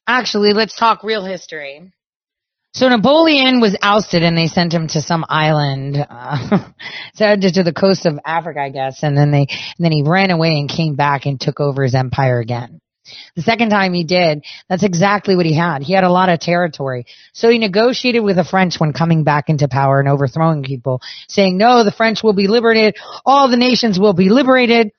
[0.07, 1.93] Actually, let's talk real history.
[2.73, 6.69] So Napoleon was ousted and they sent him to some island, uh,
[7.17, 9.03] to, to the coast of Africa, I guess.
[9.03, 11.95] And then they, and then he ran away and came back and took over his
[11.95, 12.79] empire again.
[13.35, 15.81] The second time he did, that's exactly what he had.
[15.81, 17.05] He had a lot of territory.
[17.33, 21.57] So he negotiated with the French when coming back into power and overthrowing people, saying,
[21.57, 22.95] no, the French will be liberated.
[23.25, 24.91] All the nations will be liberated.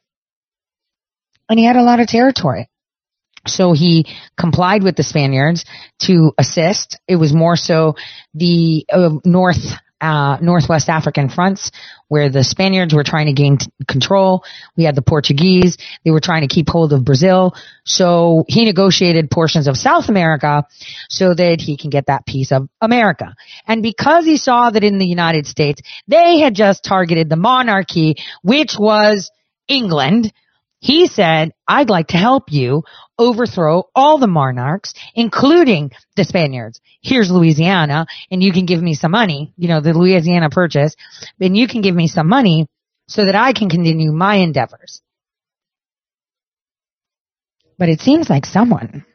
[1.48, 2.68] And he had a lot of territory.
[3.46, 4.06] So he
[4.38, 5.64] complied with the Spaniards
[6.02, 6.98] to assist.
[7.08, 7.96] It was more so
[8.34, 9.64] the uh, North,
[10.00, 11.70] uh, Northwest African fronts
[12.12, 14.44] where the Spaniards were trying to gain t- control.
[14.76, 15.78] We had the Portuguese.
[16.04, 17.54] They were trying to keep hold of Brazil.
[17.86, 20.66] So he negotiated portions of South America
[21.08, 23.34] so that he can get that piece of America.
[23.66, 28.16] And because he saw that in the United States, they had just targeted the monarchy,
[28.42, 29.30] which was
[29.68, 30.32] England,
[30.82, 32.82] he said, I'd like to help you
[33.16, 36.80] overthrow all the monarchs, including the Spaniards.
[37.00, 40.96] Here's Louisiana, and you can give me some money, you know, the Louisiana purchase,
[41.40, 42.66] and you can give me some money
[43.06, 45.00] so that I can continue my endeavors.
[47.78, 49.06] But it seems like someone,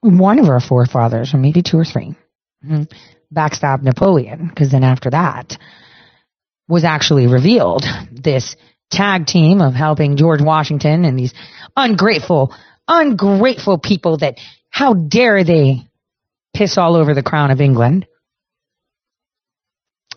[0.00, 2.16] one of our forefathers, or maybe two or 3
[2.64, 2.82] mm-hmm,
[3.32, 5.56] backstabbed Napoleon, because then after that
[6.68, 8.56] was actually revealed this
[8.90, 11.34] tag team of helping George Washington and these
[11.76, 12.54] ungrateful,
[12.86, 14.38] ungrateful people that
[14.70, 15.86] how dare they
[16.54, 18.06] piss all over the crown of England.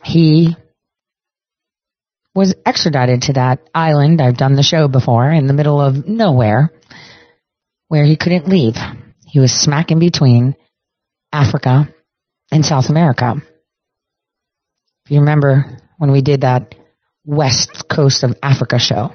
[0.04, 0.56] He
[2.34, 4.22] was extradited to that island.
[4.22, 6.72] I've done the show before in the middle of nowhere
[7.88, 8.76] where he couldn't leave.
[9.28, 10.56] He was smack in between
[11.32, 11.94] Africa
[12.52, 13.36] and South America.
[15.06, 16.74] If you remember when we did that
[17.32, 19.12] west coast of Africa show.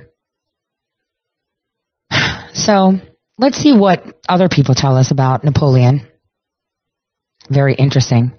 [2.57, 2.95] So
[3.37, 6.09] let's see what other people tell us about Napoleon.
[7.51, 8.33] Very interesting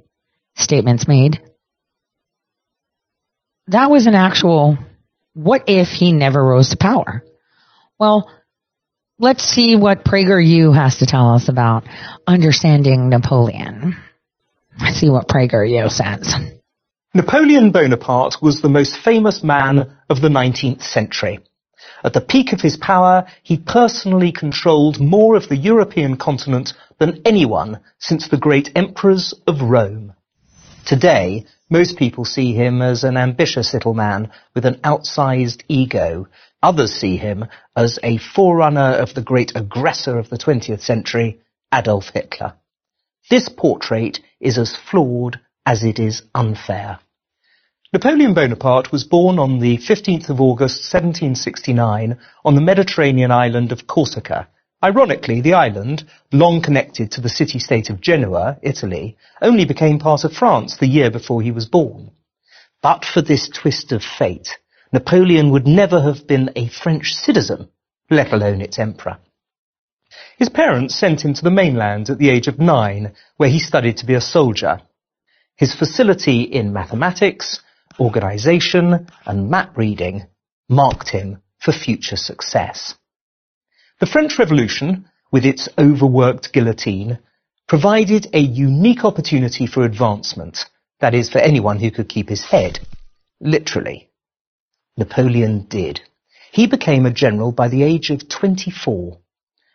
[0.56, 1.40] statements made.
[3.68, 4.80] That was an actual,
[5.36, 7.24] what if he never rose to power?
[8.00, 8.32] Well,
[9.20, 11.84] let's see what PragerU has to tell us about
[12.26, 13.96] understanding Napoleon.
[14.82, 16.57] Let's see what PragerU says.
[17.14, 21.40] Napoleon Bonaparte was the most famous man of the 19th century.
[22.04, 27.22] At the peak of his power, he personally controlled more of the European continent than
[27.24, 30.14] anyone since the great emperors of Rome.
[30.86, 36.28] Today, most people see him as an ambitious little man with an outsized ego.
[36.62, 37.46] Others see him
[37.76, 41.40] as a forerunner of the great aggressor of the 20th century,
[41.74, 42.56] Adolf Hitler.
[43.30, 46.98] This portrait is as flawed as it is unfair.
[47.92, 53.86] Napoleon Bonaparte was born on the 15th of August 1769 on the Mediterranean island of
[53.86, 54.48] Corsica.
[54.82, 60.32] Ironically, the island, long connected to the city-state of Genoa, Italy, only became part of
[60.32, 62.12] France the year before he was born.
[62.82, 64.58] But for this twist of fate,
[64.94, 67.68] Napoleon would never have been a French citizen,
[68.10, 69.18] let alone its emperor.
[70.38, 73.98] His parents sent him to the mainland at the age of nine, where he studied
[73.98, 74.80] to be a soldier.
[75.58, 77.62] His facility in mathematics,
[78.00, 80.28] organization, and map reading
[80.70, 82.94] marked him for future success.
[84.00, 87.18] The French Revolution, with its overworked guillotine,
[87.68, 90.66] provided a unique opportunity for advancement,
[91.00, 92.80] that is, for anyone who could keep his head,
[93.40, 94.10] literally.
[94.96, 96.02] Napoleon did.
[96.52, 99.18] He became a general by the age of 24.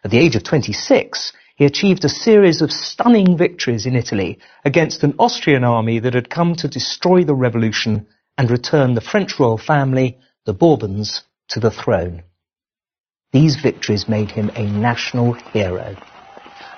[0.05, 5.03] At the age of 26, he achieved a series of stunning victories in Italy against
[5.03, 8.07] an Austrian army that had come to destroy the revolution
[8.39, 12.23] and return the French royal family, the Bourbons, to the throne.
[13.33, 15.97] These victories made him a national hero.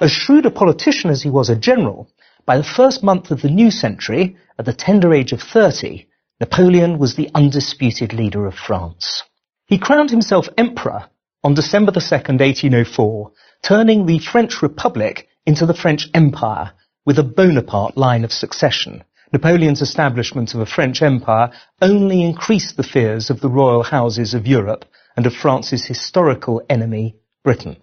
[0.00, 2.08] As shrewd a politician as he was a general,
[2.46, 6.06] by the first month of the new century, at the tender age of 30,
[6.40, 9.22] Napoleon was the undisputed leader of France.
[9.66, 11.08] He crowned himself emperor
[11.42, 13.32] on December 2, 1804,
[13.64, 16.72] turning the French Republic into the French Empire
[17.06, 19.02] with a Bonaparte line of succession.
[19.32, 21.50] Napoleon's establishment of a French empire
[21.80, 24.84] only increased the fears of the royal houses of Europe
[25.16, 27.76] and of France's historical enemy, Britain.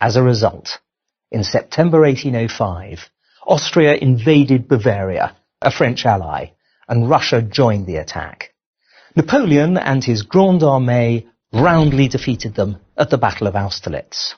[0.00, 0.80] As a result,
[1.30, 3.10] in September 1805,
[3.46, 6.46] Austria invaded Bavaria, a French ally,
[6.88, 8.54] and Russia joined the attack.
[9.14, 14.34] Napoleon and his Grande Armée roundly defeated them at the Battle of Austerlitz.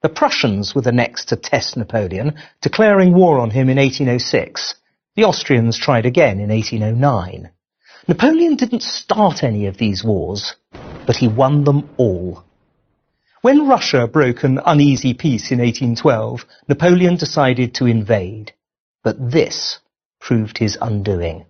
[0.00, 4.76] The Prussians were the next to test Napoleon, declaring war on him in 1806.
[5.16, 7.50] The Austrians tried again in 1809.
[8.06, 10.54] Napoleon didn't start any of these wars,
[11.04, 12.44] but he won them all.
[13.42, 18.52] When Russia broke an uneasy peace in 1812, Napoleon decided to invade.
[19.02, 19.78] But this
[20.20, 21.44] proved his undoing.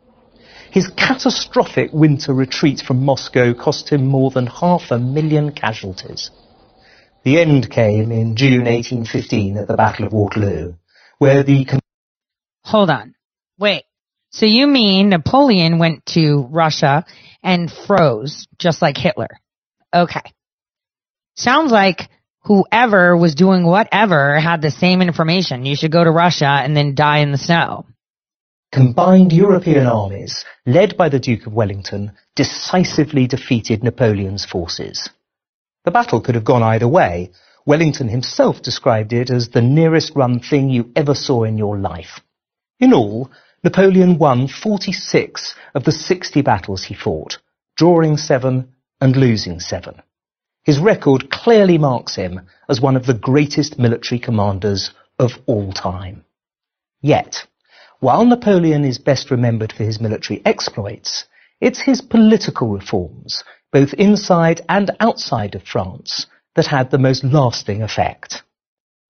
[0.70, 6.30] His catastrophic winter retreat from Moscow cost him more than half a million casualties.
[7.24, 10.74] The end came in June 1815 at the Battle of Waterloo,
[11.18, 11.66] where the...
[12.64, 13.14] Hold on.
[13.58, 13.84] Wait.
[14.30, 17.04] So you mean Napoleon went to Russia
[17.42, 19.28] and froze, just like Hitler?
[19.94, 20.32] Okay.
[21.34, 22.08] Sounds like
[22.42, 25.64] whoever was doing whatever had the same information.
[25.64, 27.86] You should go to Russia and then die in the snow.
[28.70, 35.08] Combined European armies, led by the Duke of Wellington, decisively defeated Napoleon's forces.
[35.84, 37.30] The battle could have gone either way.
[37.64, 42.20] Wellington himself described it as the nearest run thing you ever saw in your life.
[42.80, 43.30] In all,
[43.64, 47.38] Napoleon won 46 of the 60 battles he fought,
[47.76, 50.00] drawing seven and losing seven.
[50.62, 56.24] His record clearly marks him as one of the greatest military commanders of all time.
[57.00, 57.46] Yet,
[58.00, 61.24] while Napoleon is best remembered for his military exploits,
[61.60, 63.42] it's his political reforms,
[63.72, 68.42] both inside and outside of France, that had the most lasting effect.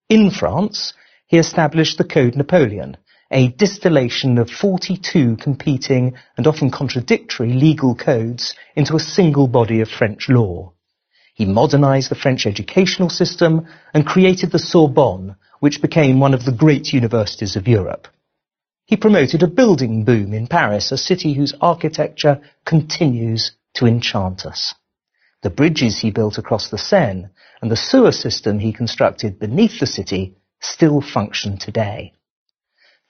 [0.09, 0.93] In France,
[1.27, 2.97] he established the Code Napoleon,
[3.31, 9.89] a distillation of 42 competing and often contradictory legal codes into a single body of
[9.89, 10.73] French law.
[11.35, 16.53] He modernized the French educational system and created the Sorbonne, which became one of the
[16.53, 18.09] great universities of Europe.
[18.87, 24.75] He promoted a building boom in Paris, a city whose architecture continues to enchant us.
[25.43, 27.29] The bridges he built across the Seine
[27.63, 32.13] and the sewer system he constructed beneath the city still function today.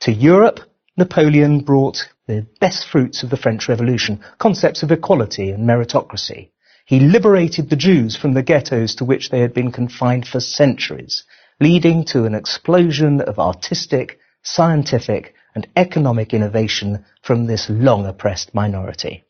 [0.01, 0.61] To Europe,
[0.97, 6.51] Napoleon brought the best fruits of the French Revolution, concepts of equality and meritocracy.
[6.85, 11.25] He liberated the Jews from the ghettos to which they had been confined for centuries,
[11.61, 19.24] leading to an explosion of artistic, scientific, and economic innovation from this long oppressed minority.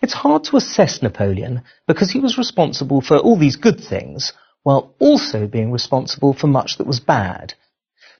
[0.00, 4.94] It's hard to assess Napoleon because he was responsible for all these good things while
[4.98, 7.54] also being responsible for much that was bad.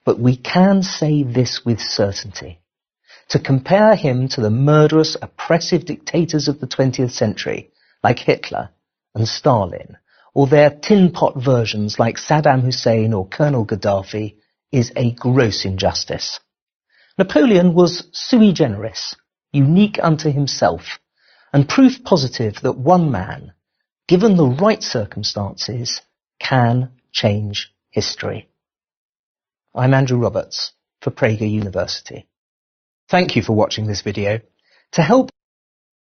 [0.04, 2.60] But we can say this with certainty.
[3.30, 7.70] To compare him to the murderous, oppressive dictators of the 20th century,
[8.02, 8.70] like Hitler
[9.14, 9.98] and Stalin,
[10.34, 14.36] or their tin pot versions like Saddam Hussein or Colonel Gaddafi,
[14.72, 16.40] is a gross injustice.
[17.18, 19.14] Napoleon was sui generis,
[19.52, 20.98] unique unto himself,
[21.52, 23.52] and proof positive that one man,
[24.06, 26.00] given the right circumstances,
[26.40, 28.48] can change history.
[29.74, 32.26] I'm Andrew Roberts for Prager University.
[33.08, 34.40] Thank you for watching this video.
[34.92, 35.30] To help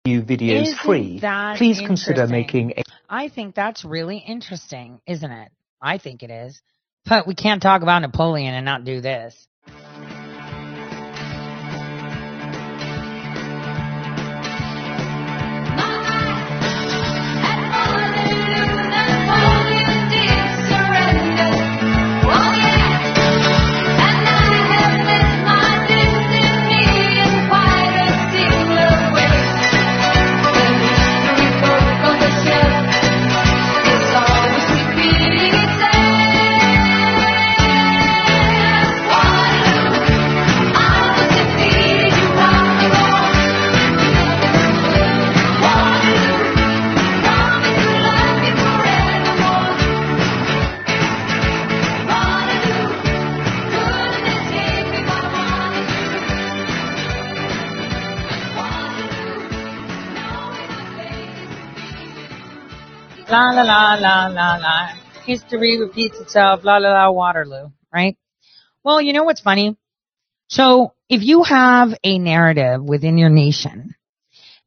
[0.05, 1.19] you videos Isn't free,
[1.57, 5.51] please consider making a I think that's really interesting, isn't it?
[5.81, 6.61] I think it is.
[7.05, 9.35] But we can't talk about Napoleon and not do this.
[63.31, 64.89] La la la la la la.
[65.25, 66.65] History repeats itself.
[66.65, 68.17] La la la Waterloo, right?
[68.83, 69.77] Well, you know what's funny?
[70.49, 73.95] So if you have a narrative within your nation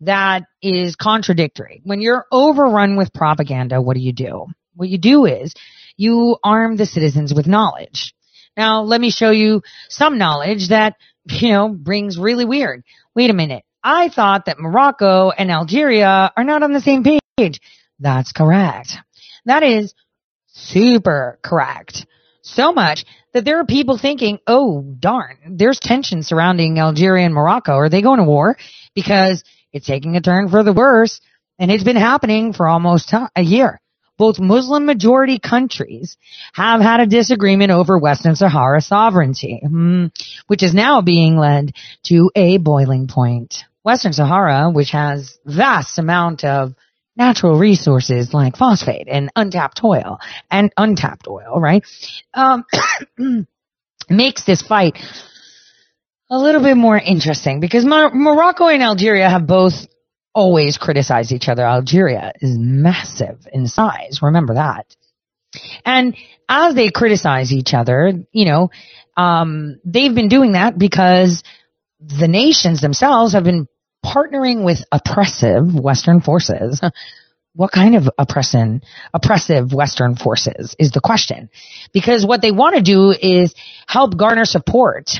[0.01, 4.47] that is contradictory, when you're overrun with propaganda, what do you do?
[4.75, 5.53] What you do is
[5.99, 8.15] you arm the citizens with knowledge.
[8.57, 9.61] Now, let me show you
[9.91, 10.95] some knowledge that,
[11.27, 12.83] you know, brings really weird.
[13.15, 13.65] Wait a minute.
[13.83, 17.61] I thought that Morocco and Algeria are not on the same page.
[17.99, 18.97] That's correct.
[19.45, 19.95] That is
[20.49, 22.07] super correct.
[22.43, 27.73] So much that there are people thinking, oh darn, there's tension surrounding Algeria and Morocco.
[27.73, 28.57] Are they going to war?
[28.95, 29.43] Because
[29.73, 31.21] it's taking a turn for the worse
[31.59, 33.81] and it's been happening for almost a year.
[34.17, 36.17] Both Muslim majority countries
[36.53, 40.07] have had a disagreement over Western Sahara sovereignty, hmm,
[40.47, 41.73] which is now being led
[42.05, 43.65] to a boiling point.
[43.83, 46.75] Western Sahara, which has vast amount of
[47.17, 50.19] natural resources like phosphate and untapped oil
[50.51, 51.85] and untapped oil, right?
[52.33, 52.65] Um,
[54.11, 54.99] makes this fight
[56.31, 59.87] a little bit more interesting because Mor- Morocco and Algeria have both
[60.35, 61.65] always criticized each other.
[61.65, 64.21] Algeria is massive in size.
[64.21, 64.87] Remember that.
[65.85, 66.17] And
[66.49, 68.71] as they criticize each other, you know,
[69.17, 71.45] um, they've been doing that because
[72.01, 73.69] the nations themselves have been
[74.05, 76.81] partnering with oppressive Western forces.
[77.57, 78.83] What kind of oppression,
[79.15, 81.51] oppressive Western forces is the question.
[81.93, 83.55] Because what they want to do is
[83.87, 85.11] help garner support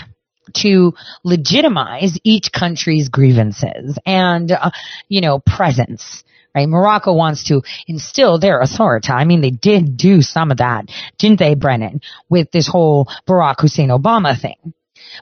[0.55, 4.73] to legitimize each country's grievances and, uh,
[5.09, 6.25] you know, presence.
[6.55, 6.69] Right?
[6.69, 9.11] Morocco wants to instill their authority.
[9.11, 10.87] I mean, they did do some of that,
[11.19, 14.75] didn't they, Brennan, with this whole Barack Hussein Obama thing.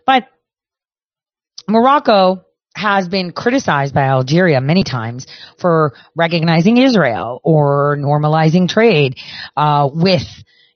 [0.06, 0.28] But
[1.68, 5.26] Morocco has been criticized by Algeria many times
[5.58, 9.16] for recognizing Israel or normalizing trade
[9.56, 10.26] uh, with,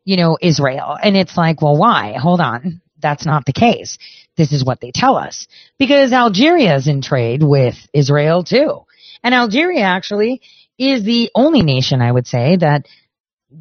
[0.05, 0.97] you know, Israel.
[1.03, 2.15] And it's like, well, why?
[2.21, 2.81] Hold on.
[3.01, 3.99] That's not the case.
[4.37, 5.47] This is what they tell us.
[5.79, 8.83] Because Algeria is in trade with Israel too.
[9.23, 10.43] And Algeria actually
[10.79, 12.87] is the only nation, I would say, that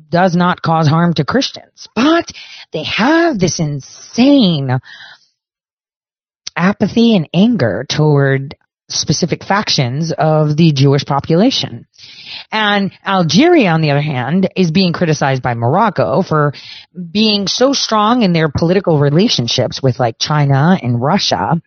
[0.09, 1.87] does not cause harm to Christians.
[1.95, 2.31] But
[2.73, 4.79] they have this insane
[6.55, 8.55] apathy and anger toward
[8.87, 11.87] specific factions of the Jewish population.
[12.51, 16.53] And Algeria, on the other hand, is being criticized by Morocco for
[17.11, 21.59] being so strong in their political relationships with like China and Russia,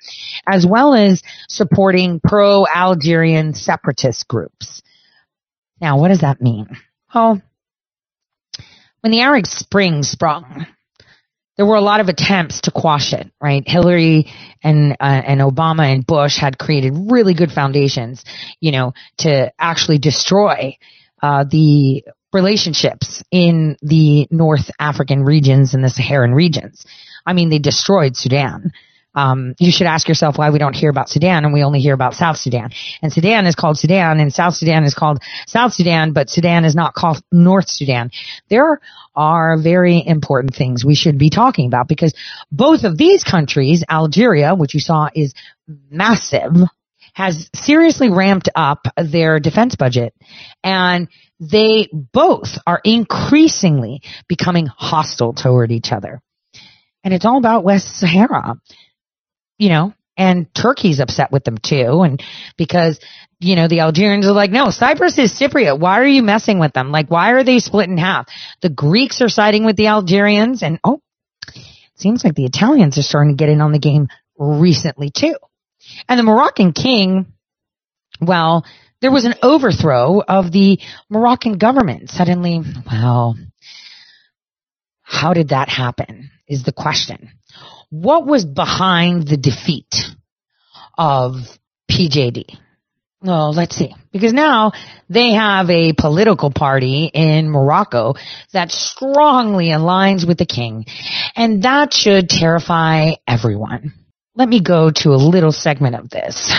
[0.49, 4.83] as well as supporting pro-Algerian separatist groups.
[5.81, 6.69] Now, what does that mean?
[7.13, 7.43] Well,
[9.01, 10.67] when the Arab Spring sprung,
[11.59, 13.65] there were a lot of attempts to quash it, right?
[13.67, 14.33] Hillary
[14.63, 18.25] and uh, and Obama and Bush had created really good foundations,
[18.61, 20.79] you know, to actually destroy
[21.21, 26.87] uh, the relationships in the North African regions and the Saharan regions.
[27.27, 28.73] I mean, they destroyed Sudan.
[29.15, 31.95] Um, you should ask yourself why we don't hear about Sudan and we only hear
[31.95, 32.71] about South Sudan.
[33.03, 36.77] And Sudan is called Sudan and South Sudan is called South Sudan, but Sudan is
[36.77, 38.13] not called North Sudan.
[38.49, 38.81] There
[39.19, 42.15] are very important things we should be talking about because
[42.53, 45.35] both of these countries, Algeria, which you saw is
[45.91, 46.53] massive,
[47.15, 50.15] has seriously ramped up their defense budget
[50.63, 51.09] and
[51.41, 56.23] they both are increasingly becoming hostile toward each other.
[57.03, 58.55] And it's all about West Sahara
[59.59, 62.03] you know, and Turkey's upset with them too.
[62.03, 62.21] And
[62.59, 62.99] because,
[63.39, 65.79] you know, the Algerians are like, no, Cyprus is Cypriot.
[65.79, 66.91] Why are you messing with them?
[66.91, 68.27] Like, why are they split in half?
[68.61, 71.01] The Greeks are siding with the Algerians and, oh,
[71.95, 75.37] seems like the Italians are starting to get in on the game recently too.
[76.09, 77.33] And the Moroccan king,
[78.21, 78.65] well,
[79.01, 82.11] there was an overthrow of the Moroccan government.
[82.11, 83.37] Suddenly, well,
[85.03, 87.31] how did that happen is the question.
[87.91, 89.95] What was behind the defeat
[90.97, 91.35] of
[91.91, 92.59] PJD?
[93.21, 93.95] Well, let's see.
[94.13, 94.73] Because now
[95.09, 98.15] they have a political party in Morocco
[98.53, 100.87] that strongly aligns with the king.
[101.35, 103.93] And that should terrify everyone.
[104.37, 106.53] Let me go to a little segment of this.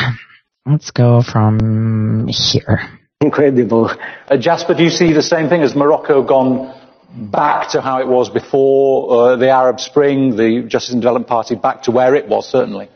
[0.66, 2.82] Let's go from here.
[3.22, 3.92] Incredible.
[4.30, 5.62] Uh, Jasper, do you see the same thing?
[5.62, 6.79] Has Morocco gone
[7.12, 11.56] back to how it was before uh, the Arab Spring, the Justice and Development Party
[11.56, 12.90] back to where it was, certainly?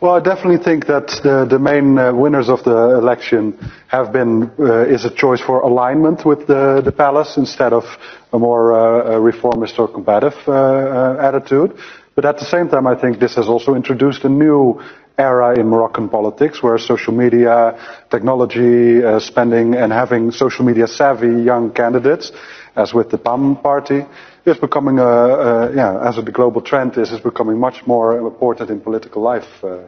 [0.00, 4.50] Well, I definitely think that the, the main uh, winners of the election have been,
[4.58, 7.84] uh, is a choice for alignment with the, the palace instead of
[8.32, 11.76] a more uh, reformist or combative uh, uh, attitude.
[12.14, 14.82] But at the same time, I think this has also introduced a new
[15.18, 21.42] era in Moroccan politics where social media, technology uh, spending and having social media savvy
[21.42, 22.32] young candidates,
[22.76, 24.02] as with the PAM party,
[24.44, 28.70] is becoming a, a yeah, as the global trend is, is becoming much more important
[28.70, 29.48] in political life.
[29.62, 29.78] Uh.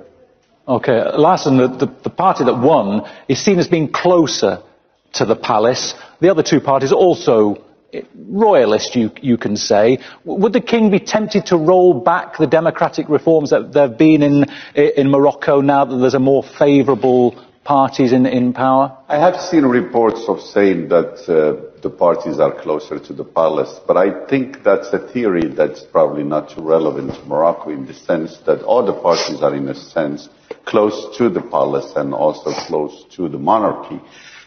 [0.67, 4.63] Okay, Larsen, the, the, the party that won is seen as being closer
[5.15, 5.95] to the palace.
[6.21, 7.65] The other two parties also
[8.15, 9.99] royalist, you, you can say.
[10.25, 14.23] Would the king be tempted to roll back the democratic reforms that there have been
[14.23, 14.45] in,
[14.75, 18.97] in Morocco now that there's a more favourable parties in, in power?
[19.09, 23.79] I have seen reports of saying that uh, the parties are closer to the palace,
[23.87, 27.93] but I think that's a theory that's probably not too relevant to Morocco in the
[27.93, 30.31] sense that all the parties are in a sense
[30.65, 34.01] close to the palace and also close to the monarchy.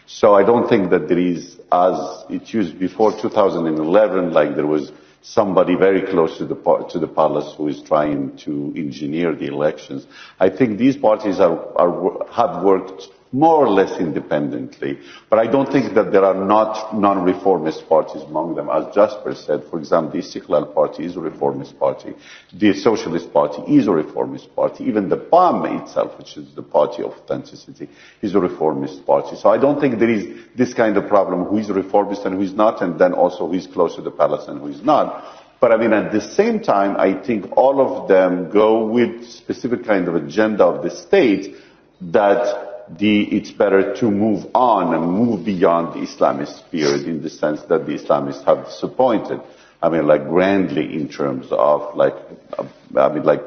[0.06, 1.96] So I don't think that there is, as
[2.28, 4.90] it used before 2011, like there was
[5.22, 6.56] somebody very close to the,
[6.90, 10.06] to the palace who is trying to engineer the elections.
[10.38, 14.98] I think these parties are, are, have worked more or less independently.
[15.30, 18.68] But I don't think that there are not non-reformist parties among them.
[18.68, 22.14] As Jasper said, for example, the Istiklal party is a reformist party.
[22.52, 24.84] The Socialist party is a reformist party.
[24.84, 27.88] Even the PAM itself, which is the party of authenticity,
[28.20, 29.36] is a reformist party.
[29.36, 32.36] So I don't think there is this kind of problem, who is a reformist and
[32.36, 34.82] who is not, and then also who is close to the palace and who is
[34.84, 35.38] not.
[35.58, 39.84] But I mean, at the same time, I think all of them go with specific
[39.84, 41.56] kind of agenda of the state
[42.00, 47.30] that the, it's better to move on and move beyond the Islamist period in the
[47.30, 49.40] sense that the Islamists have disappointed.
[49.82, 52.14] I mean, like grandly in terms of like,
[52.58, 52.64] uh,
[52.96, 53.42] I mean, like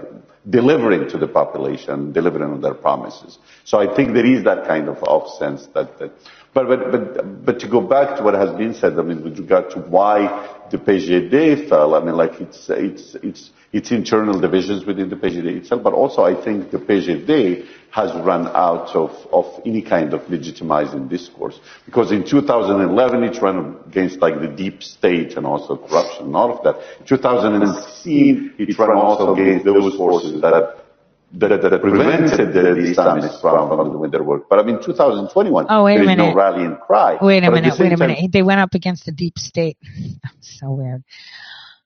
[0.50, 3.38] delivering to the population, delivering on their promises.
[3.64, 6.12] So I think there is that kind of, off sense that, that
[6.56, 9.38] but, but, but, but to go back to what has been said, I mean, with
[9.38, 14.86] regard to why the PJD fell, I mean, like it's, it's, it's, it's internal divisions
[14.86, 19.62] within the PJD itself, but also I think the PJD has run out of, of
[19.66, 21.60] any kind of legitimizing discourse.
[21.86, 26.58] Because in 2011 it ran against like the deep state and also corruption and all
[26.58, 26.82] of that.
[27.02, 30.85] In 2016 it ran also against those forces that
[31.34, 34.48] that, that prevented the, the Islamists from, from doing their work.
[34.50, 36.30] But I mean, 2021, oh, wait there a minute.
[36.30, 37.18] no rallying cry.
[37.22, 38.20] Wait a but minute, wait a minute.
[38.20, 39.78] Time, they went up against the deep state.
[40.40, 41.04] so weird.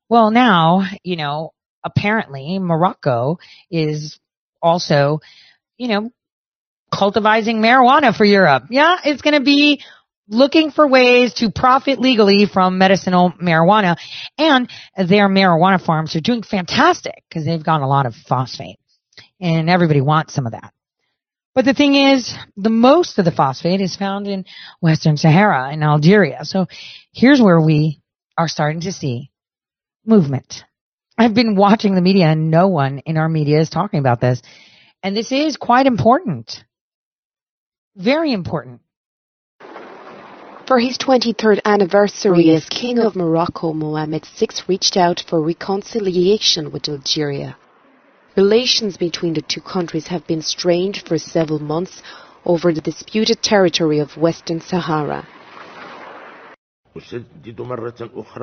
[0.07, 1.53] Well, now, you know,
[1.83, 3.39] apparently Morocco
[3.71, 4.19] is
[4.61, 5.19] also
[5.79, 6.11] you know,
[6.93, 8.65] cultivating marijuana for Europe.
[8.69, 9.81] Yeah, it's going to be
[10.27, 13.97] looking for ways to profit legally from medicinal marijuana
[14.37, 18.78] and their marijuana farms are doing fantastic because they've got a lot of phosphate
[19.39, 20.73] and everybody wants some of that.
[21.55, 24.45] But the thing is, the most of the phosphate is found in
[24.81, 26.45] Western Sahara in Algeria.
[26.45, 26.67] So
[27.11, 28.01] here's where we
[28.37, 29.31] are starting to see
[30.05, 30.63] movement.
[31.17, 34.41] I've been watching the media and no one in our media is talking about this.
[35.03, 36.63] And this is quite important.
[37.95, 38.81] Very important.
[40.67, 46.87] For his 23rd anniversary as King of Morocco, Mohammed VI reached out for reconciliation with
[46.87, 47.57] Algeria.
[48.39, 52.01] Relations between the two countries have been strained for several months
[52.45, 55.27] over the disputed territory of Western Sahara.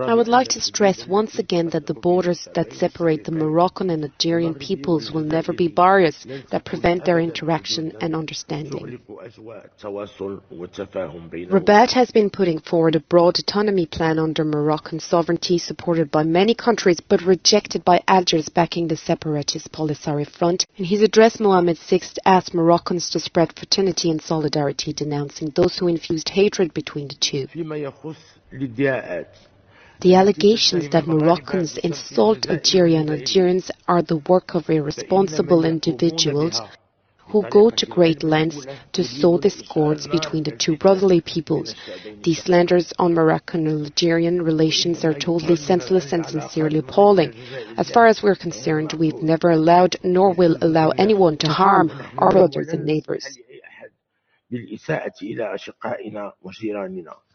[0.06, 4.04] I would like to stress once again that the borders that separate the Moroccan and
[4.04, 9.00] Algerian peoples will never be barriers that prevent their interaction and understanding.
[11.50, 16.54] Rabat has been putting forward a broad autonomy plan under Moroccan sovereignty supported by many
[16.54, 20.66] countries but rejected by Algiers backing the separatist Polisario Front.
[20.76, 25.88] In his address, Mohammed VI asked Moroccans to spread fraternity and solidarity, denouncing those who
[25.88, 27.46] infused hatred between the two.
[28.52, 36.60] The allegations that Moroccans insult Algeria and Algerians are the work of irresponsible individuals
[37.28, 41.74] who go to great lengths to sow discords between the two brotherly peoples.
[42.22, 47.34] These slanders on Moroccan-Algerian relations are totally senseless and sincerely appalling.
[47.76, 52.30] As far as we're concerned, we've never allowed nor will allow anyone to harm our
[52.30, 53.26] brothers and neighbors.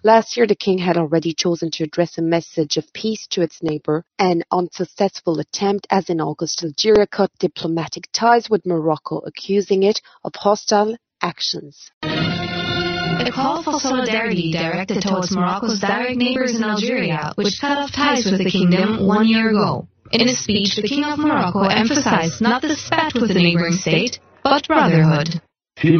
[0.03, 3.61] Last year, the king had already chosen to address a message of peace to its
[3.61, 4.03] neighbor.
[4.17, 10.33] An unsuccessful attempt, as in August, Algeria cut diplomatic ties with Morocco, accusing it of
[10.35, 11.91] hostile actions.
[12.01, 18.25] A call for solidarity directed towards Morocco's direct neighbors in Algeria, which cut off ties
[18.25, 19.87] with the kingdom one year ago.
[20.11, 24.19] In a speech, the King of Morocco emphasized not the spat with the neighboring state,
[24.43, 25.41] but brotherhood.
[25.83, 25.97] The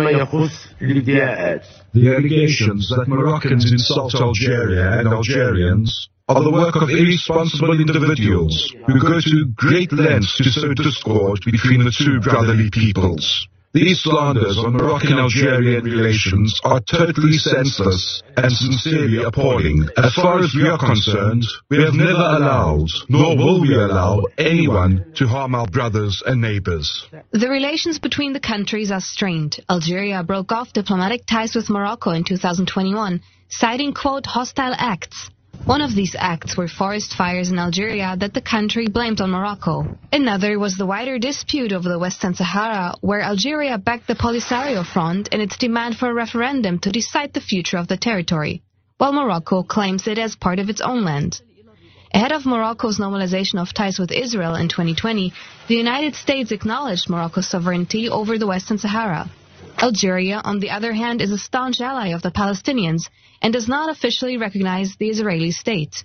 [2.16, 9.20] allegations that Moroccans insult Algeria and Algerians are the work of irresponsible individuals who go
[9.20, 13.48] to great lengths to sow discord between the two brotherly peoples.
[13.74, 19.88] These slanders on Moroccan-Algerian relations are totally senseless and sincerely appalling.
[19.96, 25.06] As far as we are concerned, we have never allowed, nor will we allow, anyone
[25.16, 27.08] to harm our brothers and neighbors.
[27.32, 29.64] The relations between the countries are strained.
[29.70, 35.30] Algeria broke off diplomatic ties with Morocco in 2021, citing, quote, hostile acts.
[35.66, 39.88] One of these acts were forest fires in Algeria that the country blamed on Morocco.
[40.12, 45.30] Another was the wider dispute over the Western Sahara, where Algeria backed the Polisario Front
[45.30, 48.64] in its demand for a referendum to decide the future of the territory,
[48.98, 51.40] while Morocco claims it as part of its own land.
[52.14, 55.32] Ahead of Morocco's normalization of ties with Israel in 2020,
[55.68, 59.30] the United States acknowledged Morocco's sovereignty over the Western Sahara.
[59.78, 63.10] Algeria, on the other hand, is a staunch ally of the Palestinians
[63.42, 66.04] and does not officially recognize the Israeli state.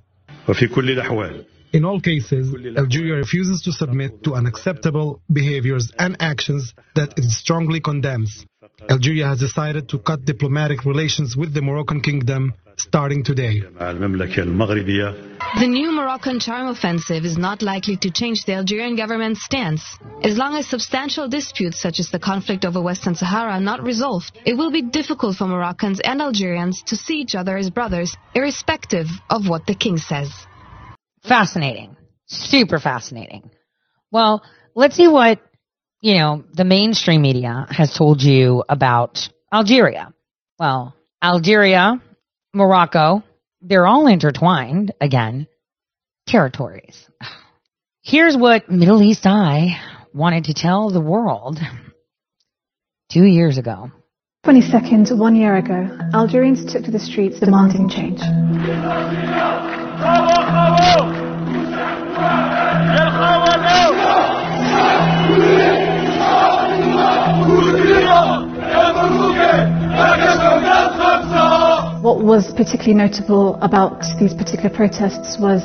[1.73, 7.81] In all cases, Algeria refuses to submit to unacceptable behaviors and actions that it strongly
[7.81, 8.47] condemns.
[8.89, 13.61] Algeria has decided to cut diplomatic relations with the Moroccan kingdom starting today.
[15.59, 19.83] The new Moroccan charm offensive is not likely to change the Algerian government's stance.
[20.23, 24.39] As long as substantial disputes such as the conflict over Western Sahara are not resolved,
[24.45, 29.07] it will be difficult for Moroccans and Algerians to see each other as brothers, irrespective
[29.31, 30.31] of what the king says.
[31.27, 31.97] Fascinating.
[32.27, 33.51] Super fascinating.
[34.11, 34.43] Well,
[34.75, 35.41] let's see what,
[36.01, 40.13] you know, the mainstream media has told you about Algeria.
[40.59, 42.01] Well, Algeria,
[42.57, 43.23] Morocco,
[43.61, 45.47] they're all intertwined again.
[46.27, 47.07] Territories.
[48.03, 49.79] Here's what Middle East Eye
[50.15, 51.59] wanted to tell the world
[53.13, 53.91] two years ago.
[54.47, 58.21] 22nd, one year ago, Algerians took to the streets demanding change.
[72.07, 75.61] What was particularly notable about these particular protests was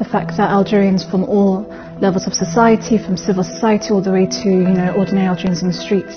[0.00, 1.68] the fact that Algerians from all
[2.00, 5.68] levels of society, from civil society all the way to, you know, ordinary Algerians in
[5.68, 6.16] the streets,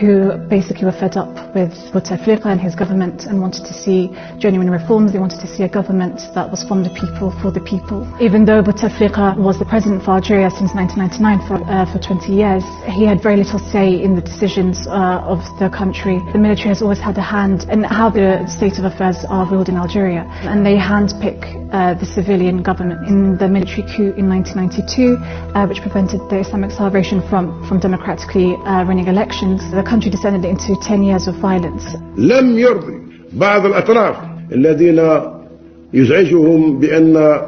[0.00, 4.08] who basically were fed up with Bouteflika and his government and wanted to see
[4.38, 5.12] genuine reforms.
[5.12, 8.08] They wanted to see a government that was from the people, for the people.
[8.20, 12.64] Even though Bouteflika was the president for Algeria since 1999 for, uh, for 20 years,
[12.88, 16.18] he had very little say in the decisions uh, of the country.
[16.32, 19.68] The military has always had a hand in how the state of affairs are ruled
[19.68, 20.24] in Algeria.
[20.48, 21.42] And they handpick
[21.72, 25.16] uh, the civilian government in the military coup in 1992,
[25.54, 29.60] uh, which prevented the Islamic Salvation from, from democratically uh, running elections.
[29.70, 31.84] The country descended into 10 years of violence.
[32.16, 32.98] لم يرضي
[33.32, 34.16] بعض الأطراف
[34.52, 35.20] الذين
[35.94, 37.40] يزعجهم بأن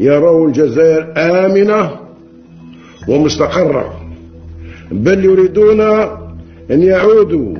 [0.00, 1.90] يروا الجزائر آمنة
[3.08, 4.00] ومستقرة
[4.90, 5.80] بل يريدون
[6.70, 7.54] أن يعودوا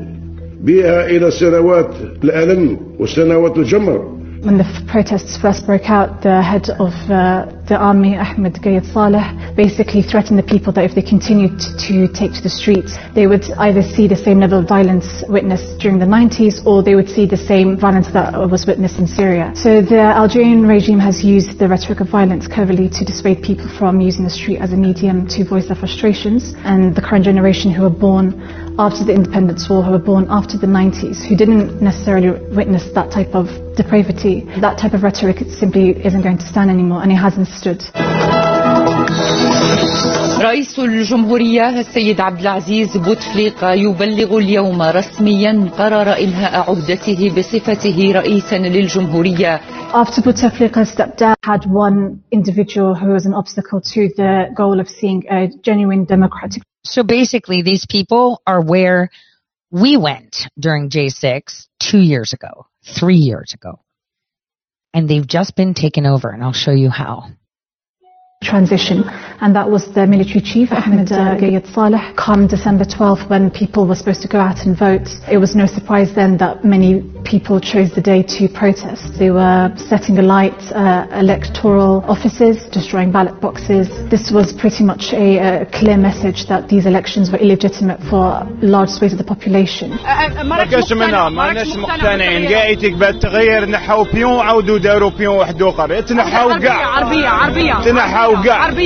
[0.61, 1.91] بها إلى سنوات
[2.25, 8.17] الألم وسنوات الجمر When the protests first broke out, the head of uh, the army,
[8.17, 12.49] Ahmed Gayed Saleh, basically threatened the people that if they continued to take to the
[12.49, 16.83] streets, they would either see the same level of violence witnessed during the 90s or
[16.83, 19.53] they would see the same violence that was witnessed in Syria.
[19.57, 24.01] So the Algerian regime has used the rhetoric of violence cleverly to dissuade people from
[24.01, 26.55] using the street as a medium to voice their frustrations.
[26.65, 28.41] And the current generation who were born
[28.79, 33.11] after the independence war, who were born after the 90s, who didn't necessarily witness that
[33.11, 37.16] type of depravity, that type of rhetoric simply isn't going to stand anymore, and it
[37.16, 37.82] hasn't stood.
[40.42, 49.62] رئيس الجمهورية السيد عبد العزيز بوتفليقة يبلغ اليوم رسميا قرار إنهاء عهدته بصفته رئيسا للجمهورية
[49.94, 54.88] After Bouteflika stepped down, had one individual who was an obstacle to the goal of
[54.88, 56.64] seeing a genuine democratic.
[56.86, 59.10] So basically, these people are where
[59.72, 63.81] We went during J6 two years ago, three years ago,
[64.95, 67.29] and they've just been taken over, and I'll show you how
[68.47, 69.03] transition,
[69.41, 72.15] and that was the military chief, Ahmed uh, Gayed Saleh.
[72.17, 75.67] Come December 12th, when people were supposed to go out and vote, it was no
[75.67, 79.19] surprise then that many people chose the day to protest.
[79.19, 83.91] They were setting alight uh, electoral offices, destroying ballot boxes.
[84.09, 88.91] This was pretty much a, a, clear message that these elections were illegitimate for large
[88.91, 89.91] swathes of the population.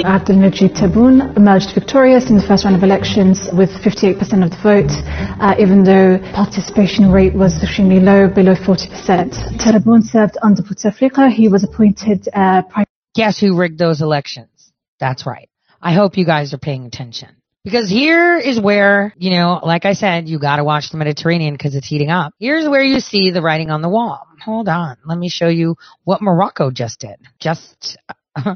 [0.04, 4.60] Abdel Majid Tebboune emerged victorious in the first round of elections with 58% of the
[4.62, 4.92] vote,
[5.40, 9.56] uh, even though participation rate was extremely low, below 40%.
[9.56, 11.32] Tebboune served under Bouteflika.
[11.32, 12.84] He was appointed uh, prime.
[13.14, 14.72] Guess who rigged those elections?
[14.98, 15.48] That's right.
[15.80, 17.30] I hope you guys are paying attention.
[17.64, 21.74] Because here is where, you know, like I said, you gotta watch the Mediterranean because
[21.74, 22.34] it's heating up.
[22.38, 24.26] Here's where you see the writing on the wall.
[24.44, 24.96] Hold on.
[25.04, 27.16] Let me show you what Morocco just did.
[27.38, 27.98] Just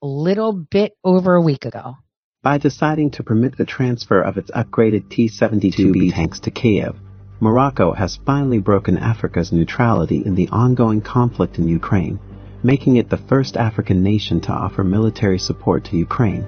[0.00, 1.96] a little bit over a week ago.
[2.42, 6.96] By deciding to permit the transfer of its upgraded T-72B tanks to Kiev,
[7.40, 12.20] Morocco has finally broken Africa's neutrality in the ongoing conflict in Ukraine,
[12.62, 16.46] making it the first African nation to offer military support to Ukraine.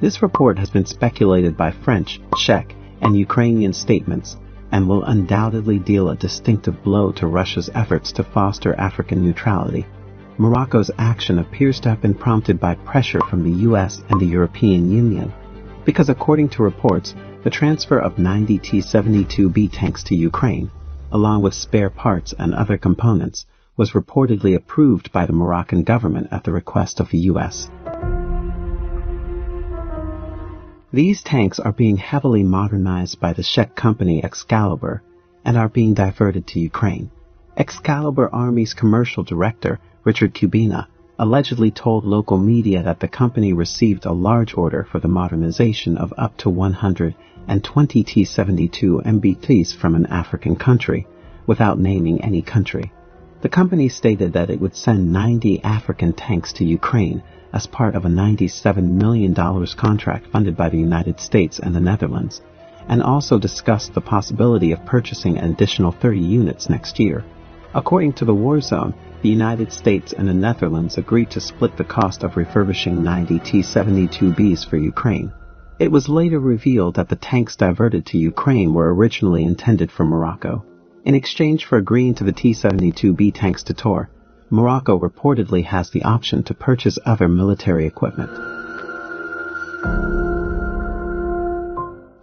[0.00, 4.36] This report has been speculated by French, Czech, and Ukrainian statements
[4.72, 9.86] and will undoubtedly deal a distinctive blow to Russia's efforts to foster African neutrality.
[10.40, 14.88] Morocco's action appears to have been prompted by pressure from the US and the European
[14.88, 15.32] Union,
[15.84, 20.70] because according to reports, the transfer of 90 T-72B tanks to Ukraine,
[21.10, 23.46] along with spare parts and other components,
[23.76, 27.68] was reportedly approved by the Moroccan government at the request of the US.
[30.92, 35.02] These tanks are being heavily modernized by the Czech company Excalibur
[35.44, 37.10] and are being diverted to Ukraine.
[37.56, 40.86] Excalibur Army's commercial director, Richard Kubina,
[41.18, 46.14] allegedly told local media that the company received a large order for the modernization of
[46.16, 51.06] up to 120 T-72 MBTs from an African country,
[51.46, 52.92] without naming any country.
[53.40, 57.22] The company stated that it would send 90 African tanks to Ukraine
[57.52, 62.40] as part of a $97 million contract funded by the United States and the Netherlands,
[62.88, 67.24] and also discussed the possibility of purchasing an additional 30 units next year.
[67.74, 71.84] According to the War Zone, the United States and the Netherlands agreed to split the
[71.84, 75.32] cost of refurbishing 90 T-72Bs for Ukraine.
[75.78, 80.64] It was later revealed that the tanks diverted to Ukraine were originally intended for Morocco.
[81.04, 84.08] In exchange for agreeing to the T-72B tanks to tour,
[84.50, 88.30] Morocco reportedly has the option to purchase other military equipment.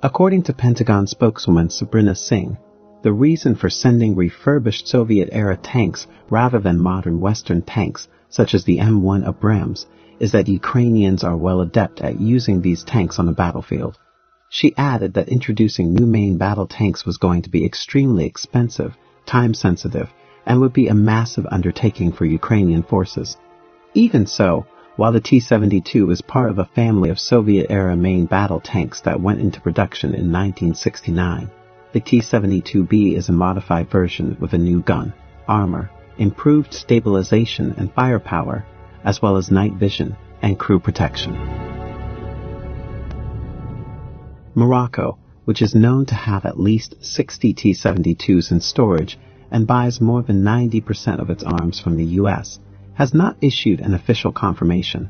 [0.01, 2.57] According to Pentagon spokeswoman Sabrina Singh,
[3.05, 8.79] the reason for sending refurbished Soviet-era tanks rather than modern Western tanks, such as the
[8.79, 9.85] M1 Abrams,
[10.19, 13.99] is that Ukrainians are well adept at using these tanks on the battlefield.
[14.49, 18.95] She added that introducing new main battle tanks was going to be extremely expensive,
[19.27, 20.09] time sensitive,
[20.47, 23.37] and would be a massive undertaking for Ukrainian forces.
[23.93, 24.65] Even so,
[24.95, 29.41] while the T-72 is part of a family of Soviet-era main battle tanks that went
[29.41, 31.51] into production in 1969,
[31.95, 35.13] the T-72B is a modified version with a new gun,
[35.47, 38.65] armor, improved stabilization and firepower,
[39.05, 41.31] as well as night vision and crew protection.
[44.55, 49.17] Morocco, which is known to have at least 60 T-72s in storage
[49.49, 52.59] and buys more than 90% of its arms from the U.S.,
[52.95, 55.09] has not issued an official confirmation.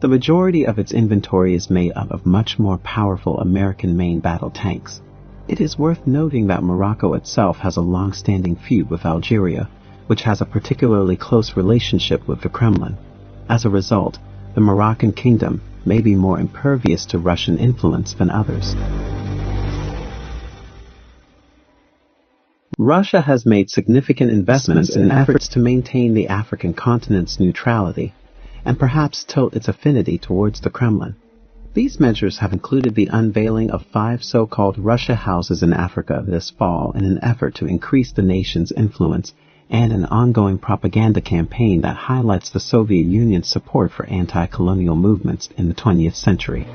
[0.00, 4.50] The majority of its inventory is made up of much more powerful American main battle
[4.50, 5.00] tanks.
[5.48, 9.66] It is worth noting that Morocco itself has a long-standing feud with Algeria,
[10.06, 12.98] which has a particularly close relationship with the Kremlin.
[13.48, 14.18] As a result,
[14.54, 18.76] the Moroccan kingdom may be more impervious to Russian influence than others.
[22.76, 28.12] Russia has made significant investments in efforts to maintain the African continent's neutrality
[28.66, 31.16] and perhaps tilt its affinity towards the Kremlin.
[31.78, 36.90] These measures have included the unveiling of five so-called Russia houses in Africa this fall
[36.90, 39.32] in an effort to increase the nation's influence
[39.70, 45.68] and an ongoing propaganda campaign that highlights the Soviet Union's support for anti-colonial movements in
[45.68, 46.66] the 20th century.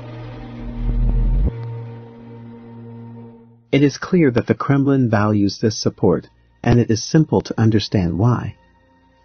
[3.72, 6.30] It is clear that the Kremlin values this support,
[6.62, 8.56] and it is simple to understand why.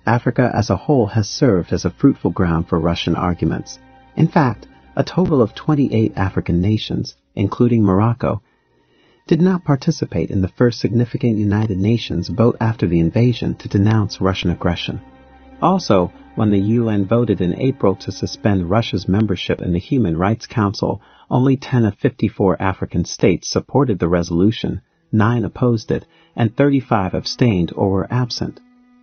[0.05, 3.79] Africa as a whole has served as a fruitful ground for Russian arguments.
[4.17, 8.41] In fact, a total of 28 African nations, including Morocco,
[9.27, 14.19] did not participate in the first significant United Nations vote after the invasion to denounce
[14.19, 14.99] Russian aggression.
[15.61, 20.47] Also, when the UN voted in April to suspend Russia's membership in the Human Rights
[20.47, 26.05] Council, only 10 of 54 African states supported the resolution, 9 opposed it,
[26.35, 28.59] and 35 abstained or were absent.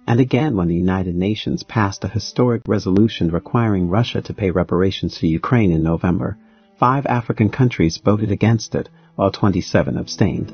[0.08, 5.18] And again when the United Nations passed a historic resolution requiring Russia to pay reparations
[5.18, 6.38] to Ukraine in November,
[6.78, 10.52] five African countries voted against it, while 27 abstained.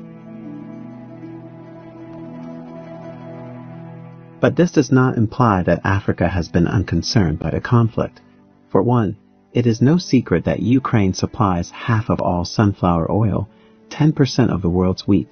[4.39, 8.21] But this does not imply that Africa has been unconcerned by the conflict.
[8.69, 9.17] For one,
[9.53, 13.47] it is no secret that Ukraine supplies half of all sunflower oil,
[13.89, 15.29] 10% of the world's wheat,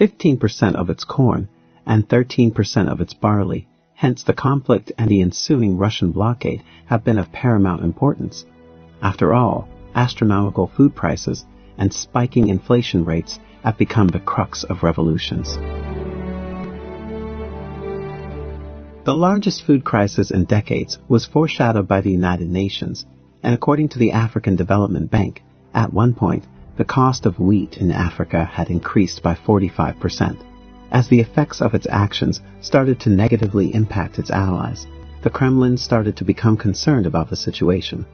[0.00, 1.48] 15% of its corn,
[1.88, 3.66] and 13% of its barley.
[3.94, 8.44] Hence the conflict and the ensuing Russian blockade have been of paramount importance.
[9.02, 11.44] After all, astronomical food prices
[11.78, 15.56] and spiking inflation rates have become the crux of revolutions.
[19.04, 23.06] The largest food crisis in decades was foreshadowed by the United Nations,
[23.42, 25.42] and according to the African Development Bank,
[25.74, 26.46] at one point,
[26.76, 30.44] the cost of wheat in Africa had increased by 45%.
[30.90, 34.86] As the effects of its actions started to negatively impact its allies,
[35.22, 38.06] the Kremlin started to become concerned about the situation.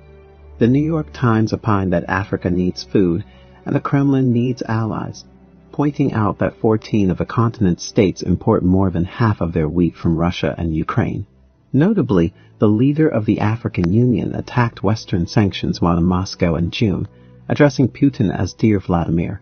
[0.58, 3.24] The New York Times opined that Africa needs food
[3.64, 5.24] and the Kremlin needs allies,
[5.72, 9.94] pointing out that 14 of the continent's states import more than half of their wheat
[9.94, 11.26] from Russia and Ukraine.
[11.72, 17.08] Notably, the leader of the African Union attacked Western sanctions while in Moscow in June,
[17.48, 19.40] addressing Putin as Dear Vladimir.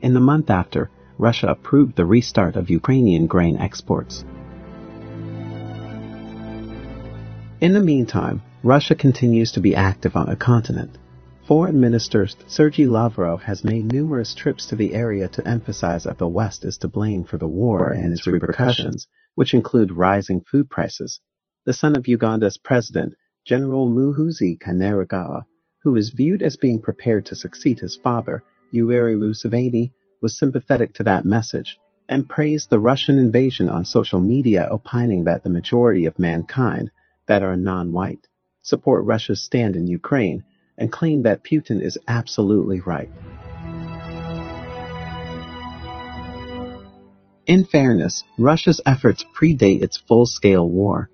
[0.00, 4.24] In the month after, Russia approved the restart of Ukrainian grain exports.
[7.60, 10.96] In the meantime, Russia continues to be active on the continent.
[11.48, 16.28] Foreign Minister Sergei Lavrov has made numerous trips to the area to emphasize that the
[16.28, 21.20] West is to blame for the war and its repercussions, which include rising food prices.
[21.64, 23.14] The son of Uganda's president,
[23.44, 25.46] General Muhoozi Kainerugaba,
[25.82, 31.04] who is viewed as being prepared to succeed his father, Yoweri Museveni, was sympathetic to
[31.04, 31.78] that message
[32.08, 36.90] and praised the Russian invasion on social media, opining that the majority of mankind,
[37.26, 38.26] that are non-white,
[38.62, 40.44] support Russia's stand in Ukraine
[40.78, 43.10] and claim that Putin is absolutely right.
[47.46, 51.10] In fairness, Russia's efforts predate its full-scale war.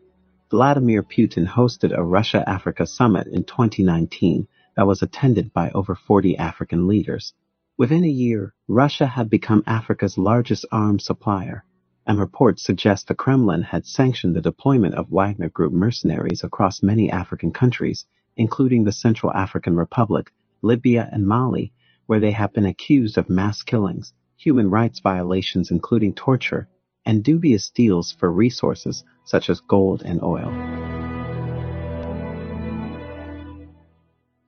[0.50, 6.86] Vladimir Putin hosted a Russia-Africa summit in 2019 that was attended by over 40 African
[6.88, 7.34] leaders.
[7.76, 11.64] Within a year, Russia had become Africa's largest arms supplier,
[12.06, 17.10] and reports suggest the Kremlin had sanctioned the deployment of Wagner Group mercenaries across many
[17.10, 18.06] African countries,
[18.36, 20.32] including the Central African Republic,
[20.62, 21.72] Libya, and Mali,
[22.06, 26.68] where they have been accused of mass killings, human rights violations including torture,
[27.04, 30.83] and dubious deals for resources such as gold and oil.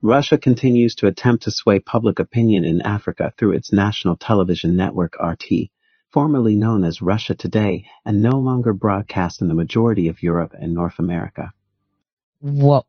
[0.07, 5.17] Russia continues to attempt to sway public opinion in Africa through its national television network
[5.21, 5.69] RT,
[6.13, 10.73] formerly known as Russia Today and no longer broadcast in the majority of Europe and
[10.73, 11.51] North America.
[12.39, 12.85] Whoa.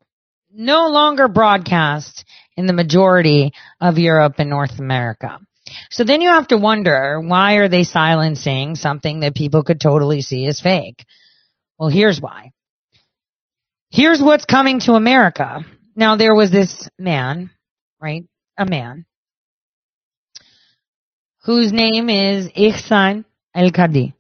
[0.52, 2.24] No longer broadcast
[2.56, 5.40] in the majority of Europe and North America.
[5.90, 10.22] So then you have to wonder, why are they silencing something that people could totally
[10.22, 11.04] see as fake?
[11.80, 12.52] Well, here's why.
[13.90, 15.64] Here's what's coming to America.
[15.98, 17.50] Now there was this man,
[18.00, 18.24] right?
[18.56, 19.04] A man
[21.42, 24.14] whose name is Ihsan El-Kadi.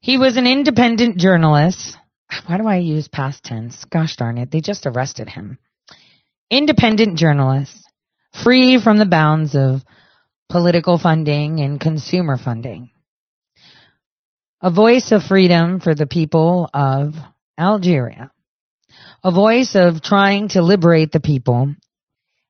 [0.00, 1.98] He was an independent journalist.
[2.46, 3.84] Why do I use past tense?
[3.92, 4.50] Gosh darn it.
[4.50, 5.58] They just arrested him.
[6.50, 7.76] Independent journalist,
[8.42, 9.82] free from the bounds of
[10.48, 12.88] political funding and consumer funding.
[14.62, 17.12] A voice of freedom for the people of
[17.58, 18.30] Algeria.
[19.26, 21.74] A voice of trying to liberate the people.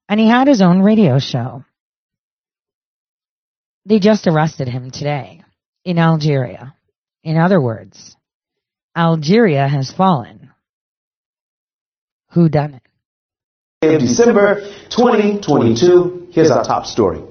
[0.08, 1.64] And he had his own radio show.
[3.86, 5.42] They just arrested him today
[5.84, 6.74] in Algeria.
[7.22, 8.16] In other words,
[8.96, 10.50] Algeria has fallen.
[12.30, 14.00] Who done it?
[14.00, 17.22] December 2022, here's our top story.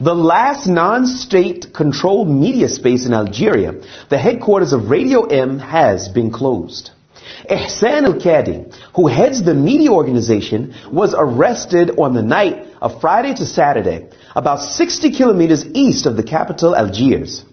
[0.00, 3.80] The last non-state controlled media space in Algeria,
[4.10, 6.90] the headquarters of Radio M has been closed.
[7.44, 8.64] Ihsan al-Kadi,
[8.94, 14.60] who heads the media organization, was arrested on the night of Friday to Saturday, about
[14.62, 17.44] 60 kilometers east of the capital Algiers.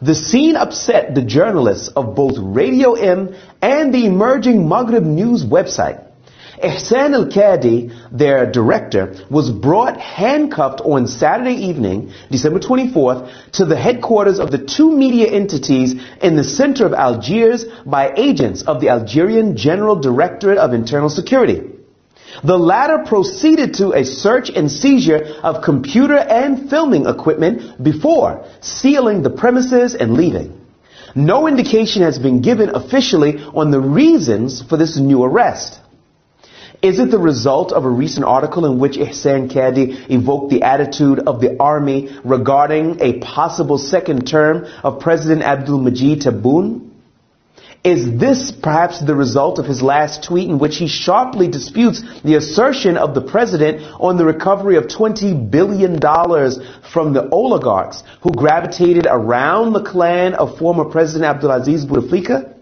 [0.00, 6.11] The scene upset the journalists of both Radio M and the emerging Maghrib News website.
[6.62, 14.38] Ihsan al-Kadi, their director, was brought handcuffed on Saturday evening, December 24th, to the headquarters
[14.38, 19.56] of the two media entities in the center of Algiers by agents of the Algerian
[19.56, 21.62] General Directorate of Internal Security.
[22.44, 29.22] The latter proceeded to a search and seizure of computer and filming equipment before sealing
[29.22, 30.58] the premises and leaving.
[31.14, 35.81] No indication has been given officially on the reasons for this new arrest.
[36.82, 41.20] Is it the result of a recent article in which Ihsan Kadi evoked the attitude
[41.20, 46.90] of the army regarding a possible second term of President Abdul Majid Tebboune?
[47.84, 52.34] Is this perhaps the result of his last tweet in which he sharply disputes the
[52.34, 59.06] assertion of the president on the recovery of $20 billion from the oligarchs who gravitated
[59.08, 62.52] around the clan of former President Abdulaziz Bouteflika?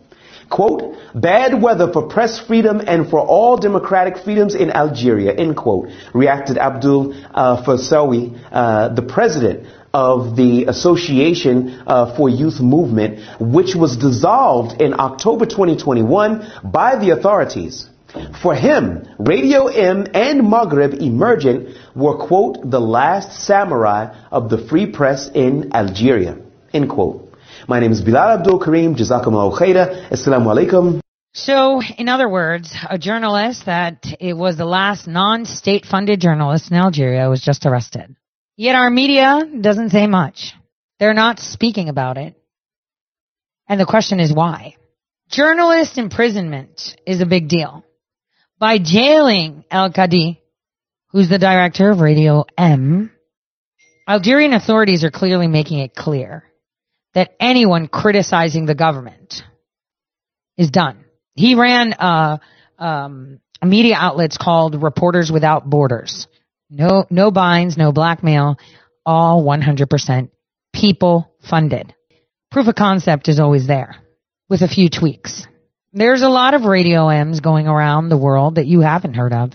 [0.50, 5.90] Quote, bad weather for press freedom and for all democratic freedoms in Algeria, end quote,
[6.12, 13.76] reacted Abdul uh, Farsawi, uh, the president of the Association uh, for Youth Movement, which
[13.76, 17.88] was dissolved in October 2021 by the authorities.
[18.42, 24.86] For him, Radio M and Maghreb Emergent were, quote, the last samurai of the free
[24.90, 26.38] press in Algeria,
[26.74, 27.29] end quote.
[27.68, 28.94] My name is Bilal Abdul Karim.
[28.94, 30.10] Jazakumullah khaira.
[30.10, 31.00] Assalamu alaikum.
[31.32, 36.76] So, in other words, a journalist that it was the last non-state funded journalist in
[36.76, 38.16] Algeria was just arrested.
[38.56, 40.54] Yet our media doesn't say much.
[40.98, 42.34] They're not speaking about it.
[43.68, 44.74] And the question is why?
[45.30, 47.84] Journalist imprisonment is a big deal.
[48.58, 50.42] By jailing El Kadi,
[51.10, 53.12] who's the director of Radio M,
[54.08, 56.49] Algerian authorities are clearly making it clear
[57.14, 59.42] that anyone criticizing the government
[60.56, 61.04] is done.
[61.34, 62.38] He ran uh,
[62.78, 66.26] um, media outlets called Reporters Without Borders.
[66.68, 68.58] No, no binds, no blackmail,
[69.04, 70.30] all 100%
[70.72, 71.94] people funded.
[72.50, 73.96] Proof of concept is always there
[74.48, 75.46] with a few tweaks.
[75.92, 79.52] There's a lot of radio M's going around the world that you haven't heard of,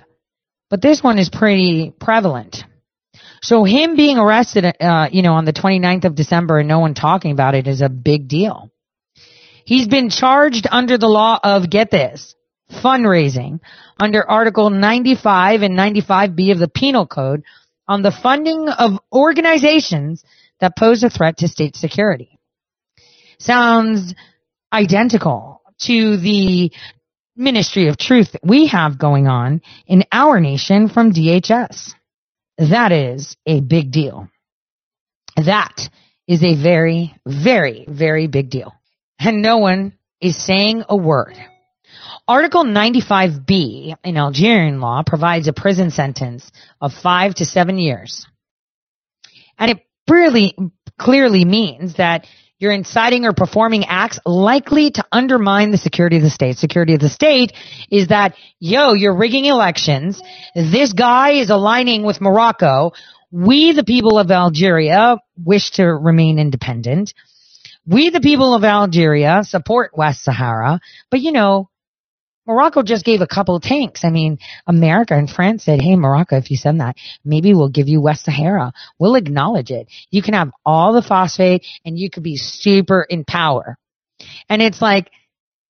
[0.70, 2.64] but this one is pretty prevalent.
[3.46, 6.96] So him being arrested, uh, you know, on the 29th of December and no one
[6.96, 8.72] talking about it is a big deal.
[9.66, 12.34] He's been charged under the law of, get this,
[12.72, 13.60] fundraising
[14.00, 17.44] under Article 95 and 95B of the Penal Code
[17.88, 20.24] on the funding of organizations
[20.60, 22.40] that pose a threat to state security.
[23.38, 24.16] Sounds
[24.74, 26.72] identical to the
[27.36, 31.94] Ministry of Truth that we have going on in our nation from DHS.
[32.58, 34.30] That is a big deal.
[35.36, 35.90] That
[36.28, 38.74] is a very, very, very big deal.
[39.20, 41.36] And no one is saying a word.
[42.28, 46.50] Article 95B in Algerian law provides a prison sentence
[46.82, 48.26] of five to seven years.
[49.60, 50.56] And it really
[51.00, 52.26] clearly means that
[52.66, 56.58] you're inciting or performing acts likely to undermine the security of the state.
[56.58, 57.54] Security of the state
[57.92, 60.20] is that, yo, you're rigging elections.
[60.56, 62.94] This guy is aligning with Morocco.
[63.32, 67.14] We, the people of Algeria, wish to remain independent.
[67.86, 70.80] We, the people of Algeria, support West Sahara.
[71.12, 71.70] But you know,
[72.48, 74.04] Morocco just gave a couple tanks.
[74.04, 77.88] I mean, America and France said, hey, Morocco, if you send that, maybe we'll give
[77.88, 78.72] you West Sahara.
[79.00, 79.88] We'll acknowledge it.
[80.12, 83.78] You can have all the phosphate and you could be super in power.
[84.48, 85.10] And it's like,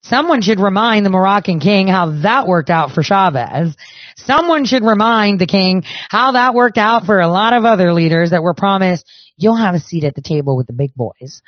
[0.03, 3.75] someone should remind the Moroccan king how that worked out for Chavez.
[4.17, 8.29] Someone should remind the king how that worked out for a lot of other leaders
[8.29, 11.41] that were promised, you'll have a seat at the table with the big boys.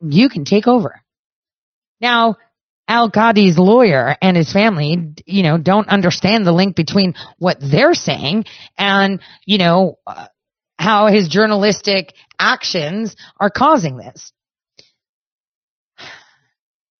[0.00, 1.00] You can take over.
[2.00, 2.36] Now,
[2.86, 7.94] Al Qadi's lawyer and his family, you know, don't understand the link between what they're
[7.94, 8.44] saying
[8.76, 10.26] and, you know, uh,
[10.78, 14.32] how his journalistic actions are causing this.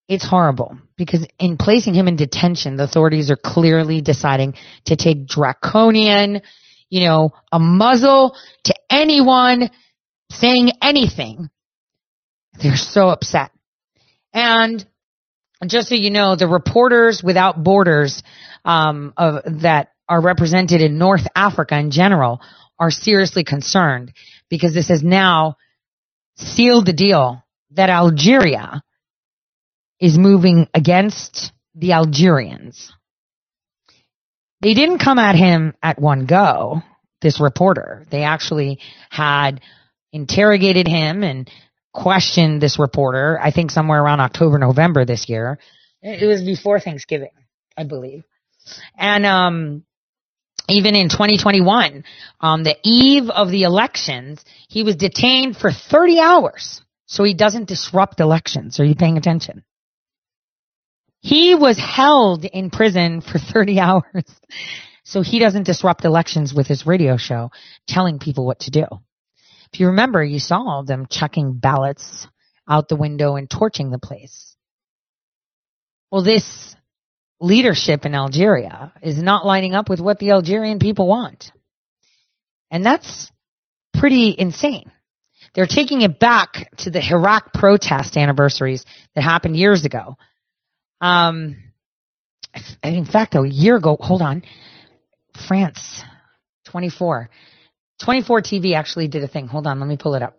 [0.09, 4.55] It's horrible because in placing him in detention, the authorities are clearly deciding
[4.87, 6.43] to take draconian,
[6.91, 9.71] you know, a muzzle to anyone
[10.31, 11.49] saying anything.
[12.63, 13.51] They're so upset.
[14.33, 14.87] And
[15.67, 18.23] just so you know, the Reporters Without Borders
[18.65, 22.41] um, of, that are represented in North Africa in general
[22.79, 24.13] are seriously concerned
[24.49, 25.57] because this has now
[26.37, 27.43] sealed the deal
[27.73, 28.83] that Algeria
[30.01, 32.93] is moving against the Algerians.
[34.61, 36.83] They didn't come at him at one go,
[37.21, 38.07] this reporter.
[38.11, 38.81] They actually
[39.11, 39.61] had
[40.13, 41.51] interrogated him and
[41.95, 45.59] questioned this reporter, I think somewhere around October, November this year.
[46.03, 47.31] It was before Thanksgiving,
[47.77, 48.25] I believe.
[48.99, 49.85] And, um,
[50.69, 52.05] even in 2021,
[52.41, 57.69] on the eve of the elections, he was detained for 30 hours so he doesn't
[57.69, 58.81] disrupt elections.
[58.81, 59.63] Are you paying attention?
[61.21, 64.25] He was held in prison for 30 hours
[65.05, 67.51] so he doesn't disrupt elections with his radio show
[67.87, 68.87] telling people what to do.
[69.75, 72.29] If you remember, you saw them chucking ballots
[72.69, 74.55] out the window and torching the place.
[76.13, 76.77] Well, this
[77.41, 81.51] leadership in Algeria is not lining up with what the Algerian people want.
[82.71, 83.33] And that's
[83.93, 84.93] pretty insane.
[85.57, 88.85] They're taking it back to the Hirak protest anniversaries
[89.17, 90.17] that happened years ago.
[91.01, 91.57] Um,
[92.85, 94.45] in fact, a year ago, hold on,
[95.49, 96.05] France,
[96.67, 97.29] 24.
[98.03, 99.47] 24 TV actually did a thing.
[99.49, 100.37] Hold on, let me pull it up.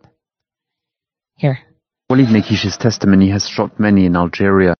[1.35, 1.59] Here.
[2.09, 4.75] Walid Nekkiche's testimony has shocked many in Algeria.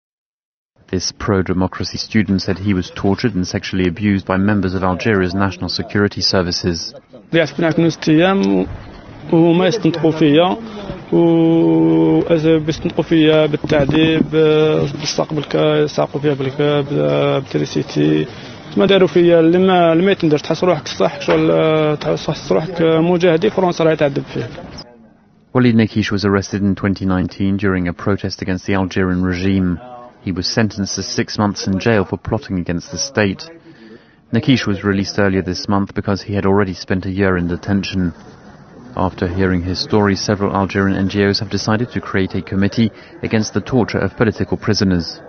[0.92, 5.70] This pro-democracy student said he was tortured and sexually abused by members of Algeria's national
[5.70, 6.94] security services.
[9.32, 9.70] وهما
[18.78, 24.24] ما داروا فيا تحس روحك صح شغل تحس روحك مجاهدي فرنسا راهي تعذب
[25.56, 29.80] Walid Nekkiche was arrested in 2019 during a protest against the Algerian regime.
[30.22, 33.44] He was sentenced to six months in jail for plotting against the state.
[34.34, 38.14] Nekkiche was released earlier this month because he had already spent a year in detention.
[38.98, 42.92] After hearing his story, several Algerian NGOs have decided to create a committee
[43.24, 45.22] against the torture of political prisoners.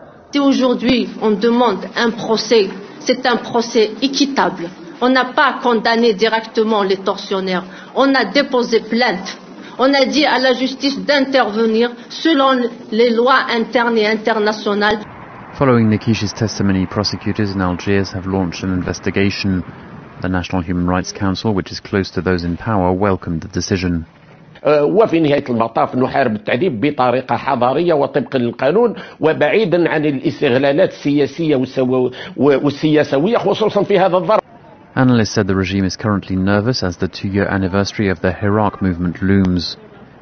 [3.00, 4.68] C'est un procès équitable.
[5.00, 7.64] On n'a pas condamné directement les tortionnaires.
[7.94, 9.38] On a déposé plainte.
[9.78, 15.00] On a dit à la justice d'intervenir selon les lois internes et internationales.
[15.58, 19.62] Following Nikish's testimony, prosecutors in Algiers have launched an investigation.
[20.22, 24.06] The National Human Rights Council, which is close to those in power, welcomed the decision.
[24.66, 31.56] وفي نهاية المطاف نحارب التعذيب بطريقة حضارية وطبقا للقانون وبعيدا عن الاستغلالات السياسية
[32.36, 34.40] والسياسوية خصوصا في هذا الظرف
[34.96, 39.20] Analysts said the regime is currently nervous as the two-year anniversary of the Hirak movement
[39.20, 39.76] looms.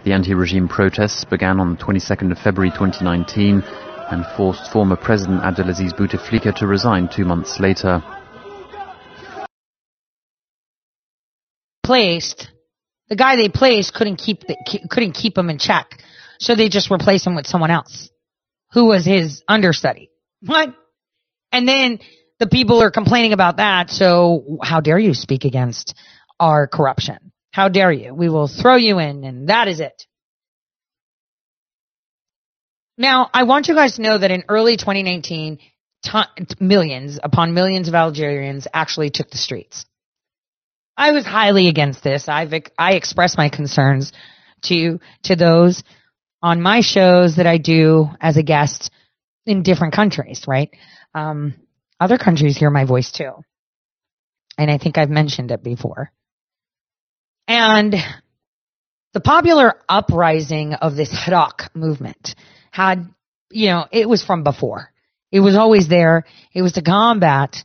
[0.05, 3.62] The anti-regime protests began on the 22nd of February 2019
[4.11, 8.02] and forced former President Abdelaziz Bouteflika to resign two months later.
[11.85, 12.48] Placed,
[13.15, 14.57] the guy they placed couldn't keep the,
[14.91, 16.03] couldn't keep him in check,
[16.41, 18.11] so they just replaced him with someone else,
[18.73, 20.11] who was his understudy.
[20.45, 20.74] What?
[21.53, 22.01] And then
[22.41, 23.91] the people are complaining about that.
[23.91, 25.95] So how dare you speak against
[26.41, 27.31] our corruption?
[27.53, 28.12] How dare you?
[28.12, 30.03] We will throw you in and that is it.
[32.99, 35.61] Now, I want you guys to know that in early 2019,
[36.05, 36.27] ton-
[36.59, 39.86] millions upon millions of Algerians actually took the streets.
[40.97, 42.29] I was highly against this.
[42.29, 44.12] I've, I expressed my concerns
[44.65, 45.83] to, to those
[46.43, 48.91] on my shows that I do as a guest
[49.47, 50.71] in different countries, right?
[51.15, 51.55] Um,
[52.01, 53.33] other countries hear my voice too.
[54.57, 56.12] And I think I've mentioned it before.
[57.49, 57.95] And
[59.12, 62.35] the popular uprising of this Hirak movement
[62.71, 63.09] had,
[63.51, 64.91] you know, it was from before.
[65.31, 66.25] It was always there.
[66.53, 67.57] It was to combat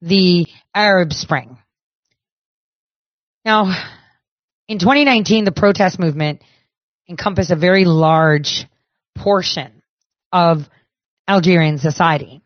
[0.00, 1.58] the Arab Spring.
[3.46, 3.72] Now,
[4.66, 6.42] in 2019, the protest movement
[7.08, 8.66] encompassed a very large
[9.16, 9.84] portion
[10.32, 10.62] of
[11.28, 12.42] Algerian society.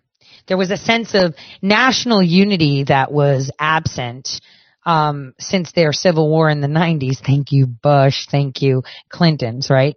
[0.47, 4.43] There was a sense of national unity that was absent
[4.85, 7.17] um, since their civil war in the 90s.
[7.25, 8.27] Thank you, Bush.
[8.31, 9.97] Thank you, Clinton's, right?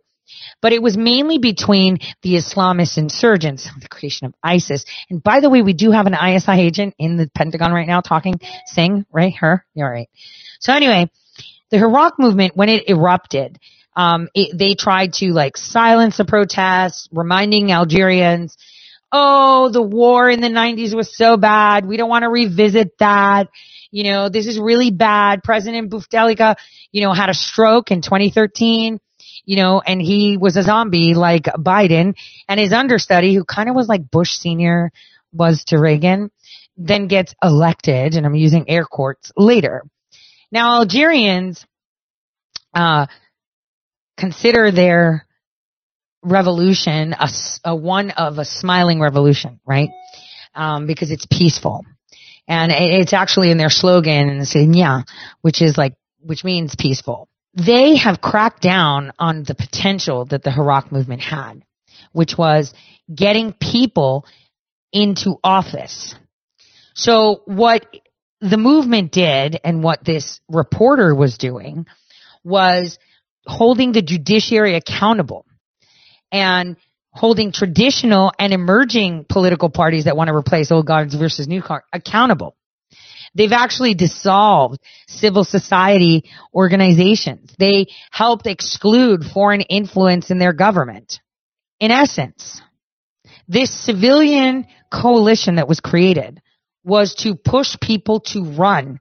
[0.62, 4.86] But it was mainly between the Islamist insurgents, the creation of ISIS.
[5.10, 8.00] And by the way, we do have an ISI agent in the Pentagon right now
[8.00, 9.36] talking, Singh, right?
[9.36, 9.66] Her?
[9.74, 10.10] You're right.
[10.64, 11.12] So anyway,
[11.72, 13.60] the Hirak movement, when it erupted,
[13.98, 18.58] um, it, they tried to like silence the protests, reminding Algerians,
[19.12, 21.86] oh, the war in the 90s was so bad.
[21.86, 23.50] We don't want to revisit that.
[23.92, 25.44] You know, this is really bad.
[25.44, 26.56] President Bouteflika,
[26.94, 29.02] you know, had a stroke in 2013,
[29.46, 32.16] you know, and he was a zombie like Biden
[32.48, 34.94] and his understudy who kind of was like Bush senior
[35.34, 36.32] was to Reagan
[36.78, 39.84] then gets elected and I'm using air quotes later.
[40.54, 41.66] Now Algerians,
[42.76, 43.08] uh,
[44.18, 45.26] consider their
[46.22, 47.28] revolution a,
[47.66, 49.90] a, one of a smiling revolution, right?
[50.54, 51.84] Um, because it's peaceful.
[52.48, 54.48] And it's actually in their slogan and
[55.42, 57.28] which is like, which means peaceful.
[57.56, 61.64] They have cracked down on the potential that the Hirak movement had,
[62.12, 62.74] which was
[63.14, 64.26] getting people
[64.92, 66.14] into office
[66.94, 67.86] So what
[68.44, 71.86] the movement did and what this reporter was doing
[72.44, 73.00] was
[73.46, 75.46] holding the judiciary accountable
[76.30, 76.76] and
[77.12, 81.86] holding traditional and emerging political parties that want to replace old guards versus new guards
[81.94, 82.58] accountable.
[83.34, 87.56] They've actually dissolved civil society organizations.
[87.58, 91.20] They helped exclude foreign influence in their government.
[91.80, 92.62] In essence,
[93.48, 96.42] this civilian coalition that was created
[96.84, 99.00] was to push people to run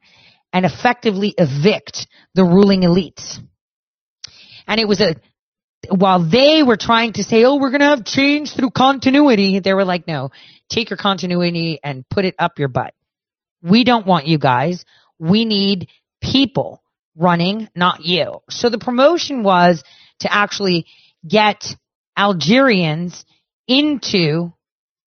[0.53, 3.39] and effectively evict the ruling elites.
[4.67, 5.17] And it was a,
[5.89, 9.75] while they were trying to say, oh, we're going to have change through continuity, they
[9.75, 10.31] were like, no,
[10.69, 12.95] take your continuity and put it up your butt.
[13.63, 14.85] We don't want you guys.
[15.19, 15.89] We need
[16.21, 16.83] people
[17.17, 18.41] running, not you.
[18.49, 19.83] So the promotion was
[20.21, 20.87] to actually
[21.27, 21.65] get
[22.17, 23.25] Algerians
[23.67, 24.53] into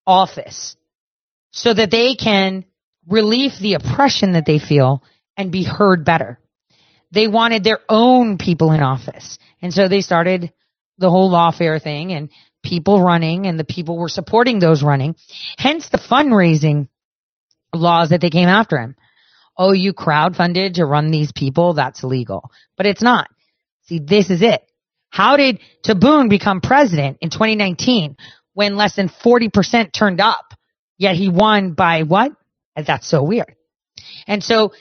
[0.05, 0.75] office
[1.55, 2.65] so that they can
[3.07, 5.01] relieve the oppression that they feel
[5.37, 6.37] and be heard better.
[7.11, 9.39] They wanted their own people in office.
[9.61, 10.51] And so they started
[10.97, 12.29] the whole lawfare thing and
[12.61, 15.15] people running and the people were supporting those running.
[15.57, 16.89] Hence the fundraising
[17.73, 18.95] laws that they came after him.
[19.57, 21.73] Oh, you crowdfunded to run these people?
[21.73, 22.51] That's illegal.
[22.75, 23.29] But it's not.
[23.83, 24.61] See, this is it.
[25.09, 28.17] How did Tebboune become president in 2019
[28.53, 30.53] when less than 40% turned up?
[30.97, 32.31] Yet he won by what?
[32.75, 33.55] That's so weird.
[34.27, 34.73] And so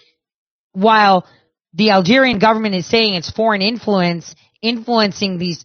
[0.72, 1.26] while
[1.72, 5.64] the Algerian government is saying it's foreign influence influencing these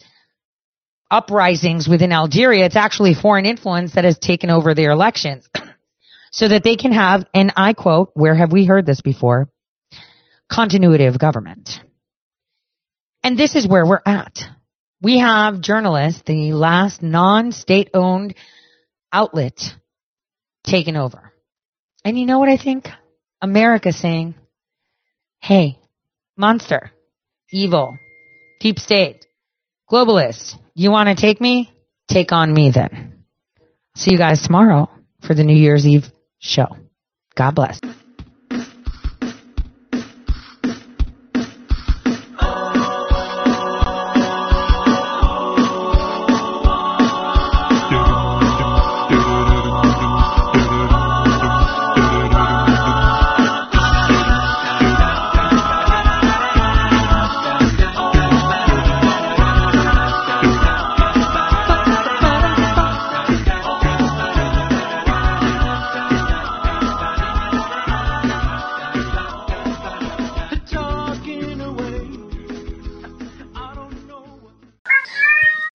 [1.10, 5.50] uprisings within Algeria, it's actually foreign influence that has taken over their elections
[6.32, 9.50] so that they can have, and I quote, where have we heard this before?
[10.52, 11.80] Continuity of government.
[13.24, 14.40] And this is where we're at.
[15.02, 18.36] We have journalists, the last non-state owned
[19.14, 19.76] outlet
[20.64, 21.34] taken over.
[22.04, 22.88] And you know what I think?
[23.42, 24.36] America saying,
[25.40, 25.80] hey,
[26.38, 26.92] monster,
[27.52, 27.98] evil,
[28.60, 29.26] deep state,
[29.90, 31.72] globalist, you want to take me?
[32.08, 33.24] Take on me then.
[33.96, 34.90] See you guys tomorrow
[35.22, 36.06] for the New Year's Eve
[36.40, 36.68] show.
[37.36, 37.80] God bless.